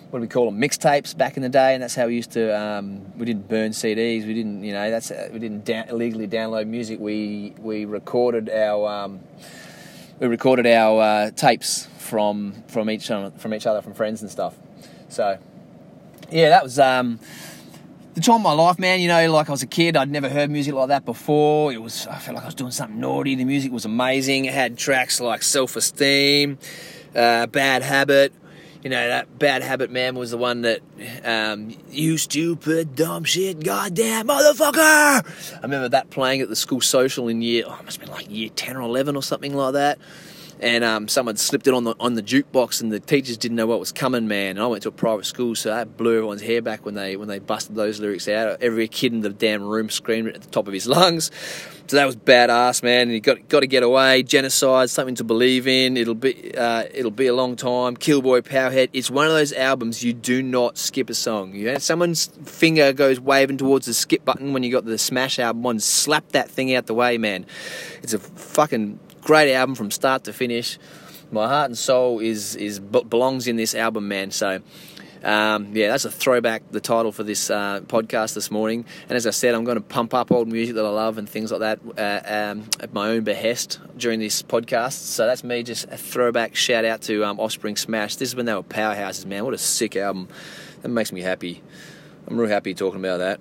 what 0.09 0.19
do 0.19 0.21
we 0.21 0.27
call 0.27 0.45
them, 0.45 0.59
mixtapes 0.59 1.17
back 1.17 1.37
in 1.37 1.43
the 1.43 1.49
day, 1.49 1.73
and 1.73 1.83
that's 1.83 1.95
how 1.95 2.07
we 2.07 2.15
used 2.15 2.31
to. 2.31 2.57
Um, 2.57 3.01
we 3.17 3.25
didn't 3.25 3.47
burn 3.47 3.71
CDs. 3.71 4.25
We 4.25 4.33
didn't, 4.33 4.63
you 4.63 4.73
know, 4.73 4.89
that's 4.89 5.11
we 5.31 5.39
didn't 5.39 5.67
illegally 5.89 6.27
download 6.27 6.67
music. 6.67 6.99
We 6.99 7.53
we 7.59 7.85
recorded 7.85 8.49
our 8.49 8.87
um, 8.87 9.19
we 10.19 10.27
recorded 10.27 10.67
our 10.67 11.01
uh, 11.01 11.31
tapes 11.31 11.87
from 11.97 12.63
from 12.67 12.89
each 12.89 13.07
from 13.07 13.53
each 13.53 13.67
other, 13.67 13.81
from 13.81 13.93
friends 13.93 14.21
and 14.21 14.31
stuff. 14.31 14.55
So 15.09 15.37
yeah, 16.31 16.49
that 16.49 16.63
was. 16.63 16.79
The 18.15 18.21
time 18.21 18.35
of 18.37 18.41
my 18.43 18.53
life, 18.53 18.79
man, 18.79 19.01
you 19.01 19.09
know, 19.09 19.29
like 19.29 19.49
I 19.49 19.51
was 19.51 19.61
a 19.61 19.67
kid, 19.67 19.97
I'd 19.97 20.09
never 20.09 20.29
heard 20.29 20.49
music 20.49 20.73
like 20.73 20.87
that 20.87 21.03
before. 21.03 21.73
It 21.73 21.81
was, 21.81 22.07
I 22.07 22.17
felt 22.17 22.35
like 22.35 22.43
I 22.43 22.47
was 22.47 22.55
doing 22.55 22.71
something 22.71 22.97
naughty. 22.97 23.35
The 23.35 23.43
music 23.43 23.73
was 23.73 23.83
amazing. 23.83 24.45
It 24.45 24.53
had 24.53 24.77
tracks 24.77 25.19
like 25.19 25.43
Self 25.43 25.75
Esteem, 25.75 26.57
uh, 27.13 27.47
Bad 27.47 27.83
Habit. 27.83 28.31
You 28.85 28.89
know, 28.89 29.05
that 29.05 29.37
Bad 29.37 29.63
Habit 29.63 29.91
man 29.91 30.15
was 30.15 30.31
the 30.31 30.37
one 30.37 30.61
that, 30.61 30.79
um, 31.25 31.75
you 31.89 32.17
stupid, 32.17 32.95
dumb 32.95 33.25
shit, 33.25 33.61
goddamn 33.61 34.29
motherfucker. 34.29 35.57
I 35.57 35.61
remember 35.61 35.89
that 35.89 36.09
playing 36.09 36.39
at 36.39 36.47
the 36.47 36.55
school 36.55 36.79
social 36.79 37.27
in 37.27 37.41
year, 37.41 37.65
oh, 37.67 37.77
it 37.77 37.83
must 37.83 37.99
have 37.99 38.07
been 38.07 38.15
like 38.15 38.31
year 38.31 38.47
10 38.55 38.77
or 38.77 38.83
11 38.83 39.17
or 39.17 39.23
something 39.23 39.53
like 39.53 39.73
that 39.73 39.99
and 40.59 40.83
um, 40.83 41.07
someone 41.07 41.37
slipped 41.37 41.67
it 41.67 41.73
on 41.73 41.83
the 41.83 41.95
on 41.99 42.13
the 42.13 42.23
jukebox, 42.23 42.81
and 42.81 42.91
the 42.91 42.99
teachers 42.99 43.37
didn't 43.37 43.57
know 43.57 43.67
what 43.67 43.79
was 43.79 43.91
coming, 43.91 44.27
man. 44.27 44.51
And 44.51 44.59
I 44.59 44.67
went 44.67 44.83
to 44.83 44.89
a 44.89 44.91
private 44.91 45.25
school, 45.25 45.55
so 45.55 45.69
that 45.69 45.97
blew 45.97 46.15
everyone's 46.15 46.41
hair 46.41 46.61
back 46.61 46.85
when 46.85 46.95
they 46.95 47.15
when 47.17 47.27
they 47.27 47.39
busted 47.39 47.75
those 47.75 47.99
lyrics 47.99 48.27
out. 48.27 48.61
Every 48.61 48.87
kid 48.87 49.13
in 49.13 49.21
the 49.21 49.29
damn 49.29 49.63
room 49.63 49.89
screamed 49.89 50.29
at 50.29 50.41
the 50.41 50.49
top 50.49 50.67
of 50.67 50.73
his 50.73 50.87
lungs. 50.95 51.31
So 51.87 51.97
that 51.97 52.05
was 52.05 52.15
badass, 52.15 52.81
man. 52.81 53.03
And 53.03 53.11
you 53.11 53.19
got 53.19 53.47
got 53.47 53.59
to 53.59 53.67
get 53.67 53.83
away. 53.83 54.23
Genocide, 54.23 54.89
something 54.89 55.15
to 55.15 55.23
believe 55.23 55.67
in. 55.67 55.97
It'll 55.97 56.15
be 56.15 56.55
uh, 56.57 56.85
it'll 56.91 57.11
be 57.11 57.27
a 57.27 57.35
long 57.35 57.55
time. 57.55 57.95
Killboy, 57.95 58.41
Powerhead. 58.41 58.89
It's 58.93 59.11
one 59.11 59.27
of 59.27 59.33
those 59.33 59.53
albums 59.53 60.03
you 60.03 60.13
do 60.13 60.41
not 60.41 60.77
skip 60.77 61.09
a 61.09 61.13
song. 61.13 61.53
You 61.53 61.73
know, 61.73 61.77
someone's 61.77 62.27
finger 62.45 62.91
goes 62.93 63.19
waving 63.19 63.57
towards 63.57 63.85
the 63.85 63.93
skip 63.93 64.25
button 64.25 64.53
when 64.53 64.63
you 64.63 64.71
got 64.71 64.85
the 64.85 64.97
Smash 64.97 65.37
album 65.37 65.65
on. 65.65 65.79
Slap 65.79 66.29
that 66.29 66.49
thing 66.49 66.73
out 66.73 66.87
the 66.87 66.93
way, 66.93 67.17
man. 67.17 67.45
It's 68.01 68.13
a 68.13 68.19
fucking 68.19 68.99
great 69.25 69.51
album 69.51 69.75
from 69.75 69.91
start 69.91 70.23
to 70.23 70.31
finish. 70.31 70.77
My 71.31 71.47
heart 71.47 71.65
and 71.65 71.77
soul 71.77 72.19
is 72.19 72.55
is 72.55 72.79
belongs 72.79 73.47
in 73.47 73.57
this 73.57 73.75
album, 73.75 74.07
man. 74.07 74.31
So. 74.31 74.61
Um, 75.23 75.75
yeah, 75.75 75.87
that's 75.87 76.05
a 76.05 76.11
throwback, 76.11 76.69
the 76.69 76.79
title 76.79 77.11
for 77.11 77.23
this 77.23 77.49
uh, 77.49 77.79
podcast 77.87 78.35
this 78.35 78.51
morning. 78.51 78.85
And 79.09 79.13
as 79.13 79.25
I 79.25 79.31
said, 79.31 79.55
I'm 79.55 79.63
going 79.63 79.77
to 79.77 79.83
pump 79.83 80.13
up 80.13 80.31
old 80.31 80.47
music 80.47 80.75
that 80.75 80.85
I 80.85 80.89
love 80.89 81.17
and 81.17 81.27
things 81.27 81.51
like 81.51 81.61
that 81.61 81.79
uh, 81.97 82.51
um, 82.51 82.69
at 82.79 82.93
my 82.93 83.09
own 83.09 83.23
behest 83.23 83.79
during 83.97 84.19
this 84.19 84.43
podcast. 84.43 84.91
So 84.91 85.25
that's 85.25 85.43
me, 85.43 85.63
just 85.63 85.85
a 85.85 85.97
throwback 85.97 86.53
shout 86.53 86.85
out 86.85 87.01
to 87.03 87.25
um, 87.25 87.39
Offspring 87.39 87.75
Smash. 87.75 88.17
This 88.17 88.29
is 88.29 88.35
when 88.35 88.45
they 88.45 88.53
were 88.53 88.61
powerhouses, 88.61 89.25
man. 89.25 89.45
What 89.45 89.55
a 89.55 89.57
sick 89.57 89.95
album. 89.95 90.27
That 90.83 90.89
makes 90.89 91.11
me 91.11 91.21
happy. 91.21 91.63
I'm 92.27 92.37
real 92.39 92.47
happy 92.47 92.75
talking 92.75 92.99
about 92.99 93.17
that. 93.17 93.39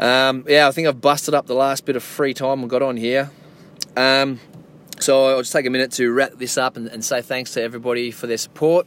Um, 0.00 0.44
yeah, 0.48 0.66
I 0.66 0.72
think 0.72 0.88
I've 0.88 1.00
busted 1.00 1.34
up 1.34 1.46
the 1.46 1.54
last 1.54 1.84
bit 1.84 1.94
of 1.94 2.02
free 2.02 2.34
time 2.34 2.64
I 2.64 2.66
got 2.66 2.82
on 2.82 2.96
here. 2.96 3.30
Um, 3.96 4.40
so 5.02 5.26
I'll 5.26 5.38
just 5.38 5.52
take 5.52 5.66
a 5.66 5.70
minute 5.70 5.92
to 5.92 6.10
wrap 6.12 6.32
this 6.32 6.56
up 6.56 6.76
and, 6.76 6.88
and 6.88 7.04
say 7.04 7.22
thanks 7.22 7.52
to 7.54 7.62
everybody 7.62 8.10
for 8.10 8.26
their 8.26 8.38
support 8.38 8.86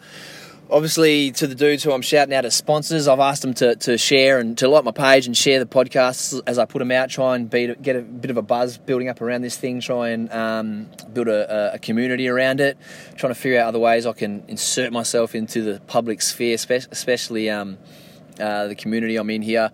obviously 0.69 1.31
to 1.31 1.47
the 1.47 1.55
dudes 1.55 1.83
who 1.83 1.91
I'm 1.91 2.01
shouting 2.01 2.33
out 2.33 2.45
as 2.45 2.55
sponsors, 2.55 3.07
I've 3.07 3.19
asked 3.19 3.41
them 3.41 3.53
to, 3.55 3.75
to 3.75 3.97
share 3.97 4.39
and 4.39 4.57
to 4.59 4.67
like 4.67 4.83
my 4.83 4.91
page 4.91 5.27
and 5.27 5.35
share 5.35 5.59
the 5.59 5.65
podcasts 5.65 6.41
as 6.47 6.57
I 6.57 6.65
put 6.65 6.79
them 6.79 6.91
out. 6.91 7.09
Try 7.09 7.35
and 7.35 7.49
be, 7.49 7.73
get 7.75 7.95
a 7.95 8.01
bit 8.01 8.31
of 8.31 8.37
a 8.37 8.41
buzz 8.41 8.77
building 8.77 9.09
up 9.09 9.21
around 9.21 9.41
this 9.41 9.57
thing. 9.57 9.79
Try 9.79 10.09
and 10.09 10.31
um, 10.31 10.87
build 11.13 11.27
a, 11.27 11.75
a, 11.75 11.79
community 11.79 12.27
around 12.27 12.59
it. 12.59 12.77
Trying 13.15 13.33
to 13.33 13.39
figure 13.39 13.59
out 13.59 13.67
other 13.67 13.79
ways 13.79 14.05
I 14.05 14.13
can 14.13 14.43
insert 14.47 14.91
myself 14.91 15.35
into 15.35 15.61
the 15.61 15.79
public 15.87 16.21
sphere, 16.21 16.55
especially 16.55 17.49
um, 17.49 17.77
uh, 18.39 18.67
the 18.67 18.75
community 18.75 19.17
I'm 19.17 19.29
in 19.29 19.41
here. 19.41 19.71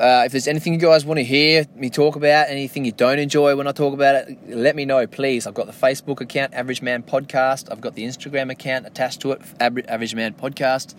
Uh, 0.00 0.22
if 0.24 0.32
there's 0.32 0.48
anything 0.48 0.72
you 0.72 0.78
guys 0.78 1.04
want 1.04 1.18
to 1.18 1.24
hear 1.24 1.66
me 1.76 1.90
talk 1.90 2.16
about, 2.16 2.48
anything 2.48 2.86
you 2.86 2.92
don't 2.92 3.18
enjoy 3.18 3.54
when 3.54 3.66
I 3.66 3.72
talk 3.72 3.92
about 3.92 4.14
it, 4.14 4.38
let 4.48 4.74
me 4.74 4.86
know, 4.86 5.06
please. 5.06 5.46
I've 5.46 5.52
got 5.52 5.66
the 5.66 5.74
Facebook 5.74 6.22
account, 6.22 6.54
Average 6.54 6.80
Man 6.80 7.02
Podcast. 7.02 7.70
I've 7.70 7.82
got 7.82 7.96
the 7.96 8.04
Instagram 8.04 8.50
account 8.50 8.86
attached 8.86 9.20
to 9.20 9.32
it, 9.32 9.42
Average 9.60 10.14
Man 10.14 10.32
Podcast. 10.32 10.94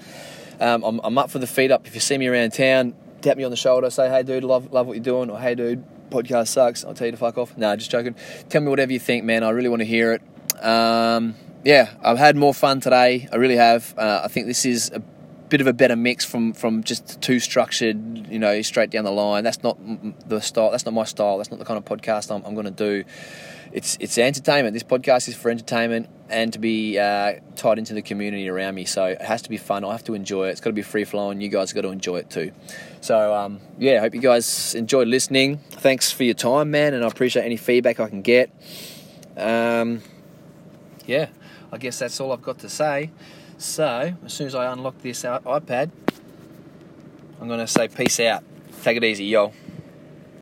Um, 0.60 0.84
I'm, 0.84 1.02
I'm, 1.04 1.18
up 1.18 1.32
for 1.32 1.40
the 1.40 1.48
feed 1.48 1.72
up. 1.72 1.88
If 1.88 1.96
you 1.96 2.00
see 2.00 2.16
me 2.20 2.28
around 2.28 2.54
town, 2.54 2.94
tap 3.24 3.38
me 3.38 3.44
on 3.44 3.50
the 3.50 3.58
shoulder, 3.58 3.90
say, 3.90 4.08
hey, 4.08 4.22
dude, 4.22 4.44
love, 4.44 4.72
love 4.72 4.86
what 4.86 4.98
you're 4.98 5.04
doing, 5.04 5.32
or 5.32 5.40
hey, 5.40 5.56
dude, 5.56 5.84
podcast 6.12 6.50
sucks. 6.50 6.86
I'll 6.86 6.94
tell 6.94 7.08
you 7.08 7.12
to 7.12 7.18
fuck 7.18 7.40
off. 7.40 7.58
No, 7.58 7.76
just 7.76 7.90
joking. 7.90 8.14
Tell 8.50 8.62
me 8.62 8.68
whatever 8.68 8.94
you 8.94 9.00
think, 9.00 9.24
man. 9.24 9.44
I 9.44 9.50
really 9.50 9.70
want 9.70 9.80
to 9.80 9.88
hear 9.88 10.14
it. 10.14 10.64
Um, 10.64 11.34
yeah, 11.64 11.90
I've 12.04 12.20
had 12.20 12.36
more 12.36 12.54
fun 12.54 12.82
today. 12.82 13.28
I 13.32 13.38
really 13.38 13.56
have. 13.56 13.96
Uh, 13.98 14.22
I 14.24 14.28
think 14.28 14.46
this 14.46 14.64
is 14.64 14.92
a 14.92 15.00
bit 15.52 15.60
of 15.60 15.68
a 15.68 15.74
better 15.74 15.98
mix 15.98 16.24
from 16.24 16.54
from 16.54 16.82
just 16.82 17.22
too 17.22 17.40
structured, 17.40 17.98
you 18.30 18.40
know, 18.40 18.62
straight 18.62 18.90
down 18.90 19.04
the 19.04 19.12
line. 19.12 19.44
That's 19.44 19.62
not 19.62 19.78
the 20.28 20.40
style. 20.40 20.72
That's 20.72 20.86
not 20.86 20.94
my 20.94 21.04
style. 21.04 21.38
That's 21.38 21.52
not 21.52 21.60
the 21.60 21.66
kind 21.66 21.78
of 21.78 21.84
podcast 21.86 22.34
I'm, 22.34 22.44
I'm 22.46 22.56
going 22.56 22.66
to 22.66 22.72
do. 22.72 23.04
It's 23.74 23.98
it's 24.00 24.18
entertainment. 24.18 24.74
This 24.74 24.84
podcast 24.84 25.28
is 25.28 25.36
for 25.36 25.52
entertainment 25.52 26.10
and 26.30 26.54
to 26.54 26.60
be 26.60 26.98
uh, 26.98 27.36
tied 27.58 27.80
into 27.80 27.94
the 27.94 28.02
community 28.02 28.48
around 28.48 28.76
me. 28.76 28.86
So 28.86 29.06
it 29.06 29.22
has 29.22 29.42
to 29.42 29.50
be 29.50 29.58
fun. 29.58 29.84
I 29.84 29.92
have 29.92 30.06
to 30.06 30.14
enjoy 30.14 30.48
it. 30.48 30.52
It's 30.52 30.62
got 30.62 30.70
to 30.70 30.74
be 30.74 30.82
free 30.82 31.04
flowing. 31.04 31.42
You 31.42 31.50
guys 31.50 31.74
got 31.74 31.82
to 31.82 31.90
enjoy 31.90 32.18
it 32.18 32.30
too. 32.30 32.54
So 33.02 33.36
um, 33.36 33.60
yeah, 33.78 34.00
hope 34.00 34.16
you 34.16 34.22
guys 34.22 34.74
enjoyed 34.74 35.10
listening. 35.10 35.58
Thanks 35.58 36.12
for 36.12 36.24
your 36.24 36.34
time, 36.34 36.72
man, 36.72 36.94
and 36.94 37.04
I 37.04 37.08
appreciate 37.08 37.44
any 37.44 37.58
feedback 37.58 38.00
I 38.00 38.08
can 38.08 38.22
get. 38.22 38.50
Um, 39.36 40.02
yeah, 41.06 41.28
I 41.74 41.78
guess 41.78 42.00
that's 42.00 42.20
all 42.22 42.32
I've 42.32 42.42
got 42.42 42.60
to 42.60 42.70
say. 42.70 43.12
So 43.62 44.16
as 44.26 44.34
soon 44.34 44.48
as 44.48 44.56
I 44.56 44.74
unlock 44.74 45.00
this 45.04 45.22
iPad, 45.22 45.92
I'm 47.40 47.48
going 47.48 47.60
to 47.60 47.68
say 47.68 47.88
peace 47.90 48.20
out. 48.22 48.44
Take 48.82 48.98
it 48.98 49.04
easy, 49.04 49.26
yo. 49.26 49.54